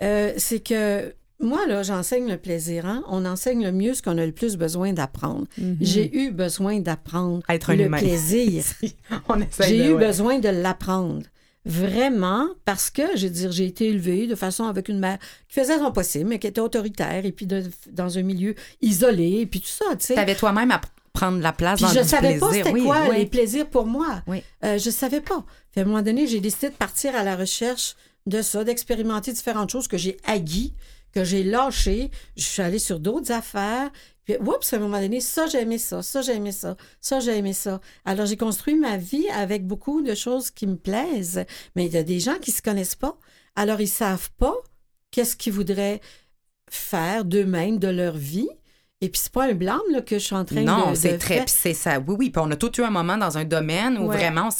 Euh, 0.02 0.34
c'est 0.38 0.60
que 0.60 1.14
moi, 1.40 1.66
là, 1.68 1.84
j'enseigne 1.84 2.28
le 2.30 2.38
plaisir. 2.38 2.86
hein. 2.86 3.04
On 3.08 3.26
enseigne 3.26 3.64
le 3.64 3.72
mieux 3.72 3.94
ce 3.94 4.02
qu'on 4.02 4.18
a 4.18 4.26
le 4.26 4.32
plus 4.32 4.58
besoin 4.58 4.94
d'apprendre. 4.94 5.46
J'ai 5.82 6.14
eu 6.16 6.32
besoin 6.32 6.80
d'apprendre 6.80 7.42
Être 7.50 7.72
un 7.72 7.76
le 7.76 7.86
humain. 7.86 7.98
plaisir. 7.98 8.64
on 9.30 9.42
essaie 9.42 9.68
J'ai 9.68 9.88
eu 9.88 9.94
ouais. 9.94 10.06
besoin 10.06 10.40
de 10.40 10.50
l'apprendre. 10.50 11.24
Vraiment, 11.66 12.48
parce 12.64 12.90
que, 12.90 13.02
je 13.18 13.26
veux 13.26 13.34
dire, 13.34 13.52
j'ai 13.52 13.66
été 13.66 13.88
élevée 13.90 14.28
de 14.28 14.36
façon 14.36 14.66
avec 14.66 14.88
une 14.88 15.00
mère 15.00 15.18
qui 15.50 15.60
faisait 15.60 15.78
son 15.80 15.92
possible, 15.92 16.30
mais 16.30 16.40
qui 16.40 16.48
était 16.48 16.62
autoritaire, 16.62 17.26
et 17.26 17.32
puis 17.32 17.48
de- 17.48 17.64
dans 17.92 18.18
un 18.18 18.22
milieu 18.22 18.54
isolé, 18.82 19.40
et 19.42 19.46
puis 19.48 19.62
tout 19.62 19.68
ça, 19.68 19.96
tu 19.98 20.06
sais. 20.06 20.14
T'avais 20.16 20.36
toi-même 20.36 20.70
à 20.72 20.80
prendre 21.12 21.40
la 21.42 21.54
place 21.54 21.78
Puis 21.82 21.86
dans 21.88 21.94
je 21.94 22.04
du 22.04 22.08
savais 22.10 22.38
plaisir. 22.38 22.48
pas 22.48 22.54
c'était 22.54 22.72
oui, 22.72 22.84
quoi 22.84 23.08
oui. 23.10 23.18
les 23.18 23.26
plaisirs 23.26 23.68
pour 23.70 23.86
moi. 23.86 24.22
Oui. 24.28 24.44
Euh, 24.64 24.78
je 24.78 24.90
savais 24.90 25.22
pas. 25.22 25.44
Puis 25.72 25.80
à 25.82 25.84
un 25.84 25.88
moment 25.88 26.02
donné, 26.02 26.28
j'ai 26.28 26.40
décidé 26.40 26.70
de 26.70 26.76
partir 26.76 27.16
à 27.16 27.24
la 27.24 27.36
recherche 27.36 27.96
de 28.28 28.42
ça, 28.42 28.64
d'expérimenter 28.64 29.32
différentes 29.34 29.70
choses 29.72 29.88
que 29.88 29.98
j'ai 29.98 30.18
haïes, 30.26 30.74
que 31.14 31.24
j'ai 31.24 31.44
lâchées. 31.44 32.12
Je 32.36 32.44
suis 32.44 32.62
allée 32.62 32.80
sur 32.80 33.00
d'autres 33.00 33.32
affaires. 33.32 33.90
Puis, 34.26 34.36
oups, 34.40 34.74
à 34.74 34.76
un 34.76 34.80
moment 34.80 35.00
donné, 35.00 35.22
ça, 35.22 35.46
j'ai 35.48 35.62
aimé 35.62 35.78
ça, 35.78 36.02
ça, 36.02 36.22
j'ai 36.22 36.34
aimé 36.36 36.52
ça, 36.52 36.76
ça, 37.00 37.20
j'ai 37.20 37.38
aimé 37.38 37.54
ça. 37.54 37.80
Alors, 38.06 38.26
j'ai 38.26 38.38
construit 38.38 38.76
ma 38.76 38.98
vie 38.98 39.28
avec 39.30 39.66
beaucoup 39.68 40.02
de 40.02 40.16
choses 40.16 40.50
qui 40.52 40.66
me 40.68 40.76
plaisent. 40.78 41.44
Mais 41.76 41.86
il 41.86 41.94
y 41.94 41.98
a 41.98 42.04
des 42.04 42.20
gens 42.20 42.40
qui 42.42 42.52
se 42.52 42.62
connaissent 42.62 42.96
pas. 42.96 43.18
Alors, 43.56 43.80
ils 43.82 43.88
savent 43.88 44.32
pas 44.38 44.56
qu'est-ce 45.12 45.36
qu'ils 45.36 45.54
voudraient 45.54 46.02
faire 46.70 47.24
d'eux-mêmes, 47.26 47.78
de 47.80 47.88
leur 47.88 48.16
vie. 48.18 48.50
Et 49.02 49.10
puis, 49.10 49.22
c'est 49.24 49.32
pas 49.32 49.46
un 49.46 49.54
blâme 49.54 49.80
là, 49.92 50.02
que 50.02 50.18
je 50.18 50.24
suis 50.26 50.36
en 50.36 50.46
train 50.46 50.62
de 50.62 50.66
Non, 50.66 50.92
de 50.92 50.96
c'est 50.96 51.18
très. 51.18 51.44
c'est 51.48 51.74
ça. 51.74 52.00
Oui, 52.00 52.16
oui. 52.18 52.30
Puis 52.32 52.42
on 52.44 52.50
a 52.50 52.56
tout 52.56 52.72
eu 52.80 52.84
un 52.84 52.90
moment 52.90 53.18
dans 53.18 53.38
un 53.38 53.46
domaine 53.46 53.98
où 54.00 54.08
Ouais. 54.08 54.18
vraiment 54.18 54.48
on 54.48 54.52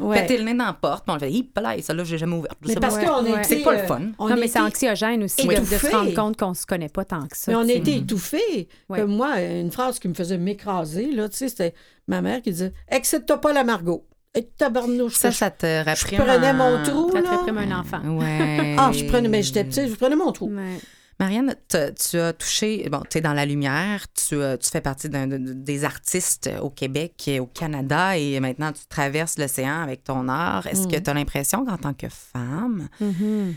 Ouais. 0.00 0.20
pété 0.22 0.38
le 0.38 0.44
nez 0.44 0.54
dans 0.54 0.64
la 0.66 0.72
porte. 0.72 1.04
Puis 1.04 1.14
on 1.14 1.18
fait, 1.18 1.30
hip 1.30 1.50
là, 1.60 1.74
ça 1.82 1.92
là, 1.94 2.04
j'ai 2.04 2.18
jamais 2.18 2.36
ouvert. 2.36 2.52
Je 2.62 2.68
Mais 2.68 2.74
sais 2.74 2.80
parce 2.80 2.98
qu'on 2.98 3.24
Ouais. 3.24 3.44
C'est 3.44 3.56
pas 3.62 3.72
le 3.80 3.86
fun. 3.86 4.00
on 4.18 4.28
non, 4.28 4.36
mais 4.36 4.48
c'est 4.48 4.60
anxiogène 4.60 5.22
aussi 5.24 5.46
de, 5.46 5.54
de 5.54 5.64
se 5.64 5.86
rendre 5.94 6.14
compte 6.14 6.36
qu'on 6.38 6.54
se 6.54 6.66
connaît 6.66 6.88
pas 6.88 7.04
tant 7.04 7.26
que 7.26 7.36
ça. 7.36 7.50
Mais 7.52 7.56
on 7.56 7.68
a 7.68 7.72
été 7.72 7.96
étouffés. 7.96 8.68
Ouais. 8.88 9.00
Comme 9.00 9.14
moi, 9.16 9.40
une 9.40 9.70
phrase 9.70 9.98
qui 9.98 10.08
me 10.08 10.14
faisait 10.14 10.38
m'écraser, 10.38 11.10
là, 11.12 11.28
tu 11.28 11.36
sais, 11.36 11.48
c'était 11.48 11.74
ma 12.08 12.22
mère 12.22 12.42
qui 12.42 12.50
disait 12.50 12.72
Excite-toi 12.88 13.40
pas 13.40 13.52
la 13.52 13.64
Margot. 13.64 14.04
Et 14.34 14.44
tabarnouche. 14.44 15.14
Ça, 15.16 15.30
je- 15.30 15.36
ça 15.36 15.50
te 15.50 15.66
je 15.66 15.84
rapprime. 15.84 16.20
prenais 16.20 16.50
en- 16.50 16.54
mon 16.54 16.82
trou, 16.84 17.10
Ça 17.12 17.20
te 17.20 17.50
un 17.50 17.80
enfant. 17.80 17.98
Ouais. 18.16 18.76
Ah, 18.78 18.90
je 18.92 19.04
prenais, 19.06 19.28
mais 19.28 19.42
j'étais 19.42 19.64
petite, 19.64 19.88
je 19.88 19.94
prenais 19.96 20.14
mon 20.14 20.30
trou. 20.30 20.46
Ouais. 20.46 20.78
Marianne, 21.20 21.54
tu 21.68 22.16
as 22.16 22.32
touché, 22.32 22.88
bon, 22.90 23.02
tu 23.10 23.18
es 23.18 23.20
dans 23.20 23.34
la 23.34 23.44
lumière, 23.46 24.06
tu, 24.14 24.36
tu 24.36 24.70
fais 24.70 24.80
partie 24.80 25.08
d'un- 25.10 25.26
de- 25.26 25.36
de- 25.36 25.52
des 25.52 25.84
artistes 25.84 26.50
au 26.62 26.70
Québec 26.70 27.28
et 27.28 27.38
au 27.40 27.46
Canada 27.46 28.16
et 28.16 28.40
maintenant 28.40 28.72
tu 28.72 28.80
traverses 28.88 29.38
l'océan 29.38 29.82
avec 29.82 30.02
ton 30.02 30.28
art. 30.28 30.66
Est-ce 30.66 30.88
que 30.88 30.96
tu 30.96 31.10
as 31.10 31.14
l'impression 31.14 31.64
qu'en 31.66 31.76
tant 31.76 31.92
que 31.94 32.08
femme, 32.08 32.88
Mhm. 33.00 33.54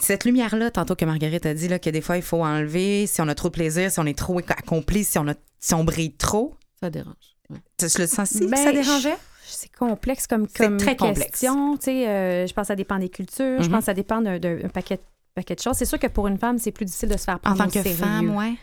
cette 0.00 0.24
lumière-là, 0.24 0.70
tantôt 0.70 0.94
que 0.94 1.04
Marguerite 1.04 1.46
a 1.46 1.54
dit, 1.54 1.68
là, 1.68 1.78
que 1.78 1.90
des 1.90 2.00
fois 2.00 2.16
il 2.16 2.22
faut 2.22 2.44
enlever 2.44 3.06
si 3.06 3.20
on 3.20 3.28
a 3.28 3.34
trop 3.34 3.48
de 3.48 3.54
plaisir, 3.54 3.90
si 3.90 3.98
on 4.00 4.06
est 4.06 4.16
trop 4.16 4.38
accompli, 4.38 5.02
si 5.04 5.18
on, 5.18 5.26
a, 5.28 5.34
si 5.60 5.74
on 5.74 5.82
brille 5.84 6.12
trop, 6.14 6.54
Ça 6.80 6.90
dérange. 6.90 7.14
Ouais. 7.50 7.58
tu 7.78 7.86
le 7.98 8.06
sens 8.06 8.28
si 8.28 8.46
Ben, 8.46 8.56
ça 8.56 8.72
dérangeait? 8.72 9.16
C'est 9.46 9.72
complexe 9.72 10.26
comme, 10.26 10.46
C'est 10.48 10.64
comme 10.64 10.76
très 10.78 10.96
complexe. 10.96 11.30
question. 11.40 11.78
Euh, 11.88 12.46
je 12.46 12.52
pense 12.52 12.62
que 12.64 12.66
ça 12.68 12.76
dépend 12.76 12.98
des 12.98 13.10
cultures. 13.10 13.60
Je 13.62 13.66
Mhm. 13.66 13.70
pense 13.70 13.78
que 13.80 13.84
ça 13.86 13.94
dépend 13.94 14.20
d'un 14.22 14.38
d'un- 14.38 14.64
un 14.64 14.68
paquet, 14.68 14.98
paquet 15.34 15.54
de 15.54 15.60
choses. 15.60 15.76
C'est 15.76 15.84
sûr 15.84 15.98
que 15.98 16.06
pour 16.06 16.26
une 16.28 16.38
femme, 16.38 16.58
c'est 16.58 16.70
plus 16.72 16.84
difficile 16.86 17.08
de 17.08 17.16
se 17.16 17.24
faire 17.24 17.36
En 17.36 17.38
prendre 17.38 17.58
tant 17.58 17.64
au 17.64 17.68
que 17.68 17.82
sérieux. 17.82 17.94
femme, 17.96 18.36
ouais. 18.36 18.54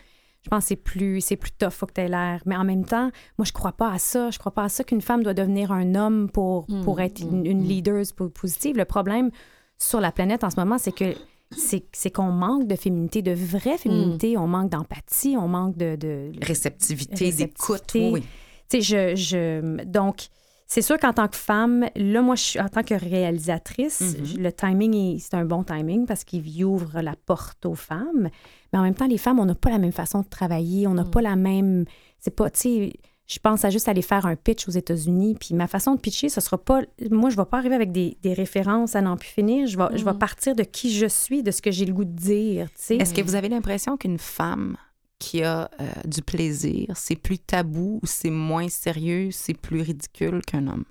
Je 0.44 0.48
pense 0.50 0.64
que 0.64 0.68
c'est 0.68 0.76
plus, 0.76 1.20
c'est 1.20 1.36
plus 1.36 1.52
tough, 1.52 1.70
faut 1.70 1.86
que 1.86 1.92
tu 1.92 2.00
aies 2.00 2.08
l'air. 2.08 2.42
Mais 2.46 2.56
en 2.56 2.64
même 2.64 2.84
temps, 2.84 3.10
moi, 3.38 3.44
je 3.44 3.52
crois 3.52 3.72
pas 3.72 3.92
à 3.92 3.98
ça. 3.98 4.30
Je 4.30 4.38
crois 4.40 4.52
pas 4.52 4.64
à 4.64 4.68
ça 4.68 4.82
qu'une 4.82 5.00
femme 5.00 5.22
doit 5.22 5.34
devenir 5.34 5.70
un 5.70 5.94
homme 5.94 6.28
pour, 6.28 6.64
Mm, 6.68 6.82
pour 6.82 7.00
être 7.00 7.20
une, 7.20 7.42
mm, 7.42 7.46
une 7.46 7.60
mm. 7.60 7.64
leader 7.64 8.02
po- 8.16 8.28
positive. 8.28 8.76
Le 8.76 8.84
problème 8.84 9.30
sur 9.78 10.00
la 10.00 10.10
planète 10.10 10.42
en 10.42 10.50
ce 10.50 10.56
moment, 10.58 10.78
c'est 10.78 10.90
que 10.92 11.14
c'est 11.56 11.84
c'est 11.92 12.10
qu'on 12.10 12.32
manque 12.32 12.66
de 12.66 12.74
féminité, 12.74 13.22
de 13.22 13.32
vraie 13.32 13.76
féminité. 13.78 14.36
On 14.38 14.48
manque 14.48 14.70
d'empathie, 14.70 15.36
on 15.38 15.46
manque 15.48 15.76
de... 15.76 15.94
de 15.96 16.32
Réceptivité, 16.44 17.26
Réceptivité. 17.26 17.44
d'écoute, 17.46 17.90
oui, 17.94 18.10
oui. 18.12 18.22
tu 18.68 18.82
sais, 18.82 19.14
je, 19.14 19.14
je- 19.14 19.84
Donc, 19.84 20.28
c'est 20.72 20.82
sûr 20.82 20.98
qu'en 20.98 21.12
tant 21.12 21.28
que 21.28 21.36
femme, 21.36 21.86
là, 21.96 22.22
moi, 22.22 22.34
je 22.34 22.42
suis 22.42 22.60
en 22.60 22.68
tant 22.68 22.82
que 22.82 22.94
réalisatrice, 22.94 24.00
Mhm. 24.36 24.42
le 24.42 24.52
timing, 24.52 24.94
est- 24.94 25.18
c'est 25.18 25.34
un 25.34 25.44
bon 25.44 25.64
timing 25.64 26.06
parce 26.06 26.24
qu'il 26.24 26.64
ouvre 26.64 27.00
la 27.00 27.14
porte 27.26 27.66
aux 27.66 27.74
femmes. 27.74 28.30
Mais 28.72 28.78
en 28.78 28.82
même 28.82 28.94
temps, 28.94 29.06
les 29.06 29.18
femmes, 29.18 29.38
on 29.38 29.44
n'a 29.44 29.54
pas 29.54 29.70
la 29.70 29.78
même 29.78 29.92
façon 29.92 30.20
de 30.20 30.26
travailler, 30.28 30.86
on 30.86 30.94
n'a 30.94 31.04
pas 31.04 31.20
la 31.22 31.36
même. 31.36 31.84
C'est 32.20 32.34
pas, 32.34 32.48
tu 32.50 32.60
sais, 32.60 32.92
je 33.26 33.38
pense 33.38 33.64
à 33.64 33.70
juste 33.70 33.88
aller 33.88 34.02
faire 34.02 34.26
un 34.26 34.36
pitch 34.36 34.66
aux 34.68 34.72
États-Unis, 34.72 35.36
puis 35.38 35.54
ma 35.54 35.66
façon 35.66 35.94
de 35.94 36.00
pitcher, 36.00 36.28
ce 36.28 36.40
sera 36.40 36.58
pas. 36.58 36.80
Moi, 37.10 37.30
je 37.30 37.36
vais 37.36 37.44
pas 37.44 37.58
arriver 37.58 37.74
avec 37.74 37.92
des, 37.92 38.16
des 38.22 38.32
références 38.32 38.96
à 38.96 39.00
n'en 39.02 39.16
plus 39.16 39.28
finir. 39.28 39.66
Je 39.66 39.76
vais, 39.78 39.96
je 39.96 40.04
vais 40.04 40.14
partir 40.14 40.54
de 40.54 40.62
qui 40.62 40.92
je 40.92 41.06
suis, 41.06 41.42
de 41.42 41.50
ce 41.50 41.60
que 41.62 41.70
j'ai 41.70 41.84
le 41.84 41.92
goût 41.92 42.04
de 42.04 42.10
dire, 42.16 42.66
tu 42.70 42.74
sais. 42.76 42.96
Est-ce 42.96 43.12
que 43.14 43.20
vous 43.22 43.34
avez 43.34 43.48
l'impression 43.48 43.96
qu'une 43.96 44.18
femme 44.18 44.76
qui 45.22 45.44
a 45.44 45.70
euh, 45.80 45.88
du 46.04 46.20
plaisir, 46.20 46.96
c'est 46.96 47.14
plus 47.14 47.38
tabou 47.38 48.00
ou 48.02 48.06
c'est 48.06 48.30
moins 48.30 48.68
sérieux, 48.68 49.30
c'est 49.30 49.54
plus 49.54 49.80
ridicule 49.80 50.42
qu'un 50.44 50.66
homme? 50.66 50.84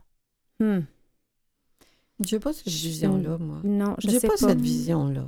Hmm. 0.61 0.79
J'ai 2.21 2.39
pas 2.39 2.53
cette 2.53 2.69
vision-là, 2.69 3.37
moi. 3.39 3.57
Non, 3.65 3.95
je 3.99 4.09
J'ai 4.09 4.19
sais 4.19 4.27
pas, 4.27 4.35
pas. 4.39 4.47
cette 4.49 4.61
vision-là. 4.61 5.25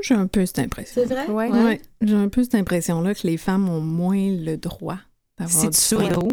J'ai 0.00 0.14
un 0.14 0.26
peu 0.26 0.46
cette 0.46 0.60
impression. 0.60 1.02
C'est 1.02 1.12
vrai? 1.12 1.26
Ouais. 1.28 1.50
Ouais, 1.50 1.82
j'ai 2.00 2.14
un 2.14 2.28
peu 2.28 2.42
cette 2.42 2.54
impression-là 2.54 3.14
que 3.14 3.26
les 3.26 3.36
femmes 3.36 3.68
ont 3.68 3.80
moins 3.82 4.30
le 4.30 4.56
droit 4.56 4.98
d'avoir 5.36 5.60
C'est 5.62 5.74
du. 5.74 6.28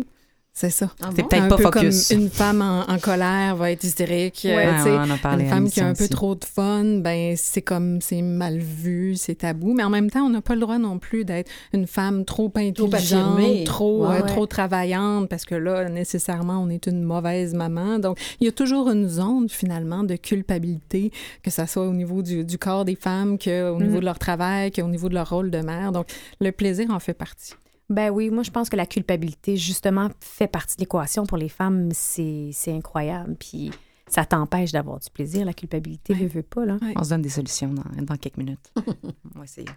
C'est 0.62 0.70
ça. 0.70 0.92
Ah 1.02 1.10
C'est 1.16 1.24
bon? 1.24 1.28
peut-être 1.28 1.44
un 1.44 1.48
pas 1.48 1.58
peu 1.58 1.64
focus. 1.64 2.10
comme 2.10 2.20
une 2.20 2.30
femme 2.30 2.62
en, 2.62 2.82
en 2.88 3.00
colère 3.00 3.56
va 3.56 3.72
être 3.72 3.84
hystérique. 3.84 4.44
euh, 4.46 4.56
Ouais, 4.56 4.76
tu 4.78 4.84
sais. 4.84 4.90
on 4.92 4.98
en 5.02 5.10
a 5.10 5.18
parlé 5.18 5.44
une 5.46 5.50
femme 5.50 5.68
qui 5.72 5.80
a 5.82 5.88
un 5.88 5.94
peu 5.94 6.04
aussi. 6.04 6.10
trop 6.14 6.36
de 6.36 6.46
fun, 6.46 6.84
ben 7.00 7.34
c'est 7.36 7.64
comme 7.64 8.00
c'est 8.00 8.22
mal 8.22 8.60
vu, 8.60 9.16
c'est 9.16 9.34
tabou. 9.36 9.74
Mais 9.74 9.84
en 9.84 9.90
même 9.90 10.12
temps, 10.12 10.22
on 10.22 10.30
n'a 10.30 10.42
pas 10.42 10.54
le 10.54 10.62
droit 10.62 10.78
non 10.78 11.00
plus 11.00 11.26
d'être 11.26 11.50
une 11.74 11.88
femme 11.88 12.26
trop 12.26 12.52
intelligente, 12.56 13.64
trop, 13.66 14.06
Ouais, 14.06 14.18
euh, 14.18 14.22
ouais. 14.22 14.28
trop 14.28 14.46
travaillante, 14.46 15.30
parce 15.30 15.46
que 15.46 15.56
là, 15.56 15.90
nécessairement, 15.90 16.60
on 16.62 16.70
est 16.70 16.86
une 16.86 17.02
mauvaise 17.02 17.56
maman. 17.56 17.98
Donc, 17.98 18.20
il 18.40 18.46
y 18.46 18.48
a 18.48 18.52
toujours 18.52 18.90
une 18.92 19.08
zone 19.08 19.50
finalement 19.50 20.04
de 20.04 20.16
culpabilité, 20.16 21.12
que 21.42 21.50
ça 21.50 21.66
soit 21.66 21.88
au 21.88 21.94
niveau 21.94 22.22
du, 22.22 22.44
du 22.44 22.58
corps 22.60 22.86
des 22.86 22.96
femmes, 22.96 23.40
qu'au 23.40 23.80
niveau 23.82 24.00
de 24.00 24.06
leur 24.06 24.20
travail, 24.20 24.72
qu'au 24.72 24.88
niveau 24.88 25.10
de 25.10 25.16
leur 25.16 25.30
rôle 25.30 25.50
de 25.50 25.60
mère. 25.62 25.92
Donc, 25.92 26.06
le 26.40 26.52
plaisir 26.52 26.92
en 26.92 27.00
fait 27.00 27.14
partie. 27.16 27.54
Ben 27.92 28.10
oui, 28.10 28.30
moi 28.30 28.42
je 28.44 28.52
pense 28.52 28.70
que 28.70 28.78
la 28.78 28.86
culpabilité 28.86 29.58
justement 29.58 30.10
fait 30.22 30.48
partie 30.48 30.78
de 30.78 30.82
l'équation 30.82 31.26
pour 31.26 31.38
les 31.38 31.50
femmes, 31.50 31.90
c'est 31.92 32.52
c'est 32.54 32.72
incroyable. 32.74 33.36
Puis 33.38 33.72
ça 34.08 34.24
t'empêche 34.24 34.72
d'avoir 34.72 35.00
du 35.00 35.10
plaisir, 35.10 35.46
la 35.46 35.54
culpabilité, 35.54 36.14
veut, 36.14 36.28
veut 36.28 36.42
pas 36.42 36.66
là. 36.66 36.78
Ouais. 36.82 36.94
On 36.96 37.04
se 37.04 37.10
donne 37.10 37.22
des 37.22 37.30
solutions 37.30 37.74
dans, 37.74 38.04
dans 38.04 38.16
quelques 38.16 38.38
minutes. 38.38 38.72
On 38.78 39.40
va 39.40 39.44
essayer. 39.44 39.68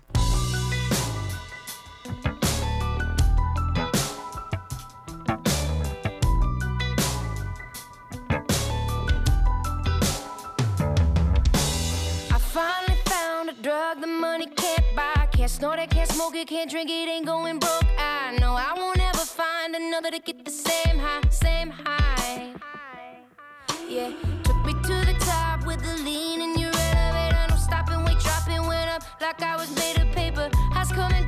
The 14.04 14.10
money 14.10 14.46
can't 14.46 14.84
buy. 14.94 15.26
Can't 15.32 15.50
snort 15.50 15.78
it, 15.78 15.90
can't 15.90 16.10
smoke 16.10 16.36
it, 16.36 16.46
can't 16.46 16.70
drink 16.70 16.90
it, 16.90 17.08
ain't 17.08 17.26
going 17.26 17.58
broke. 17.58 17.86
I 17.98 18.36
know 18.38 18.52
I 18.52 18.72
won't 18.76 19.00
ever 19.00 19.24
find 19.40 19.74
another 19.74 20.10
to 20.10 20.18
get 20.18 20.44
the 20.44 20.50
same 20.50 20.98
high, 20.98 21.22
same 21.30 21.70
high. 21.70 22.52
Yeah, 23.88 24.12
took 24.42 24.60
me 24.66 24.72
to 24.72 24.96
the 25.10 25.16
top 25.20 25.66
with 25.66 25.80
the 25.82 25.96
lean 26.02 26.42
in 26.42 26.58
your 26.58 26.72
elevator. 26.74 27.46
No 27.48 27.56
stopping, 27.56 28.04
wait, 28.04 28.18
dropping, 28.18 28.66
went 28.66 28.90
up 28.90 29.02
like 29.20 29.42
I 29.42 29.56
was 29.56 29.70
made 29.76 29.98
of 30.02 30.14
paper. 30.14 30.50
Highs 30.74 30.92
come 30.92 31.12
and 31.12 31.26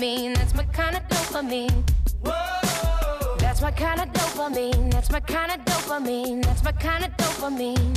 dopamine. 0.00 0.34
That's 0.34 0.54
my 0.54 0.64
kind 0.64 0.96
of 0.96 1.02
dopamine. 1.08 1.90
Whoa. 2.24 3.36
That's 3.38 3.60
my 3.60 3.70
kind 3.70 4.00
of 4.00 4.08
dopamine. 4.12 4.90
That's 4.92 5.10
my 5.10 5.20
kind 5.20 5.52
of 5.52 5.64
dopamine. 5.64 6.44
That's 6.44 6.64
my 6.64 6.72
kind 6.72 7.04
of 7.04 7.10
dopamine. 7.16 7.96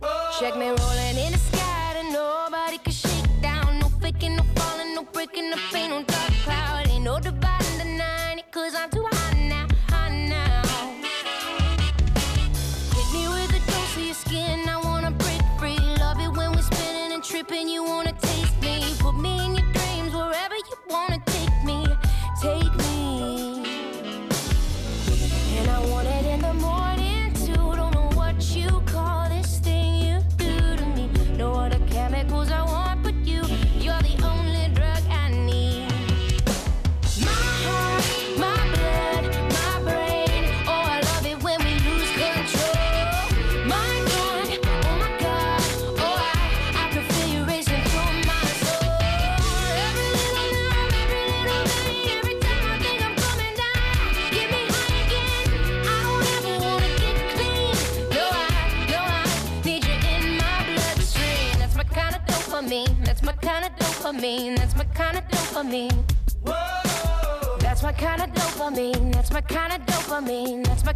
Whoa. 0.00 0.30
Check 0.38 0.56
me 0.56 0.68
rolling 0.68 1.16
in 1.24 1.32
the 1.32 1.38
sky 1.38 1.92
that 1.94 2.08
nobody 2.12 2.78
can 2.78 2.92
shake 2.92 3.42
down. 3.42 3.78
No 3.78 3.88
faking, 4.00 4.36
no 4.36 4.42
falling, 4.56 4.94
no 4.94 5.04
breaking, 5.04 5.50
no 5.50 5.56
pain, 5.72 5.90
no 5.90 6.02
dark 6.02 6.32
cloud. 6.44 6.88
Ain't 6.88 7.04
no 7.04 7.18
dividing 7.20 7.78
the 7.78 7.84
nine, 7.84 8.40
cause 8.50 8.74
I'm 8.74 8.90
too 8.90 9.06
hot 9.10 9.36
now, 9.36 9.66
hot 9.88 10.12
now. 10.12 10.62
Hit 12.94 13.08
me 13.12 13.28
with 13.28 13.50
a 13.50 13.70
dose 13.70 13.96
of 13.96 14.02
your 14.02 14.14
skin, 14.14 14.68
I 14.68 14.80
wanna 14.82 15.10
break 15.10 15.42
free. 15.58 15.78
Love 15.98 16.20
it 16.20 16.32
when 16.36 16.52
we're 16.52 16.62
spinning 16.62 17.12
and 17.12 17.22
tripping, 17.22 17.68
you 17.68 17.84
wanna 17.84 18.09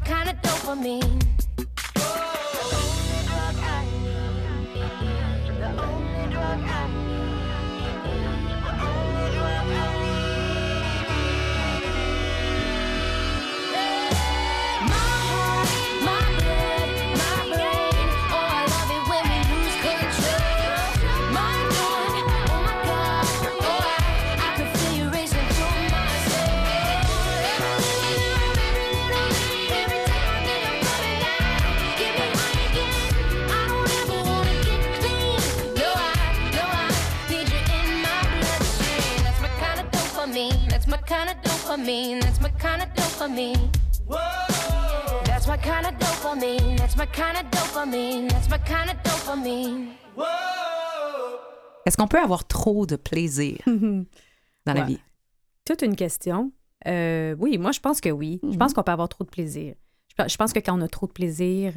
dopamine. 0.05 0.35
That's 0.35 0.43
my 0.43 0.43
kind 0.43 1.14
dopamine. 41.85 42.21
That's 42.21 42.41
my 42.41 42.49
kind 42.51 42.83
of 42.83 42.89
dopamine. 42.95 43.71
That's 45.27 45.47
my 45.47 45.57
kind 45.57 45.87
of 45.87 45.95
dopamine. 45.99 46.79
That's 46.79 46.97
my 46.97 47.07
kind 47.07 47.37
of 47.37 47.51
dopamine. 47.51 48.29
That's 48.31 48.49
my 48.49 48.59
kind 48.59 48.91
of 48.91 48.97
dopamine. 49.03 49.89
Est-ce 51.87 51.97
qu'on 51.97 52.09
peut 52.09 52.21
avoir 52.21 52.47
trop 52.47 52.87
de 52.87 52.97
plaisir 52.97 53.59
dans 53.67 54.75
la 54.75 54.85
vie? 54.85 55.01
Toute 55.65 55.83
une 55.83 55.97
question. 55.97 56.53
Euh, 56.87 57.35
oui, 57.39 57.59
moi, 57.59 57.73
je 57.73 57.81
pense 57.81 58.01
que 58.01 58.11
oui. 58.11 58.41
Mhm. 58.43 58.53
Je 58.53 58.59
pense 58.59 58.73
qu'on 58.73 58.83
peut 58.83 58.93
avoir 58.93 59.09
trop 59.09 59.25
de 59.25 59.31
plaisir. 59.31 59.75
Je 60.17 60.23
pe- 60.23 60.29
Je 60.29 60.37
pense 60.37 60.53
que 60.53 60.61
quand 60.61 60.79
on 60.79 60.81
a 60.83 60.89
trop 60.89 61.07
de 61.07 61.13
plaisir, 61.13 61.73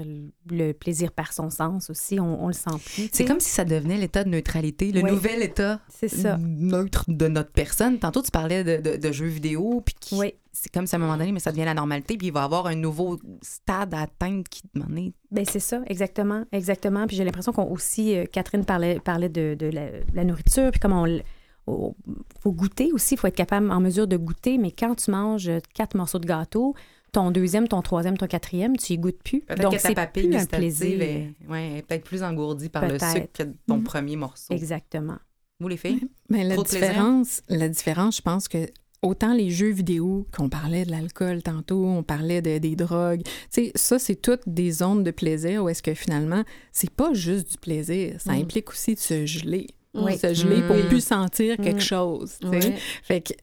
le 0.50 0.72
plaisir 0.74 1.12
perd 1.12 1.32
son 1.32 1.50
sens 1.50 1.90
aussi, 1.90 2.20
on, 2.20 2.44
on 2.44 2.48
le 2.48 2.54
sent 2.54 2.70
plus. 2.86 3.10
C'est 3.12 3.26
comme 3.26 3.40
si 3.40 3.50
ça 3.50 3.66
devenait 3.66 3.98
l'état 3.98 4.24
de 4.24 4.30
neutralité, 4.30 4.92
le 4.92 5.02
Oui. 5.02 5.12
nouvel 5.12 5.42
état 5.44 5.80
ça. 5.90 6.38
neutre 6.40 7.04
de 7.08 7.28
notre 7.28 7.52
personne. 7.52 7.98
Tantôt, 8.00 8.22
tu 8.22 8.32
parlais 8.32 8.64
de, 8.64 8.78
de- 8.92 8.98
de 8.98 9.12
jeux 9.12 9.26
vidéo, 9.28 9.82
puis 9.86 9.96
qui- 10.00 10.16
Oui. 10.16 10.34
c'est 10.52 10.72
comme 10.72 10.86
si 10.88 10.96
à 10.96 10.98
un 10.98 11.02
moment 11.02 11.18
donné, 11.18 11.32
mais 11.32 11.40
ça 11.40 11.52
devient 11.52 11.66
la 11.66 11.74
normalité, 11.74 12.16
puis 12.18 12.28
il 12.28 12.34
va 12.34 12.42
y 12.42 12.44
avoir 12.44 12.68
un 12.68 12.76
nouveau 12.76 13.20
stade 13.42 13.94
à 13.94 14.02
atteindre 14.02 14.44
qui 14.50 14.62
demande. 14.74 15.12
Ben 15.32 15.44
c'est 15.46 15.60
ça, 15.60 15.82
exactement, 15.88 16.46
exactement. 16.52 17.08
Puis 17.08 17.16
j'ai 17.18 17.24
l'impression 17.24 17.52
qu'on 17.54 17.70
aussi, 17.72 18.16
euh, 18.16 18.26
Catherine 18.32 18.66
parlait, 18.66 19.00
parlait 19.00 19.30
de, 19.30 19.56
de 19.58 19.66
la, 19.68 19.88
la 20.14 20.24
nourriture, 20.24 20.70
puis 20.72 20.80
comment 20.80 21.04
on- 21.04 21.94
faut 22.40 22.54
goûter 22.54 22.92
aussi, 22.94 23.16
il 23.16 23.18
faut 23.18 23.28
être 23.28 23.36
capable, 23.36 23.70
en 23.72 23.82
mesure 23.82 24.08
de 24.08 24.16
goûter. 24.16 24.58
Mais 24.58 24.72
quand 24.72 24.96
tu 24.96 25.12
manges 25.12 25.52
quatre 25.74 25.98
morceaux 25.98 26.20
de 26.20 26.26
gâteau, 26.26 26.76
ton 27.12 27.32
deuxième, 27.32 27.68
ton 27.68 27.82
troisième, 27.82 28.18
ton 28.18 28.28
quatrième, 28.28 28.76
tu 28.78 28.93
y 28.93 28.97
goûtes 28.97 29.22
plus. 29.24 29.41
Peut-être 29.41 29.62
Donc 29.62 29.80
c'est 29.80 29.93
papille 29.95 30.28
plus 30.30 30.38
un 30.38 30.45
plaisir. 30.45 31.01
est, 31.01 31.30
ouais, 31.49 31.78
est 31.78 31.82
peut-être 31.82 32.03
plus 32.03 32.24
engourdie 32.24 32.70
par 32.70 32.88
le 32.88 32.99
sucre 32.99 33.28
que 33.34 33.43
ton 33.68 33.78
Mhm. 33.78 33.84
premier 33.84 34.16
morceau. 34.16 34.53
Exactement. 34.53 35.18
Vous, 35.60 35.68
les 35.68 35.78
filles? 35.78 36.08
Mais 36.30 36.43
la 36.43 36.55
différence, 36.58 37.41
la 37.49 37.68
différence, 37.70 38.18
je 38.18 38.22
pense 38.22 38.47
que 38.47 38.68
autant 39.01 39.34
les 39.34 39.49
jeux 39.49 39.70
vidéo, 39.72 40.28
qu'on 40.36 40.49
parlait 40.49 40.86
de 40.86 40.91
l'alcool 40.91 41.41
tantôt, 41.41 41.86
on 41.86 42.03
parlait 42.03 42.41
de- 42.41 42.58
des 42.60 42.76
drogues, 42.76 43.24
tu 43.24 43.32
sais, 43.49 43.72
ça, 43.76 43.97
c'est 43.99 44.16
toutes 44.22 44.41
des 44.47 44.72
zones 44.72 45.03
de 45.03 45.12
plaisir 45.12 45.64
où 45.64 45.70
est-ce 45.70 45.82
que 45.82 45.93
finalement, 45.93 46.43
c'est 46.72 46.89
pas 46.91 47.14
juste 47.14 47.51
du 47.51 47.58
plaisir, 47.58 48.20
ça 48.20 48.34
Mm. 48.34 48.41
implique 48.41 48.70
aussi 48.70 48.95
de 48.95 48.99
se 48.99 49.26
geler. 49.26 49.68
Oui. 49.93 50.16
Se 50.18 50.32
geler 50.34 50.62
pour 50.68 50.76
Mm. 50.76 50.88
plus 50.89 51.03
sentir 51.03 51.58
quelque 51.58 51.78
Mm. 51.78 51.80
chose. 51.80 52.38
tu 52.41 52.47
sais. 52.62 52.68
Ouais. 52.70 52.76
Fait 53.03 53.22
que, 53.22 53.34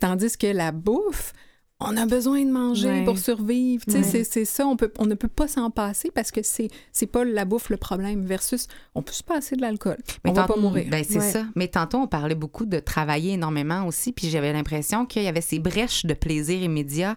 tandis 0.00 0.36
que 0.36 0.46
la 0.48 0.72
bouffe, 0.72 1.32
on 1.80 1.96
a 1.96 2.06
besoin 2.06 2.44
de 2.44 2.50
manger 2.50 2.88
Ouais. 2.88 3.04
pour 3.04 3.18
survivre. 3.18 3.82
Ouais. 3.88 4.02
c'est- 4.02 4.44
ça, 4.44 4.66
on, 4.66 4.76
peut, 4.76 4.92
on 4.98 5.06
ne 5.06 5.14
peut 5.14 5.28
pas 5.28 5.48
s'en 5.48 5.70
passer 5.70 6.10
parce 6.14 6.30
que 6.30 6.40
c'est 6.42 6.68
c'est 6.92 7.06
pas 7.06 7.24
la 7.24 7.44
bouffe 7.44 7.70
le 7.70 7.76
problème 7.76 8.24
versus 8.24 8.66
on 8.94 9.02
peut 9.02 9.12
se 9.12 9.22
passer 9.22 9.56
de 9.56 9.62
l'alcool. 9.62 9.96
On 10.24 10.32
va 10.32 10.42
tant- 10.46 10.54
pas 10.54 10.60
mourir. 10.60 10.86
Ben, 10.90 11.04
c'est 11.08 11.18
Ouais. 11.18 11.30
ça. 11.32 11.44
Mais 11.56 11.68
tantôt, 11.68 11.98
on 11.98 12.06
parlait 12.06 12.34
beaucoup 12.34 12.66
de 12.66 12.78
travailler 12.80 13.32
énormément 13.32 13.86
aussi, 13.86 14.12
puis 14.12 14.28
j'avais 14.28 14.52
l'impression 14.52 15.06
qu'il 15.06 15.22
y 15.22 15.28
avait 15.28 15.40
ces 15.40 15.58
brèches 15.58 16.04
de 16.06 16.14
plaisir 16.14 16.60
immédiat, 16.62 17.16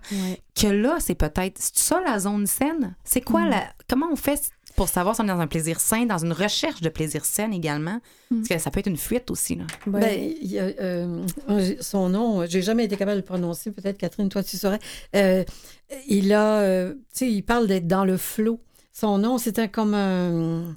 que 0.55 0.67
là, 0.67 0.97
c'est 0.99 1.15
peut-être... 1.15 1.57
C'est 1.59 1.77
ça, 1.79 2.01
la 2.05 2.19
zone 2.19 2.45
saine? 2.47 2.95
C'est 3.03 3.21
quoi 3.21 3.41
Mm. 3.41 3.49
la... 3.49 3.63
Comment 3.89 4.07
on 4.11 4.15
fait 4.15 4.49
pour 4.75 4.89
savoir 4.89 5.15
si 5.15 5.21
on 5.21 5.25
est 5.25 5.27
dans 5.27 5.39
un 5.39 5.47
plaisir 5.47 5.79
sain, 5.79 6.05
dans 6.05 6.17
une 6.17 6.33
recherche 6.33 6.81
de 6.81 6.89
plaisir 6.89 7.25
sain 7.25 7.51
également? 7.51 7.99
Mm. 8.31 8.37
Parce 8.37 8.47
que 8.49 8.57
ça 8.59 8.71
peut 8.71 8.79
être 8.79 8.87
une 8.87 8.97
fuite 8.97 9.29
aussi, 9.31 9.55
là. 9.55 9.65
Ouais. 9.87 9.99
Ben, 10.01 10.33
il 10.41 10.51
y 10.51 10.59
a, 10.59 10.63
euh, 10.81 11.25
son 11.81 12.09
nom, 12.09 12.45
j'ai 12.45 12.61
jamais 12.61 12.85
été 12.85 12.95
capable 12.97 13.17
de 13.17 13.21
le 13.21 13.25
prononcer. 13.25 13.71
Peut-être, 13.71 13.97
Catherine, 13.97 14.29
toi, 14.29 14.43
tu 14.43 14.57
saurais. 14.57 14.79
Euh, 15.15 15.43
il 16.07 16.33
a, 16.33 16.59
euh, 16.61 16.93
tu 16.93 16.99
sais, 17.19 17.31
il 17.31 17.41
parle 17.43 17.67
d'être 17.67 17.87
dans 17.87 18.05
le 18.05 18.17
flot. 18.17 18.59
Son 18.93 19.17
nom, 19.17 19.37
c'était 19.37 19.69
comme 19.69 19.93
un. 19.93 20.73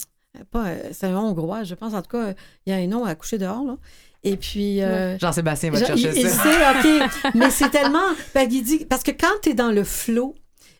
Pas, 0.50 0.66
c'est 0.92 1.06
un 1.06 1.16
Hongrois, 1.16 1.64
je 1.64 1.74
pense. 1.74 1.94
En 1.94 2.02
tout 2.02 2.10
cas, 2.10 2.34
il 2.66 2.70
y 2.70 2.72
a 2.72 2.78
un 2.78 2.86
nom 2.86 3.04
à 3.04 3.14
coucher 3.14 3.38
dehors, 3.38 3.64
là. 3.64 3.76
Et 4.24 4.36
puis. 4.36 4.82
euh, 4.82 5.16
Jean-Sébastien 5.18 5.70
va 5.70 5.80
te 5.80 5.86
Genre, 5.86 5.96
chercher 5.96 6.18
il, 6.20 6.26
il 6.26 6.30
ça. 6.30 6.42
sait, 6.42 7.00
OK. 7.04 7.34
Mais 7.34 7.50
c'est 7.50 7.70
tellement. 7.70 8.00
ben, 8.34 8.46
il 8.50 8.62
dit, 8.62 8.84
parce 8.84 9.02
que 9.02 9.12
quand 9.12 9.32
tu 9.42 9.50
es 9.50 9.54
dans 9.54 9.70
le 9.70 9.84
flot 9.84 10.34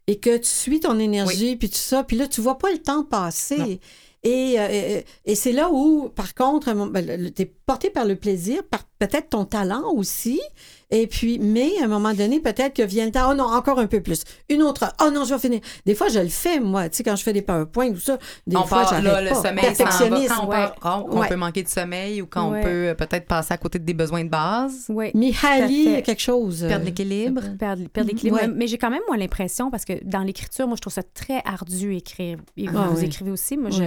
et 0.07 0.19
que 0.19 0.37
tu 0.37 0.49
suis 0.49 0.81
ton 0.81 0.99
énergie, 0.99 1.57
puis 1.57 1.69
tout 1.69 1.77
ça, 1.77 2.05
puis 2.05 2.17
là, 2.17 2.29
tu 2.29 2.41
vois 2.41 2.59
pas 2.59 2.71
le 2.71 2.79
temps 2.79 3.05
passer. 3.05 3.59
Non. 3.59 3.79
Et, 4.23 4.59
euh, 4.59 4.69
et, 4.71 5.05
et 5.25 5.35
c'est 5.35 5.53
là 5.53 5.71
où, 5.71 6.09
par 6.09 6.35
contre, 6.35 6.73
tu 7.35 7.43
es 7.43 7.53
porté 7.67 7.91
par 7.91 8.05
le 8.05 8.15
plaisir, 8.15 8.63
par 8.71 8.85
peut-être 9.01 9.31
ton 9.31 9.45
talent 9.45 9.83
aussi. 9.93 10.41
Et 10.93 11.09
puis, 11.09 11.41
mais 11.41 11.73
à 11.81 11.85
un 11.85 11.89
moment 11.89 12.15
donné, 12.15 12.39
peut-être 12.39 12.75
que 12.75 12.83
vient 12.83 13.07
le 13.07 13.11
temps, 13.11 13.33
oh 13.33 13.35
non, 13.35 13.45
encore 13.45 13.81
un 13.81 13.89
peu 13.89 14.01
plus. 14.01 14.23
Une 14.49 14.63
autre, 14.63 14.85
oh 15.05 15.11
non, 15.11 15.25
je 15.25 15.35
vais 15.35 15.41
finir. 15.41 15.61
Des 15.85 15.97
fois, 15.97 16.07
je 16.09 16.21
le 16.21 16.29
fais, 16.29 16.61
moi, 16.61 16.89
tu 16.89 16.99
sais, 16.99 17.03
quand 17.03 17.17
je 17.17 17.25
fais 17.25 17.33
des 17.33 17.43
PowerPoint 17.43 17.89
ou 17.91 17.97
ça, 17.99 18.19
des 18.47 18.57
on 18.57 18.63
fois, 18.63 18.83
part, 18.85 19.03
là, 19.03 19.21
le 19.21 19.31
pas. 19.31 19.35
sommeil. 19.43 19.75
Quand 20.29 20.45
on, 20.45 20.49
Ouais. 20.49 20.57
part- 20.57 20.75
quand 20.81 21.07
on 21.11 21.19
Ouais. 21.21 21.29
peut 21.29 21.35
manquer 21.37 21.65
de 21.65 21.69
sommeil 21.69 22.23
ou 22.23 22.27
quand 22.27 22.53
Ouais. 22.53 22.61
on 22.61 22.63
peut 22.63 22.69
euh, 22.89 22.95
peut-être 22.95 23.27
passer 23.27 23.53
à 23.53 23.59
côté 23.59 23.81
des 23.81 23.95
besoins 23.95 24.23
de 24.23 24.31
base, 24.31 24.87
Ouais. 24.89 25.11
Mihaly, 25.15 26.03
quelque 26.05 26.23
chose. 26.23 26.63
euh, 26.63 26.69
perdre 26.69 26.85
l'équilibre. 26.85 27.43
perdre, 27.59 27.89
perdre 27.89 28.11
l'équilibre. 28.11 28.37
Ouais. 28.37 28.47
Mais- 28.47 28.55
Mais 28.55 28.67
j'ai 28.69 28.79
quand 28.79 28.91
même, 28.91 29.03
moi, 29.09 29.17
l'impression, 29.17 29.73
parce 29.73 29.85
que 29.85 29.95
dans 30.05 30.21
l'écriture, 30.23 30.69
moi, 30.69 30.77
je 30.77 30.83
trouve 30.83 30.93
ça 30.93 31.03
très 31.03 31.43
ardu 31.45 31.97
écrire. 31.97 32.39
Et 32.57 32.69
vous, 32.69 32.79
Ah 32.79 32.89
vous 32.93 32.99
oui. 33.01 33.07
écrivez 33.07 33.33
aussi. 33.33 33.57
Moi, 33.57 33.71
je. 33.71 33.83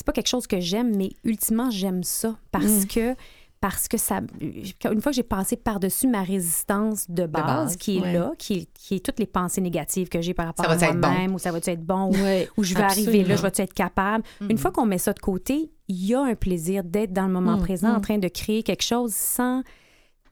C'est 0.00 0.06
pas 0.06 0.12
quelque 0.12 0.28
chose 0.28 0.46
que 0.46 0.60
j'aime, 0.60 0.96
mais 0.96 1.10
ultimement, 1.24 1.70
j'aime 1.70 2.02
ça 2.02 2.38
parce 2.50 2.64
Mm. 2.84 2.86
que 2.86 3.14
parce 3.60 3.88
que 3.88 3.98
ça 3.98 4.22
une 4.40 5.02
fois 5.02 5.12
que 5.12 5.16
j'ai 5.16 5.22
passé 5.22 5.54
par-dessus 5.54 6.06
ma 6.08 6.22
résistance 6.22 7.10
de 7.10 7.26
base, 7.26 7.44
base, 7.44 7.76
qui 7.76 7.98
est 7.98 8.00
ouais. 8.00 8.14
là 8.14 8.32
qui 8.38 8.54
est, 8.54 8.68
qui 8.72 8.94
est 8.94 9.04
toutes 9.04 9.18
les 9.18 9.26
pensées 9.26 9.60
négatives 9.60 10.08
que 10.08 10.22
j'ai 10.22 10.32
par 10.32 10.46
rapport 10.46 10.64
Ça 10.64 10.72
à 10.88 10.94
moi-même 10.94 11.34
ou 11.34 11.38
ça 11.38 11.52
va-tu 11.52 11.68
être 11.68 11.84
bon 11.84 12.06
ou, 12.06 12.12
Ouais, 12.12 12.48
ou 12.56 12.64
je 12.64 12.74
vais 12.74 12.80
arriver 12.80 13.22
là 13.22 13.36
je 13.36 13.42
vais-tu 13.42 13.60
être 13.60 13.74
capable? 13.74 14.24
Une 14.48 14.56
fois 14.56 14.70
qu'on 14.70 14.86
met 14.86 14.96
ça 14.96 15.12
de 15.12 15.18
côté 15.20 15.70
il 15.88 16.06
y 16.06 16.14
a 16.14 16.22
un 16.22 16.34
plaisir 16.34 16.82
d'être 16.84 17.12
dans 17.12 17.26
le 17.26 17.32
moment 17.34 17.58
Mm, 17.58 17.60
présent 17.60 17.90
en 17.90 17.98
mm. 17.98 18.02
train 18.02 18.16
de 18.18 18.28
créer 18.28 18.62
quelque 18.62 18.82
chose 18.84 19.12
sans 19.12 19.62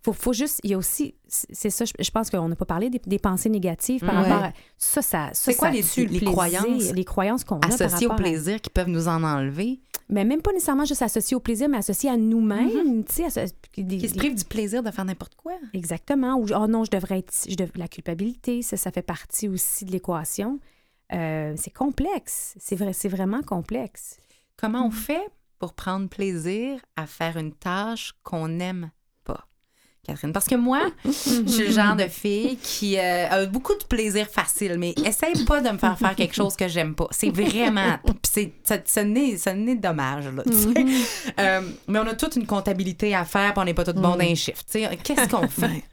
faut, 0.02 0.12
faut 0.12 0.32
juste, 0.32 0.60
il 0.64 0.70
y 0.70 0.74
a 0.74 0.78
aussi, 0.78 1.14
c'est 1.26 1.70
ça, 1.70 1.84
je, 1.84 1.92
je 1.98 2.10
pense 2.10 2.30
qu'on 2.30 2.48
n'a 2.48 2.56
pas 2.56 2.64
parlé 2.64 2.88
des, 2.90 3.00
des 3.04 3.18
pensées 3.18 3.48
négatives 3.48 4.00
par 4.00 4.14
Ouais. 4.22 4.28
rapport 4.28 4.44
à 4.44 4.52
ça, 4.76 5.02
ça, 5.02 5.28
ça 5.28 5.34
C'est 5.34 5.54
quoi 5.56 5.68
ça 5.68 5.74
les- 5.74 5.82
tue 5.82 6.04
le 6.06 6.12
les 6.12 6.18
plaisir, 6.18 6.30
croyances 6.32 6.92
les 6.92 7.04
croyances 7.04 7.44
qu'on 7.44 7.56
a 7.56 7.60
par 7.60 7.72
Associés 7.72 8.06
au 8.06 8.12
à- 8.12 8.16
plaisir 8.16 8.60
qui 8.60 8.70
peuvent 8.70 8.88
nous 8.88 9.08
en 9.08 9.22
enlever, 9.24 9.80
mais 10.08 10.24
même 10.24 10.40
pas 10.40 10.52
nécessairement 10.52 10.84
juste 10.84 11.02
associé 11.02 11.36
au 11.36 11.40
plaisir, 11.40 11.68
mais 11.68 11.78
associé 11.78 12.08
à 12.10 12.16
nous-mêmes, 12.16 13.04
tu 13.04 13.12
sais, 13.12 13.24
asso- 13.26 13.52
des- 13.76 13.82
Mm-hmm. 13.82 14.00
qui 14.00 14.08
se 14.08 14.12
des- 14.14 14.18
privent 14.18 14.34
du 14.36 14.44
plaisir 14.44 14.82
de 14.82 14.90
faire 14.90 15.04
n'importe 15.04 15.34
quoi. 15.34 15.52
Exactement. 15.74 16.34
Ou 16.36 16.46
oh 16.54 16.66
non, 16.66 16.84
je 16.84 16.90
devrais 16.90 17.18
être. 17.18 17.32
Je 17.48 17.54
dev- 17.56 17.70
La 17.76 17.88
culpabilité, 17.88 18.62
ça, 18.62 18.76
ça 18.76 18.90
fait 18.90 19.02
partie 19.02 19.48
aussi 19.48 19.84
de 19.84 19.90
l'équation. 19.92 20.58
Euh, 21.12 21.54
c'est 21.56 21.72
complexe. 21.72 22.54
C'est 22.58 22.76
vrai, 22.76 22.92
c'est 22.92 23.08
vraiment 23.08 23.42
complexe. 23.42 24.18
Comment 24.56 24.86
on 24.86 24.90
fait 24.90 25.26
pour 25.58 25.72
prendre 25.74 26.08
plaisir 26.08 26.80
à 26.96 27.06
faire 27.06 27.36
une 27.36 27.52
tâche 27.52 28.12
qu'on 28.22 28.48
n'aime 28.48 28.90
pas? 28.90 28.92
Catherine, 30.08 30.32
parce 30.32 30.46
que 30.46 30.54
moi, 30.54 30.80
je 31.04 31.46
suis 31.46 31.66
le 31.66 31.72
genre 31.72 31.94
de 31.94 32.04
fille 32.04 32.56
qui 32.62 32.98
euh, 32.98 33.28
a 33.28 33.46
beaucoup 33.46 33.74
de 33.74 33.84
plaisir 33.84 34.26
facile, 34.26 34.76
mais 34.78 34.94
essaye 35.04 35.44
pas 35.44 35.60
de 35.60 35.68
me 35.68 35.76
faire 35.76 35.98
faire 35.98 36.14
quelque 36.16 36.34
chose 36.34 36.56
que 36.56 36.66
j'aime 36.66 36.94
pas. 36.94 37.08
C'est 37.10 37.30
vraiment. 37.30 37.98
c'est, 38.22 38.52
ça, 38.64 38.78
ça 38.84 39.04
n'est, 39.04 39.36
ça 39.36 39.52
n'est 39.52 39.76
dommage, 39.76 40.24
là, 40.34 40.42
tu 40.44 40.52
sais. 40.52 41.32
Euh, 41.38 41.60
mais 41.88 41.98
on 41.98 42.06
a 42.06 42.14
toute 42.14 42.36
une 42.36 42.46
comptabilité 42.46 43.14
à 43.14 43.24
faire, 43.24 43.52
puis 43.52 43.60
on 43.60 43.64
n'est 43.64 43.74
pas 43.74 43.84
tous 43.84 43.92
bons 43.92 44.16
d'un 44.16 44.34
chiffre. 44.34 44.64
tu 44.70 44.80
sais. 44.80 44.98
Qu'est-ce 45.02 45.28
qu'on 45.28 45.46
fait? 45.48 45.84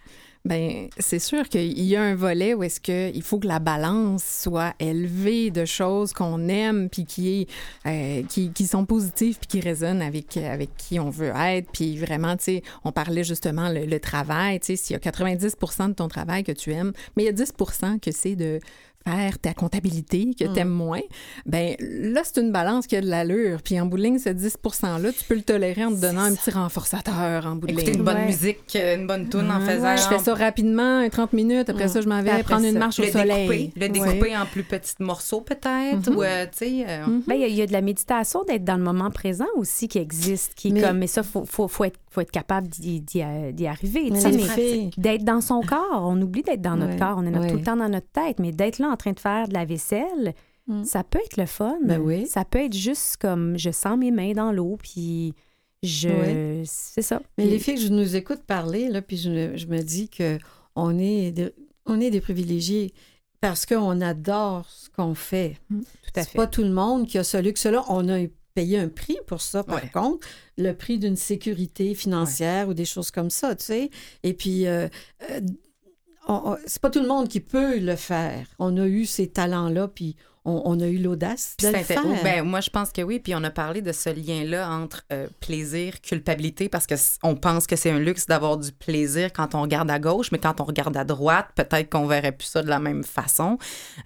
Ben, 0.45 0.89
c'est 0.99 1.17
sûr 1.17 1.49
qu'il 1.49 1.81
y 1.81 1.95
a 1.95 2.03
un 2.03 2.13
volet 2.13 2.53
où 2.53 2.61
est-ce 2.61 2.79
qu'il 2.79 3.23
faut 3.23 3.39
que 3.39 3.47
la 3.47 3.57
balance 3.57 4.23
soit 4.23 4.75
élevée 4.79 5.49
de 5.49 5.65
choses 5.65 6.13
qu'on 6.13 6.47
aime 6.49 6.87
puis 6.87 7.05
qui, 7.05 7.47
euh, 7.87 8.21
qui, 8.29 8.51
qui 8.51 8.67
sont 8.67 8.85
positives 8.85 9.39
puis 9.39 9.47
qui 9.47 9.59
résonnent 9.59 10.03
avec, 10.03 10.37
avec 10.37 10.69
qui 10.77 10.99
on 10.99 11.09
veut 11.09 11.33
être. 11.35 11.71
Puis 11.71 11.97
vraiment, 11.97 12.37
tu 12.37 12.43
sais, 12.43 12.63
on 12.83 12.91
parlait 12.91 13.23
justement 13.23 13.69
le, 13.69 13.85
le 13.85 13.99
travail, 13.99 14.59
tu 14.59 14.67
sais, 14.67 14.75
s'il 14.75 14.93
y 14.93 14.97
a 14.97 14.99
90% 14.99 15.89
de 15.89 15.93
ton 15.93 16.07
travail 16.07 16.43
que 16.43 16.51
tu 16.51 16.71
aimes, 16.71 16.93
mais 17.17 17.23
il 17.23 17.25
y 17.25 17.29
a 17.29 17.33
10% 17.33 17.99
que 17.99 18.11
c'est 18.11 18.35
de 18.35 18.59
faire 19.07 19.37
ta 19.39 19.53
comptabilité 19.53 20.31
que 20.37 20.45
tu 20.45 20.59
aimes 20.59 20.67
moins, 20.69 21.01
ben 21.45 21.75
là, 21.79 22.21
c'est 22.23 22.41
une 22.41 22.51
balance 22.51 22.87
qui 22.87 22.95
a 22.95 23.01
de 23.01 23.07
l'allure. 23.07 23.61
Puis 23.61 23.79
en 23.79 23.85
bout 23.85 23.97
de 23.97 24.03
ligne, 24.03 24.17
ce 24.19 24.29
10 24.29 24.57
%-là, 24.63 25.11
tu 25.11 25.23
peux 25.25 25.35
le 25.35 25.41
tolérer 25.43 25.85
en 25.85 25.91
te 25.91 26.01
donnant 26.01 26.23
un 26.23 26.33
petit 26.33 26.49
renforçateur 26.51 27.45
en 27.45 27.55
bout 27.55 27.67
de 27.67 27.71
Écouter 27.73 27.91
ligne. 27.91 27.99
une 27.99 28.03
bonne 28.05 28.15
Ouais. 28.17 28.25
musique, 28.25 28.75
euh, 28.75 28.95
une 28.95 29.07
bonne 29.07 29.29
tune 29.29 29.49
en 29.51 29.59
faisant. 29.61 29.95
Je 29.95 30.01
fais 30.03 30.19
ça 30.19 30.33
rapidement, 30.33 30.99
un 30.99 31.09
30 31.09 31.33
minutes. 31.33 31.69
Après 31.69 31.87
ça, 31.87 32.01
je 32.01 32.07
m'en 32.07 32.21
vais 32.21 32.43
prendre 32.43 32.65
une 32.65 32.77
marche 32.77 32.99
le 32.99 33.07
au 33.07 33.11
soleil. 33.11 33.47
découper, 33.47 33.79
le 33.79 33.89
découper 33.89 34.37
en 34.37 34.45
plus 34.45 34.63
petits 34.63 34.95
morceaux 34.99 35.41
peut-être, 35.41 36.09
ou 36.15 36.23
euh, 36.23 36.45
tu 36.45 36.57
sais. 36.57 36.85
euh, 36.87 37.05
Ben, 37.27 37.35
il 37.35 37.41
y 37.41 37.43
a- 37.43 37.47
il 37.47 37.55
y, 37.55 37.61
a 37.61 37.67
de 37.67 37.73
la 37.73 37.81
méditation, 37.81 38.43
d'être 38.43 38.63
dans 38.63 38.77
le 38.77 38.83
moment 38.83 39.11
présent 39.11 39.45
aussi 39.55 39.87
qui 39.87 39.97
existe, 39.99 40.53
qui 40.55 40.69
est 40.69 40.71
Mais- 40.71 40.81
comme. 40.81 40.97
Mais 40.97 41.07
ça, 41.07 41.21
il 41.21 41.27
faut, 41.29 41.45
faut, 41.45 41.67
faut, 41.67 41.83
être, 41.83 41.99
faut 42.15 42.21
être 42.21 42.31
capable 42.31 42.67
d'y, 42.67 43.03
euh, 43.17 43.51
arriver. 43.67 44.09
d'être 44.97 45.23
dans 45.23 45.41
son 45.41 45.61
corps. 45.61 46.01
On 46.07 46.19
oublie 46.21 46.41
d'être 46.43 46.61
dans 46.61 46.75
notre 46.75 46.93
Ouais, 46.93 46.99
corps. 46.99 47.15
On 47.17 47.25
est 47.25 47.49
tout 47.49 47.57
le 47.57 47.63
temps 47.63 47.77
dans 47.77 47.89
notre 47.89 48.09
tête. 48.11 48.39
Mais 48.39 48.51
d'être 48.51 48.79
là 48.79 48.89
en 48.89 48.95
train 48.97 49.11
de 49.11 49.19
faire 49.19 49.47
de 49.47 49.53
la 49.53 49.65
vaisselle, 49.65 50.33
Mm. 50.67 50.83
ça 50.83 51.03
peut 51.03 51.19
être 51.23 51.37
le 51.37 51.45
fun. 51.45 51.77
Ben 51.83 51.99
oui. 52.01 52.25
Ça 52.25 52.43
peut 52.43 52.57
être 52.59 52.73
juste 52.75 53.17
comme 53.17 53.55
je 53.57 53.69
sens 53.69 53.99
mes 53.99 54.09
mains 54.09 54.33
dans 54.33 54.51
l'eau, 54.51 54.77
puis 54.81 55.33
je. 55.83 56.63
C'est 56.65 57.03
ça. 57.03 57.21
Mais 57.37 57.43
Puis- 57.43 57.53
les 57.53 57.59
filles, 57.59 57.77
je 57.77 57.89
nous 57.89 58.15
écoute 58.15 58.41
parler, 58.47 58.89
là, 58.89 59.01
puis 59.03 59.17
je, 59.17 59.29
me- 59.29 59.57
je 59.57 59.67
me 59.67 59.79
dis 59.83 60.09
que 60.09 60.39
on 60.75 60.97
est, 60.97 61.31
des, 61.31 61.51
on 61.85 61.99
est 62.01 62.09
des 62.09 62.19
privilégiés 62.21 62.93
parce 63.41 63.65
qu'on 63.67 64.01
adore 64.01 64.65
ce 64.69 64.89
qu'on 64.89 65.13
fait. 65.13 65.57
Tout 65.69 65.83
à 66.15 66.23
fait. 66.23 66.35
pas 66.35 66.47
tout 66.47 66.63
le 66.63 66.71
monde 66.71 67.05
qui 67.05 67.17
a 67.19 67.23
ce 67.23 67.37
luxe-là. 67.37 67.83
On 67.89 68.09
a 68.09 68.17
payé 68.55 68.79
un 68.79 68.87
prix 68.87 69.17
pour 69.27 69.41
ça, 69.41 69.63
par 69.63 69.75
Ouais. 69.83 69.89
contre, 69.93 70.27
le 70.57 70.71
prix 70.71 70.97
d'une 70.97 71.17
sécurité 71.17 71.93
financière 71.93 72.67
ou 72.69 72.73
des 72.73 72.85
choses 72.85 73.11
comme 73.11 73.29
ça, 73.29 73.53
tu 73.55 73.65
sais. 73.65 73.89
Et 74.23 74.33
puis, 74.33 74.65
euh, 74.65 74.87
euh, 75.29 75.41
c'est 76.65 76.81
pas 76.81 76.89
tout 76.89 77.01
le 77.01 77.07
monde 77.07 77.27
qui 77.27 77.41
peut 77.41 77.77
le 77.77 77.95
faire. 77.95 78.47
On 78.57 78.77
a 78.77 78.87
eu 78.87 79.05
ces 79.05 79.27
talents-là, 79.27 79.87
puis 79.89 80.15
on, 80.47 80.61
on 80.65 80.79
a 80.79 80.87
eu 80.87 80.97
l'audace 80.99 81.55
de 81.61 81.67
le 81.67 81.77
faire. 81.79 82.01
Ben, 82.23 82.43
moi, 82.43 82.61
je 82.61 82.69
pense 82.69 82.91
que 82.91 83.01
oui. 83.01 83.19
Puis 83.19 83.33
on 83.35 83.43
a 83.43 83.49
parlé 83.49 83.81
de 83.81 83.91
ce 83.91 84.09
lien-là 84.09 84.69
entre 84.71 85.03
euh, 85.11 85.27
plaisir, 85.39 86.01
culpabilité, 86.01 86.69
parce 86.69 86.87
que 86.87 86.95
on 87.23 87.35
pense 87.35 87.67
que 87.67 87.75
c'est 87.75 87.91
un 87.91 87.99
luxe 87.99 88.25
d'avoir 88.27 88.57
du 88.57 88.71
plaisir 88.71 89.33
quand 89.33 89.53
on 89.55 89.61
regarde 89.63 89.89
à 89.91 89.99
gauche, 89.99 90.31
mais 90.31 90.39
quand 90.39 90.61
on 90.61 90.63
regarde 90.63 90.95
à 90.97 91.03
droite, 91.03 91.47
peut-être 91.55 91.89
qu'on 91.91 92.05
verrait 92.07 92.31
plus 92.31 92.45
ça 92.47 92.63
de 92.63 92.69
la 92.69 92.79
même 92.79 93.03
façon. 93.03 93.57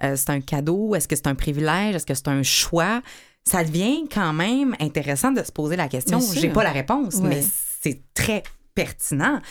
Euh, 0.03 0.15
c'est 0.15 0.29
un 0.31 0.41
cadeau? 0.41 0.95
Est-ce 0.95 1.07
que 1.07 1.15
c'est 1.15 1.27
un 1.27 1.35
privilège? 1.35 1.95
Est-ce 1.95 2.05
que 2.05 2.13
c'est 2.15 2.29
un 2.29 2.43
choix? 2.43 3.01
Ça 3.45 3.63
devient 3.63 4.07
quand 4.11 4.33
même 4.33 4.75
intéressant 4.79 5.31
de 5.31 5.43
se 5.43 5.51
poser 5.51 5.75
la 5.75 5.87
question. 5.87 6.19
J'ai 6.19 6.49
pas 6.49 6.63
la 6.63 6.71
réponse, 6.71 7.15
mais 7.21 7.43
c'est 7.81 8.01
très 8.13 8.43
pertinent. 8.75 9.41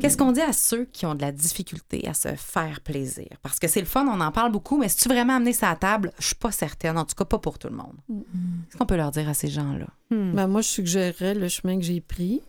Qu'est-ce 0.00 0.16
qu'on 0.16 0.32
dit 0.32 0.40
à 0.40 0.52
ceux 0.52 0.86
qui 0.86 1.04
ont 1.04 1.14
de 1.14 1.20
la 1.20 1.30
difficulté 1.30 2.08
à 2.08 2.14
se 2.14 2.34
faire 2.34 2.80
plaisir? 2.80 3.28
Parce 3.42 3.58
que 3.58 3.68
c'est 3.68 3.80
le 3.80 3.86
fun, 3.86 4.06
on 4.06 4.20
en 4.20 4.32
parle 4.32 4.50
beaucoup, 4.50 4.78
mais 4.78 4.88
si 4.88 4.96
tu 4.96 5.08
vraiment 5.08 5.36
amené 5.36 5.52
ça 5.52 5.68
à 5.68 5.76
table, 5.76 6.12
je 6.18 6.26
suis 6.26 6.34
pas 6.34 6.50
certaine, 6.50 6.96
en 6.96 7.04
tout 7.04 7.14
cas 7.14 7.26
pas 7.26 7.38
pour 7.38 7.58
tout 7.58 7.68
le 7.68 7.76
monde. 7.76 7.96
Qu'est-ce 8.08 8.78
qu'on 8.78 8.86
peut 8.86 8.96
leur 8.96 9.10
dire 9.10 9.28
à 9.28 9.34
ces 9.34 9.48
gens-là? 9.48 9.86
Hmm. 10.10 10.32
Ben, 10.32 10.46
moi, 10.46 10.62
je 10.62 10.68
suggérerais 10.68 11.34
le 11.34 11.48
chemin 11.48 11.78
que 11.78 11.84
j'ai 11.84 12.00
pris 12.00 12.40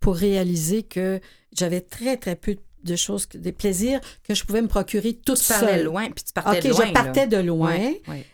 pour 0.00 0.16
réaliser 0.16 0.82
que 0.82 1.20
j'avais 1.56 1.80
très, 1.80 2.16
très 2.16 2.34
peu 2.36 2.54
de 2.54 2.60
choses, 2.94 3.26
que- 3.26 3.38
des 3.38 3.50
plaisirs 3.50 4.00
que 4.22 4.34
je 4.34 4.44
pouvais 4.44 4.62
me 4.62 4.68
procurer 4.68 5.14
toute 5.14 5.38
Tu 5.38 5.42
seule. 5.44 5.82
loin, 5.84 6.04
puis 6.10 6.22
tu 6.22 6.32
partais 6.32 6.60
de 6.60 6.68
loin. 6.68 6.86
je 6.86 6.92
partais 6.92 7.20
là. 7.20 7.26
de 7.26 7.36
loin. 7.38 7.78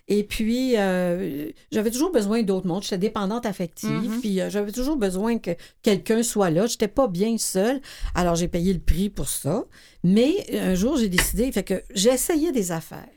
Et 0.09 0.25
puis, 0.25 0.77
euh, 0.77 1.49
j'avais 1.71 1.91
toujours 1.91 2.13
besoin 2.13 2.43
d'autres 2.43 2.67
mondes. 2.67 2.83
J'étais 2.83 2.99
dépendante 2.99 3.47
affective. 3.47 3.89
Mhm. 4.11 4.21
Puis, 4.21 4.41
euh, 4.41 4.51
j'avais 4.51 4.73
toujours 4.73 4.97
besoin 4.97 5.39
que 5.39 5.53
quelqu'un 5.83 6.23
soit 6.23 6.51
là. 6.51 6.67
J'étais 6.67 6.89
pas 6.89 7.09
bien 7.09 7.39
seule. 7.39 7.81
Alors, 8.15 8.35
j'ai 8.35 8.49
payé 8.49 8.75
le 8.75 8.81
prix 8.81 9.09
pour 9.09 9.29
ça. 9.29 9.65
Mais 10.05 10.45
un 10.59 10.75
jour, 10.75 10.99
j'ai 10.99 11.09
décidé. 11.09 11.51
Fait 11.53 11.63
que 11.63 11.81
j'ai 11.95 12.11
essayé 12.11 12.53
des 12.53 12.73
affaires. 12.73 13.09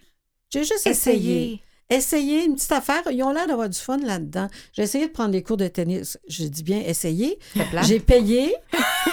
J'ai 0.53 0.63
juste 0.63 0.85
essayé. 0.87 1.61
Essayer 1.89 2.45
une 2.45 2.55
petite 2.55 2.71
affaire. 2.71 3.03
Ils 3.11 3.21
ont 3.21 3.31
l'air 3.31 3.45
d'avoir 3.47 3.69
du 3.69 3.77
fun 3.77 3.97
là-dedans. 3.97 4.47
J'ai 4.73 4.81
essayé 4.83 5.07
de 5.07 5.11
prendre 5.11 5.29
des 5.31 5.43
cours 5.43 5.57
de 5.57 5.67
tennis. 5.67 6.17
Je 6.27 6.45
dis 6.45 6.63
bien 6.63 6.81
plate. 6.81 7.85
J'ai 7.85 7.99
payé. 7.99 8.55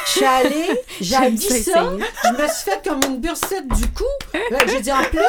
Je 0.07 0.11
suis 0.11 0.25
allée. 0.25 0.81
J'ai 1.01 1.31
dit 1.33 1.43
ça. 1.63 1.91
Je 2.25 2.31
me 2.33 2.49
suis 2.49 2.71
fait 2.71 2.83
comme 2.83 3.01
une 3.09 3.19
bursette 3.21 3.69
du 3.69 3.87
cou. 3.93 4.05
Là, 4.51 4.61
J'ai 4.67 4.81
dit 4.81 4.91
en 4.93 5.03
plus, 5.05 5.21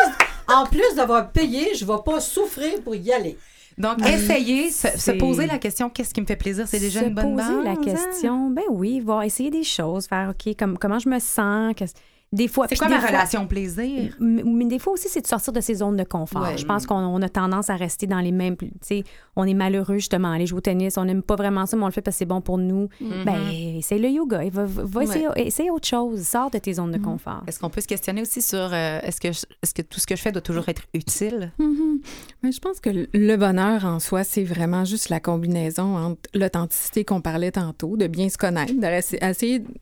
en 0.48 0.66
plus 0.66 0.96
d'avoir 0.96 1.32
payé, 1.32 1.76
je 1.76 1.84
vais 1.84 1.94
pas 2.06 2.22
souffrir 2.22 2.82
pour 2.82 2.96
y 2.96 3.12
aller. 3.12 3.38
Donc, 3.78 4.06
essayer, 4.08 4.70
se, 4.70 4.88
se 4.98 5.12
poser 5.12 5.48
la 5.48 5.58
question 5.58 5.90
qu'est-ce 5.90 6.14
qui 6.14 6.22
me 6.22 6.28
fait 6.28 6.36
plaisir, 6.36 6.68
c'est 6.68 6.80
déjà 6.80 7.00
se 7.00 7.06
une 7.06 7.16
bonne 7.16 7.36
poser 7.36 7.56
base. 7.56 7.64
la 7.66 7.72
hein? 7.72 7.76
question. 7.84 8.50
Ben 8.52 8.64
oui, 8.70 9.00
voir, 9.00 9.24
essayer 9.24 9.50
des 9.50 9.64
choses, 9.64 10.06
faire 10.06 10.30
OK, 10.30 10.56
comme, 10.58 10.78
comment 10.78 11.00
je 11.00 11.10
me 11.10 11.18
sens. 11.20 11.74
que- 11.76 11.86
des 12.34 12.48
fois. 12.50 12.66
C'est 12.68 12.76
quoi 12.76 12.88
des 12.88 12.96
ma 12.96 13.00
fois- 13.00 13.10
relation 13.12 13.48
plaisir? 13.48 14.14
Mais 14.20 14.66
des 14.66 14.80
fois 14.80 14.94
aussi, 14.94 15.08
c'est 15.08 15.22
de 15.22 15.28
sortir 15.28 15.54
de 15.54 15.62
ses 15.62 15.76
zones 15.76 15.96
de 15.96 16.04
confort. 16.04 16.42
Ouais. 16.42 16.58
Je 16.58 16.66
pense 16.66 16.86
qu'on 16.86 16.96
on 16.96 17.22
a 17.22 17.30
tendance 17.30 17.70
à 17.70 17.76
rester 17.76 18.08
dans 18.08 18.20
les 18.20 18.32
mêmes. 18.34 18.58
Tu 18.58 18.68
sais, 18.82 19.04
on 19.36 19.46
est 19.46 19.54
malheureux, 19.54 19.96
justement, 19.96 20.32
aller 20.32 20.46
jouer 20.48 20.58
au 20.58 20.62
tennis. 20.62 20.98
On 20.98 21.06
n'aime 21.06 21.22
pas 21.24 21.36
vraiment 21.36 21.66
ça, 21.66 21.78
mais 21.78 21.84
on 21.84 21.88
le 21.88 21.92
fait 21.94 22.02
parce 22.02 22.16
que 22.16 22.20
c'est 22.20 22.26
bon 22.26 22.42
pour 22.42 22.58
nous. 22.58 22.90
Mm-hmm. 23.02 23.24
Ben, 23.26 23.78
essaye 23.78 24.00
le 24.02 24.10
yoga. 24.10 24.42
Va, 24.50 24.66
va- 24.66 24.84
va 24.84 25.00
Ouais. 25.00 25.06
essayer, 25.06 25.28
essaye 25.38 25.70
autre 25.70 25.88
chose. 25.88 26.22
Sors 26.24 26.50
de 26.52 26.58
tes 26.58 26.74
zones 26.74 26.92
Mm-hmm. 26.92 27.00
de 27.00 27.04
confort. 27.06 27.44
Est-ce 27.48 27.60
qu'on 27.60 27.70
peut 27.70 27.82
se 27.82 27.88
questionner 27.88 28.22
aussi 28.22 28.42
sur 28.42 28.58
euh, 28.74 29.00
est-ce 29.04 29.22
que, 29.22 29.32
je- 29.32 29.46
est-ce 29.62 29.74
que 29.74 29.82
tout 29.84 30.00
ce 30.00 30.08
que 30.08 30.16
je 30.16 30.22
fais 30.22 30.32
doit 30.32 30.42
toujours 30.42 30.68
être 30.70 30.82
utile? 30.94 31.52
Mhm. 31.60 32.00
Mais 32.42 32.52
je 32.52 32.60
pense 32.60 32.80
que 32.80 32.90
le- 32.90 33.38
bonheur 33.38 33.86
en 33.86 34.00
soi, 34.00 34.24
c'est 34.24 34.44
vraiment 34.44 34.86
juste 34.86 35.10
la 35.10 35.20
combinaison 35.20 35.96
entre 35.98 36.22
l'authenticité 36.34 37.04
qu'on 37.06 37.22
parlait 37.22 37.52
tantôt, 37.52 37.98
de 37.98 38.08
bien 38.08 38.30
se 38.30 38.38
connaître, 38.38 38.74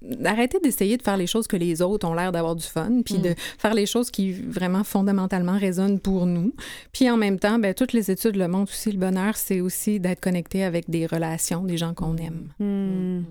d'arrêter 0.02 0.60
d'essayer 0.64 0.97
de 0.97 1.04
faire 1.04 1.18
les 1.18 1.28
choses 1.28 1.47
que 1.47 1.56
les 1.58 1.82
autres 1.82 2.08
ont 2.08 2.14
l'air 2.14 2.32
d'avoir 2.32 2.41
du 2.56 2.66
fun, 2.66 3.02
puis 3.04 3.18
de 3.18 3.36
faire 3.58 3.74
les 3.74 3.86
choses 3.86 4.12
qui 4.12 4.32
vraiment 4.34 4.84
fondamentalement 4.84 5.58
résonnent 5.58 6.00
pour 6.00 6.26
nous. 6.26 6.54
Puis 6.92 7.10
en 7.10 7.18
même 7.18 7.39
temps, 7.39 7.60
ben, 7.60 7.74
toutes 7.74 7.94
les 7.94 8.12
études 8.12 8.36
le 8.36 8.48
montrent 8.48 8.72
aussi, 8.72 8.92
le 8.92 8.98
bonheur, 8.98 9.36
c'est 9.38 9.62
aussi 9.62 10.00
d'être 10.00 10.20
connecté 10.20 10.64
avec 10.64 10.89
des 10.89 11.06
relations, 11.06 11.64
des 11.64 11.78
gens 11.78 11.94
qu'on 11.94 12.18
aime. 12.18 12.50
Hmm. 12.60 13.24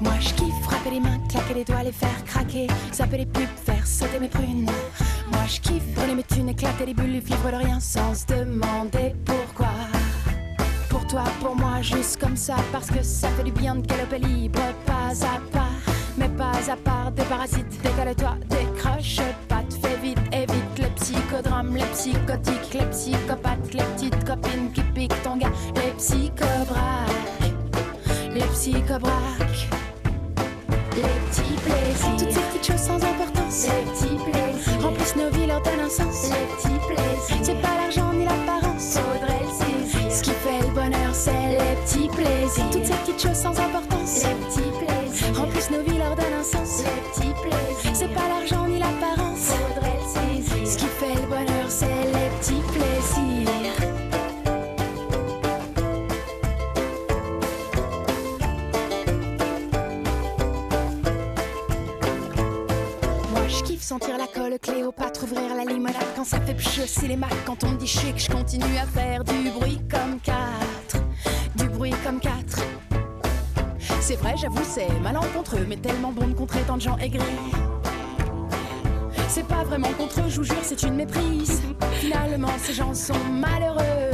Moi 0.00 0.14
je 0.20 0.34
kiffe 0.34 0.62
frapper 0.62 0.90
les 0.90 1.00
mains, 1.00 1.18
claquer 1.28 1.54
les 1.54 1.64
doigts, 1.64 1.82
les 1.82 1.92
faire 1.92 2.24
craquer, 2.24 2.66
zapper 2.92 3.18
les 3.18 3.26
pubs, 3.26 3.42
faire 3.64 3.86
sauter 3.86 4.18
mes 4.18 4.28
prunes. 4.28 4.66
Moi 5.32 5.46
je 5.46 5.60
kiffe 5.60 5.94
brûler 5.94 6.14
mes 6.14 6.22
thunes, 6.22 6.48
éclater 6.50 6.86
les 6.86 6.94
bulles, 6.94 7.18
vivre 7.18 7.50
de 7.50 7.56
rien 7.56 7.80
sans 7.80 8.14
se 8.14 8.26
demander 8.26 9.14
pourquoi. 9.24 9.72
Pour 10.88 11.06
toi, 11.06 11.24
pour 11.40 11.56
moi, 11.56 11.80
juste 11.80 12.20
comme 12.20 12.36
ça, 12.36 12.56
parce 12.70 12.88
que 12.88 13.02
ça 13.02 13.28
fait 13.30 13.44
du 13.44 13.52
bien 13.52 13.74
de 13.76 13.86
galoper 13.86 14.18
libre, 14.18 14.60
pas 14.86 15.12
à 15.26 15.40
pas, 15.50 15.72
mais 16.16 16.28
pas 16.28 16.70
à 16.70 16.76
part 16.76 17.10
des 17.12 17.24
parasites. 17.24 17.80
Décale-toi, 17.82 18.36
décroche 18.48 19.20
pas, 19.48 19.62
te 19.68 19.74
fais 19.74 19.96
vite, 20.02 20.18
évite 20.32 20.78
les 20.78 20.90
psychodrames, 20.96 21.74
les 21.76 21.84
psychotiques, 21.94 22.74
les 22.74 22.86
psychopathes, 22.90 23.74
les 23.74 23.84
petites 23.94 24.24
copines 24.24 24.70
qui 24.72 24.82
piquent 24.82 25.22
ton 25.22 25.36
gars, 25.38 25.52
les 25.76 25.92
psychobraques 25.96 27.12
les 28.34 28.40
psychobraques, 28.52 29.68
les 30.96 31.02
petits 31.02 31.56
plaisirs, 31.64 32.16
toutes 32.18 32.32
ces 32.32 32.40
petites 32.40 32.66
choses 32.66 32.80
sans 32.80 32.96
importance, 32.96 33.66
les 33.66 33.90
petits 33.90 34.11
Les 35.52 35.58
petits 35.58 36.80
plaisirs. 36.86 37.42
C'est 37.42 37.60
pas 37.60 37.76
l'argent 37.76 38.10
ni 38.14 38.24
l'apparence. 38.24 38.96
Faudrait 38.96 39.42
le 39.44 39.50
saisir. 39.50 40.10
Ce 40.10 40.22
qui 40.22 40.30
fait 40.30 40.60
le 40.62 40.68
bonheur, 40.68 41.12
c'est 41.12 41.50
les 41.50 41.76
petits 41.84 42.08
plaisirs. 42.08 42.70
Toutes 42.70 42.86
ces 42.86 42.94
petites 42.94 43.20
choses 43.20 43.36
sans 43.36 43.50
importance. 43.50 44.24
Les 44.24 44.34
petits 44.46 44.72
plaisirs. 44.78 45.36
Remplissent 45.36 45.70
nos 45.70 45.82
vies, 45.82 45.98
leur 45.98 46.16
donnent 46.16 46.38
un 46.40 46.42
sens. 46.42 46.82
Les 46.82 47.02
petits 47.10 47.34
plaisirs. 47.42 47.92
C'est 47.92 48.14
pas 48.14 48.28
l'argent 48.28 48.66
ni 48.66 48.78
l'apparence. 48.78 49.52
Faudrait 49.52 49.98
le 50.00 50.40
saisir. 50.42 50.66
Ce 50.66 50.78
qui 50.78 50.86
fait 50.86 51.14
le 51.14 51.26
bonheur, 51.26 51.68
c'est 51.68 51.86
les 51.86 52.30
petits 52.40 52.62
plaisirs. 52.72 53.48
Moi 63.32 63.48
je 63.48 63.62
kiffe 63.64 63.82
sentir 63.82 64.16
la 64.16 64.26
colle 64.58 64.74
Cléopâtre 64.74 65.24
ouvrir 65.24 65.54
la 65.54 65.64
limonade 65.64 66.02
quand 66.14 66.24
ça 66.24 66.40
fait 66.40 66.54
pchosser 66.54 67.08
les 67.08 67.16
macs 67.16 67.30
quand 67.46 67.64
on 67.64 67.70
me 67.70 67.76
dit 67.78 67.86
chic 67.86 68.18
je 68.18 68.30
continue 68.30 68.76
à 68.76 68.86
faire 68.86 69.24
du 69.24 69.50
bruit 69.50 69.80
comme 69.90 70.18
quatre 70.20 71.02
du 71.54 71.68
bruit 71.68 71.94
comme 72.04 72.20
quatre 72.20 72.62
c'est 74.00 74.16
vrai 74.16 74.34
j'avoue 74.36 74.64
c'est 74.64 74.90
malencontreux 75.00 75.64
mais 75.68 75.76
tellement 75.76 76.12
bon 76.12 76.26
de 76.26 76.34
contrer 76.34 76.60
tant 76.66 76.76
de 76.76 76.82
gens 76.82 76.98
aigris 76.98 77.20
c'est 79.28 79.46
pas 79.46 79.64
vraiment 79.64 79.92
contre 79.92 80.20
eux, 80.20 80.28
je 80.28 80.36
vous 80.36 80.44
jure, 80.44 80.58
c'est 80.60 80.82
une 80.82 80.94
méprise. 80.94 81.62
Finalement, 82.00 82.50
ces 82.58 82.74
gens 82.74 82.92
sont 82.92 83.18
malheureux. 83.30 83.80
Euh, 83.80 84.12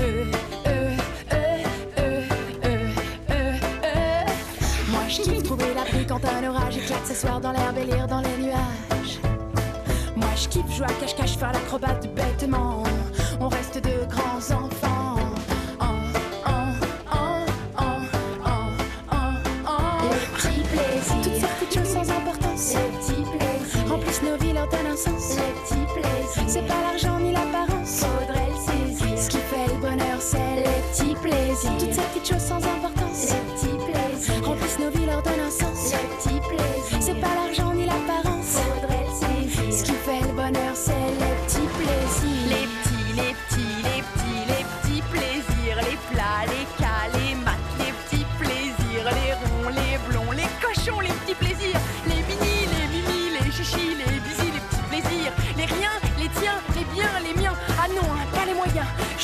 euh, 0.00 0.24
euh, 0.68 0.96
euh, 1.32 2.22
euh, 2.64 2.82
euh, 3.32 3.52
euh. 3.84 4.24
Moi, 4.92 5.00
je 5.08 5.40
trouver 5.40 5.74
l'abri 5.74 6.06
quand 6.06 6.24
un 6.24 6.48
orage 6.48 6.76
éclate, 6.76 7.04
s'asseoir 7.04 7.40
dans 7.40 7.50
l'herbe 7.50 7.78
et 7.78 8.06
dans 8.06 8.20
les 8.20 8.36
nuages. 8.44 8.83
Je 10.44 10.48
kiffe 10.50 10.76
jouer 10.76 10.84
à 10.86 10.92
cache-cache, 11.00 11.38
faire 11.38 11.52
l'acrobate 11.52 12.06
bêtement. 12.14 12.82
On 13.40 13.48
reste 13.48 13.76
de 13.76 14.04
grands 14.10 14.36
enfants. 14.36 15.16
Oh, 15.80 15.84
oh, 16.46 16.74
oh. 19.66 19.80
Les 20.02 20.26
petits 20.36 20.60
plaisirs. 20.68 21.22
Toutes 21.22 21.34
ces 21.34 21.46
petites 21.46 21.74
choses 21.78 21.92
sans 21.94 22.10
importance. 22.10 22.74
Les 22.74 22.98
petits 22.98 23.22
plaisirs. 23.38 23.88
Remplissent 23.88 24.22
nos 24.22 24.36
vies, 24.36 24.52
leur 24.52 24.68
donnent 24.68 24.92
un 24.92 24.96
sens. 24.96 25.34
Les 25.34 25.54
petits 25.62 25.86
plaisirs. 25.94 26.44
C'est 26.46 26.66
pas 26.66 26.82
l'argent 26.82 27.18
ni 27.18 27.32
l'apparence. 27.32 28.04
Faudrait 28.04 28.50
le 28.50 28.96
saisir. 28.98 29.18
Ce 29.18 29.30
qui 29.30 29.38
fait 29.38 29.66
le 29.72 29.80
bonheur, 29.80 30.20
c'est 30.20 30.56
les 30.56 30.82
petits 30.92 31.14
plaisirs. 31.22 31.72
Toutes 31.78 31.94
ces 31.94 32.02
petites 32.02 32.28
choses 32.34 32.42
sans 32.42 32.56
importance. 32.56 32.73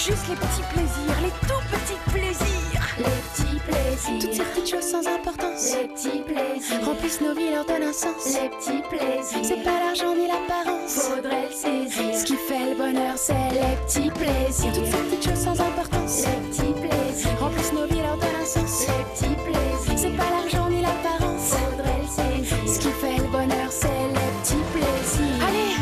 Juste 0.01 0.29
les 0.31 0.35
petits 0.35 0.63
plaisirs, 0.73 1.21
les 1.21 1.47
tout 1.47 1.61
petits 1.69 2.01
plaisirs. 2.11 2.83
Les 2.97 3.05
petits 3.05 3.61
plaisirs. 3.69 4.19
Toutes 4.19 4.33
ces 4.33 4.45
petites 4.45 4.71
choses 4.71 4.91
sans 4.91 5.07
importance. 5.07 5.77
Les 5.77 5.89
petits 5.89 6.23
plaisirs. 6.25 6.87
Remplissent 6.87 7.21
nos 7.21 7.35
vies, 7.35 7.51
leur 7.51 7.67
donnent 7.67 7.83
un 7.83 7.93
sens. 7.93 8.25
Les 8.33 8.49
petits 8.49 8.81
plaisirs. 8.89 9.45
C'est 9.45 9.63
pas 9.63 9.79
l'argent 9.79 10.15
ni 10.17 10.27
l'apparence. 10.27 11.03
Faudrait 11.05 11.49
le 11.51 11.55
saisir. 11.55 12.17
Ce 12.17 12.25
qui 12.25 12.37
fait 12.37 12.71
le 12.71 12.77
bonheur, 12.77 13.19
c'est 13.19 13.53
les 13.53 13.77
petits 13.85 14.11
plaisirs. 14.11 14.73
Toutes 14.73 14.87
ces 14.87 15.17
petites 15.17 15.29
choses 15.29 15.45
sans 15.45 15.61
importance. 15.61 16.25
Les 16.25 16.49
petits 16.49 16.73
plaisirs. 16.81 17.39
Remplissent 17.39 17.73
nos 17.75 17.87
vies, 17.87 18.01
leur 18.01 18.17
donnent 18.17 18.41
un 18.41 18.47
sens. 18.47 18.87
Les 18.89 19.05
petits 19.13 19.37
plaisirs. 19.45 19.99
C'est 19.99 20.17
pas 20.17 20.31
l'argent 20.31 20.71
ni 20.71 20.81
l'apparence. 20.81 21.53
Faudrait 21.61 22.01
le 22.01 22.09
saisir. 22.09 22.57
Ce 22.67 22.79
qui 22.81 22.89
fait 22.89 23.19
le 23.19 23.29
bonheur, 23.29 23.69
c'est 23.69 23.89
les 24.17 24.33
petits 24.41 24.65
plaisirs. 24.73 25.45
Allez, 25.47 25.77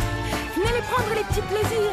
venez 0.57 0.75
les 0.75 0.87
prendre, 0.91 1.15
les 1.15 1.23
petits 1.23 1.47
plaisirs. 1.47 1.88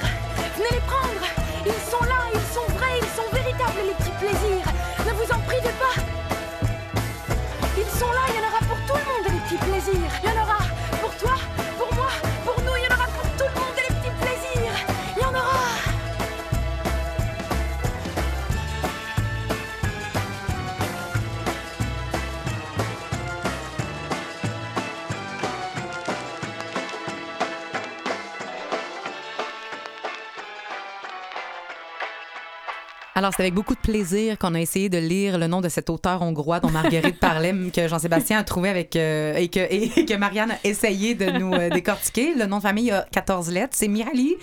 C'est 33.36 33.44
avec 33.44 33.54
beaucoup 33.54 33.76
de 33.76 33.80
plaisir 33.80 34.38
qu'on 34.38 34.56
a 34.56 34.62
essayé 34.62 34.88
de 34.88 34.98
lire 34.98 35.38
le 35.38 35.48
nom 35.48 35.60
de 35.60 35.68
cet 35.68 35.90
auteur 35.90 36.22
hongrois 36.22 36.62
dont 36.62 36.70
Marguerite 36.70 37.20
parlait, 37.20 37.54
que 37.74 37.86
Jean-Sébastien 37.86 38.40
a 38.40 38.44
trouvé 38.46 38.70
avec, 38.70 38.96
euh, 38.96 39.36
et, 39.36 39.50
que, 39.50 40.16
Marianne 40.16 40.52
a 40.52 40.58
essayé 40.64 41.16
de 41.16 41.26
nous 41.32 41.54
euh, 41.54 41.70
décortiquer. 41.70 42.34
Le 42.34 42.46
nom 42.46 42.58
de 42.58 42.62
famille 42.62 42.92
a 42.92 43.06
14 43.12 43.52
lettres. 43.52 43.74
C'est 43.76 43.90
Mihaly. 43.90 44.38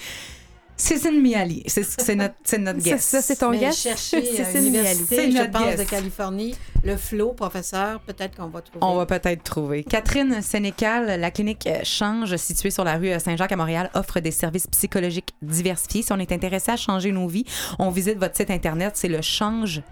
Cécile 0.82 1.22
Mihaly. 1.22 1.62
C'est 1.68 1.84
c'est 1.84 2.16
notre, 2.16 2.34
c'est 2.42 2.58
notre 2.58 2.80
Ça, 2.80 2.90
guess. 2.90 3.04
ça, 3.04 3.22
c'est 3.22 3.36
ton 3.36 3.50
Mais 3.50 3.60
guess? 3.60 3.80
chercher 3.80 4.16
à 4.40 4.44
Cécile 4.44 4.84
C'est 5.08 5.30
je 5.30 5.36
notre 5.38 5.50
pense, 5.52 5.62
guess. 5.64 5.78
de 5.78 5.84
Californie, 5.84 6.56
le 6.82 6.96
Flo, 6.96 7.28
professeur, 7.34 8.00
peut-être 8.00 8.36
qu'on 8.36 8.48
va 8.48 8.62
trouver. 8.62 8.84
On 8.84 8.96
va 8.96 9.06
peut-être 9.06 9.44
trouver. 9.44 9.84
Catherine 9.84 10.42
Sénécal, 10.42 11.20
la 11.20 11.30
clinique 11.30 11.68
euh, 11.68 11.78
Change, 11.84 12.34
située 12.36 12.70
sur 12.70 12.82
la 12.82 12.96
rue 12.96 13.10
euh, 13.10 13.20
Saint-Jacques 13.20 13.52
à 13.52 13.56
Montréal, 13.56 13.90
offre 13.94 14.18
des 14.18 14.32
services 14.32 14.66
psychologiques 14.66 15.34
diversifiés. 15.40 16.02
Si 16.02 16.12
on 16.12 16.18
est 16.18 16.32
intéressé 16.32 16.72
à 16.72 16.76
changer 16.76 17.12
nos 17.12 17.28
vies, 17.28 17.44
on 17.78 17.90
visite 17.90 18.18
votre 18.18 18.36
site 18.36 18.50
internet, 18.50 18.94
c'est 18.96 19.06
le 19.08 19.22
changepsy.ca. 19.22 19.84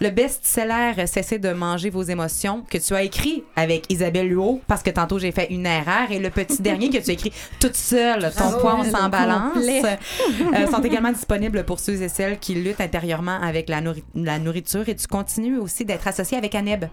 Le 0.00 0.10
best-seller 0.10 1.06
Cessez 1.06 1.38
de 1.38 1.52
manger 1.52 1.90
vos 1.90 2.02
émotions 2.02 2.62
que 2.68 2.78
tu 2.78 2.94
as 2.94 3.02
écrit 3.02 3.44
avec 3.56 3.84
Isabelle 3.90 4.32
Huot, 4.32 4.60
parce 4.66 4.82
que 4.82 4.90
tantôt 4.90 5.18
j'ai 5.18 5.32
fait 5.32 5.46
une 5.50 5.66
erreur, 5.66 6.10
et 6.10 6.18
le 6.18 6.30
petit 6.30 6.60
dernier 6.62 6.90
que 6.90 6.98
tu 6.98 7.10
as 7.10 7.12
écrit 7.14 7.32
toute 7.60 7.76
seule, 7.76 8.30
ton 8.36 8.44
Bravo, 8.44 8.58
poids, 8.60 8.76
on 8.80 8.84
s'en 8.84 9.08
balance, 9.08 9.56
euh, 9.58 10.66
sont 10.70 10.82
également 10.82 11.12
disponibles 11.12 11.64
pour 11.64 11.80
ceux 11.80 12.02
et 12.02 12.08
celles 12.08 12.38
qui 12.38 12.54
luttent 12.54 12.80
intérieurement 12.80 13.38
avec 13.40 13.68
la, 13.68 13.80
nourri- 13.80 14.04
la 14.14 14.38
nourriture. 14.38 14.88
Et 14.88 14.94
tu 14.96 15.06
continues 15.06 15.58
aussi 15.58 15.84
d'être 15.84 16.06
associé 16.08 16.36
avec 16.36 16.54
ANEB, 16.54 16.86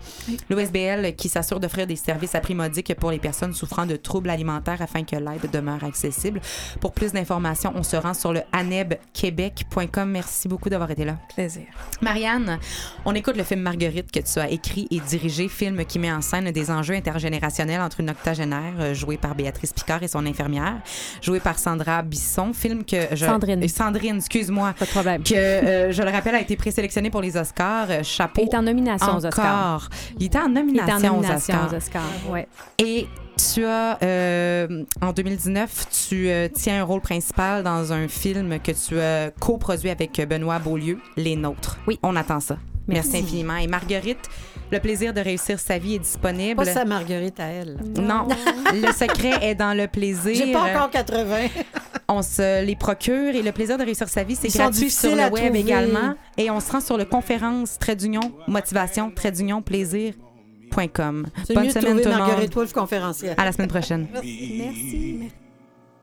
l'OSBL, 0.49 1.15
qui 1.15 1.29
s'assure 1.29 1.59
d'offrir 1.59 1.87
des 1.87 1.95
services 1.95 2.35
aprimodiques 2.35 2.93
pour 2.95 3.11
les 3.11 3.19
personnes 3.19 3.53
souffrant 3.53 3.85
de 3.85 3.95
troubles 3.95 4.29
alimentaires 4.29 4.81
afin 4.81 5.03
que 5.03 5.15
l'aide 5.15 5.49
demeure 5.51 5.83
accessible. 5.83 6.41
Pour 6.79 6.91
plus 6.93 7.11
d'informations, 7.13 7.73
on 7.75 7.83
se 7.83 7.95
rend 7.95 8.13
sur 8.13 8.33
le 8.33 8.41
anebquebec.com. 8.51 10.09
Merci 10.09 10.47
beaucoup 10.47 10.69
d'avoir 10.69 10.89
été 10.91 11.05
là. 11.05 11.17
Plaisir. 11.35 11.63
Marianne, 12.01 12.59
on 13.05 13.13
écoute 13.15 13.35
le 13.37 13.43
film 13.43 13.61
Marguerite 13.61 14.11
que 14.11 14.19
tu 14.19 14.39
as 14.39 14.49
écrit 14.49 14.87
et 14.91 14.99
dirigé, 14.99 15.47
film 15.47 15.85
qui 15.85 15.99
met 15.99 16.11
en 16.11 16.21
scène 16.21 16.51
des 16.51 16.71
enjeux 16.71 16.95
intergénérationnels 16.95 17.81
entre 17.81 17.99
une 17.99 18.09
octogénaire 18.09 18.73
euh, 18.79 18.93
jouée 18.93 19.17
par 19.17 19.35
Béatrice 19.35 19.73
Picard 19.73 20.03
et 20.03 20.07
son 20.07 20.25
infirmière, 20.25 20.75
jouée 21.21 21.39
par 21.39 21.59
Sandra 21.59 22.01
Bisson, 22.01 22.53
film 22.53 22.83
que 22.83 22.97
je... 23.11 23.25
Sandrine. 23.25 23.63
Euh, 23.63 23.67
Sandrine, 23.67 24.17
excuse-moi. 24.17 24.73
Pas 24.77 24.85
de 24.85 24.89
problème. 24.91 25.23
Que, 25.23 25.33
euh, 25.35 25.91
je 25.91 26.01
le 26.01 26.09
rappelle, 26.09 26.35
a 26.35 26.41
été 26.41 26.55
présélectionné 26.55 27.09
pour 27.09 27.21
les 27.21 27.35
Oscars. 27.37 28.03
Chapeau. 28.03 28.41
Il 28.41 28.49
est 28.49 28.55
en 28.55 28.63
nomination 28.63 29.17
aux 29.17 29.25
Oscars. 29.25 29.89
Il 30.19 30.25
était 30.25 30.37
en 30.37 30.45
Il 30.47 30.51
est 30.51 30.61
nomination, 30.61 30.95
en 30.95 31.15
nomination 31.15 31.55
aux 31.55 31.65
Oscars. 31.65 31.73
aux 31.73 31.75
Oscars. 31.75 32.31
Ouais. 32.31 32.47
Et 32.77 33.07
tu 33.37 33.65
as, 33.65 33.97
euh, 34.03 34.83
en 35.01 35.11
2019, 35.11 35.87
tu 36.09 36.29
euh, 36.29 36.47
tiens 36.53 36.81
un 36.81 36.83
rôle 36.83 37.01
principal 37.01 37.63
dans 37.63 37.91
un 37.91 38.07
film 38.07 38.59
que 38.59 38.71
tu 38.71 38.99
as 38.99 39.31
coproduit 39.31 39.89
avec 39.89 40.21
Benoît 40.27 40.59
Beaulieu, 40.59 40.99
Les 41.17 41.35
Nôtres. 41.35 41.77
Oui. 41.87 41.99
On 42.03 42.15
attend 42.15 42.39
ça. 42.39 42.57
Merci, 42.87 43.11
Merci. 43.11 43.23
infiniment. 43.25 43.57
Et 43.57 43.67
Marguerite, 43.67 44.29
le 44.71 44.79
plaisir 44.79 45.13
de 45.13 45.21
réussir 45.21 45.59
sa 45.59 45.77
vie 45.77 45.95
est 45.95 45.99
disponible. 45.99 46.55
Pas 46.55 46.65
sa 46.65 46.85
Marguerite 46.85 47.39
à 47.39 47.45
elle. 47.45 47.77
Non, 47.99 48.27
le 48.73 48.91
secret 48.91 49.33
est 49.41 49.55
dans 49.55 49.73
le 49.77 49.87
plaisir. 49.87 50.33
J'ai 50.35 50.51
pas 50.51 50.63
encore 50.63 50.89
80. 50.89 51.47
On 52.09 52.21
se 52.21 52.63
les 52.65 52.75
procure 52.75 53.33
et 53.35 53.41
le 53.41 53.51
plaisir 53.51 53.77
de 53.77 53.83
réussir 53.83 54.09
sa 54.09 54.23
vie, 54.23 54.35
c'est 54.35 54.49
gratuit 54.49 54.91
sur 54.91 55.15
le 55.15 55.23
web 55.23 55.31
trouver. 55.31 55.59
également. 55.59 56.15
Et 56.37 56.51
on 56.51 56.59
se 56.59 56.71
rend 56.71 56.81
sur 56.81 56.97
le 56.97 57.05
conférence 57.05 57.79
trait 57.79 57.95
d'union, 57.95 58.33
motivation, 58.47 59.09
trait 59.09 59.31
d'union, 59.31 59.61
plaisir.com. 59.61 61.27
C'est 61.47 61.53
Bonne 61.53 61.63
mieux 61.63 61.69
de 61.69 61.73
semaine 61.73 61.85
trouver 61.85 62.03
tout 62.03 62.09
le 62.09 62.15
monde. 62.15 62.27
Marguerite 62.27 62.53
Wolf 62.55 62.73
conférencière. 62.73 63.35
À 63.37 63.45
la 63.45 63.51
semaine 63.51 63.69
prochaine. 63.69 64.07
Merci. 64.13 64.55
Merci. 64.59 65.29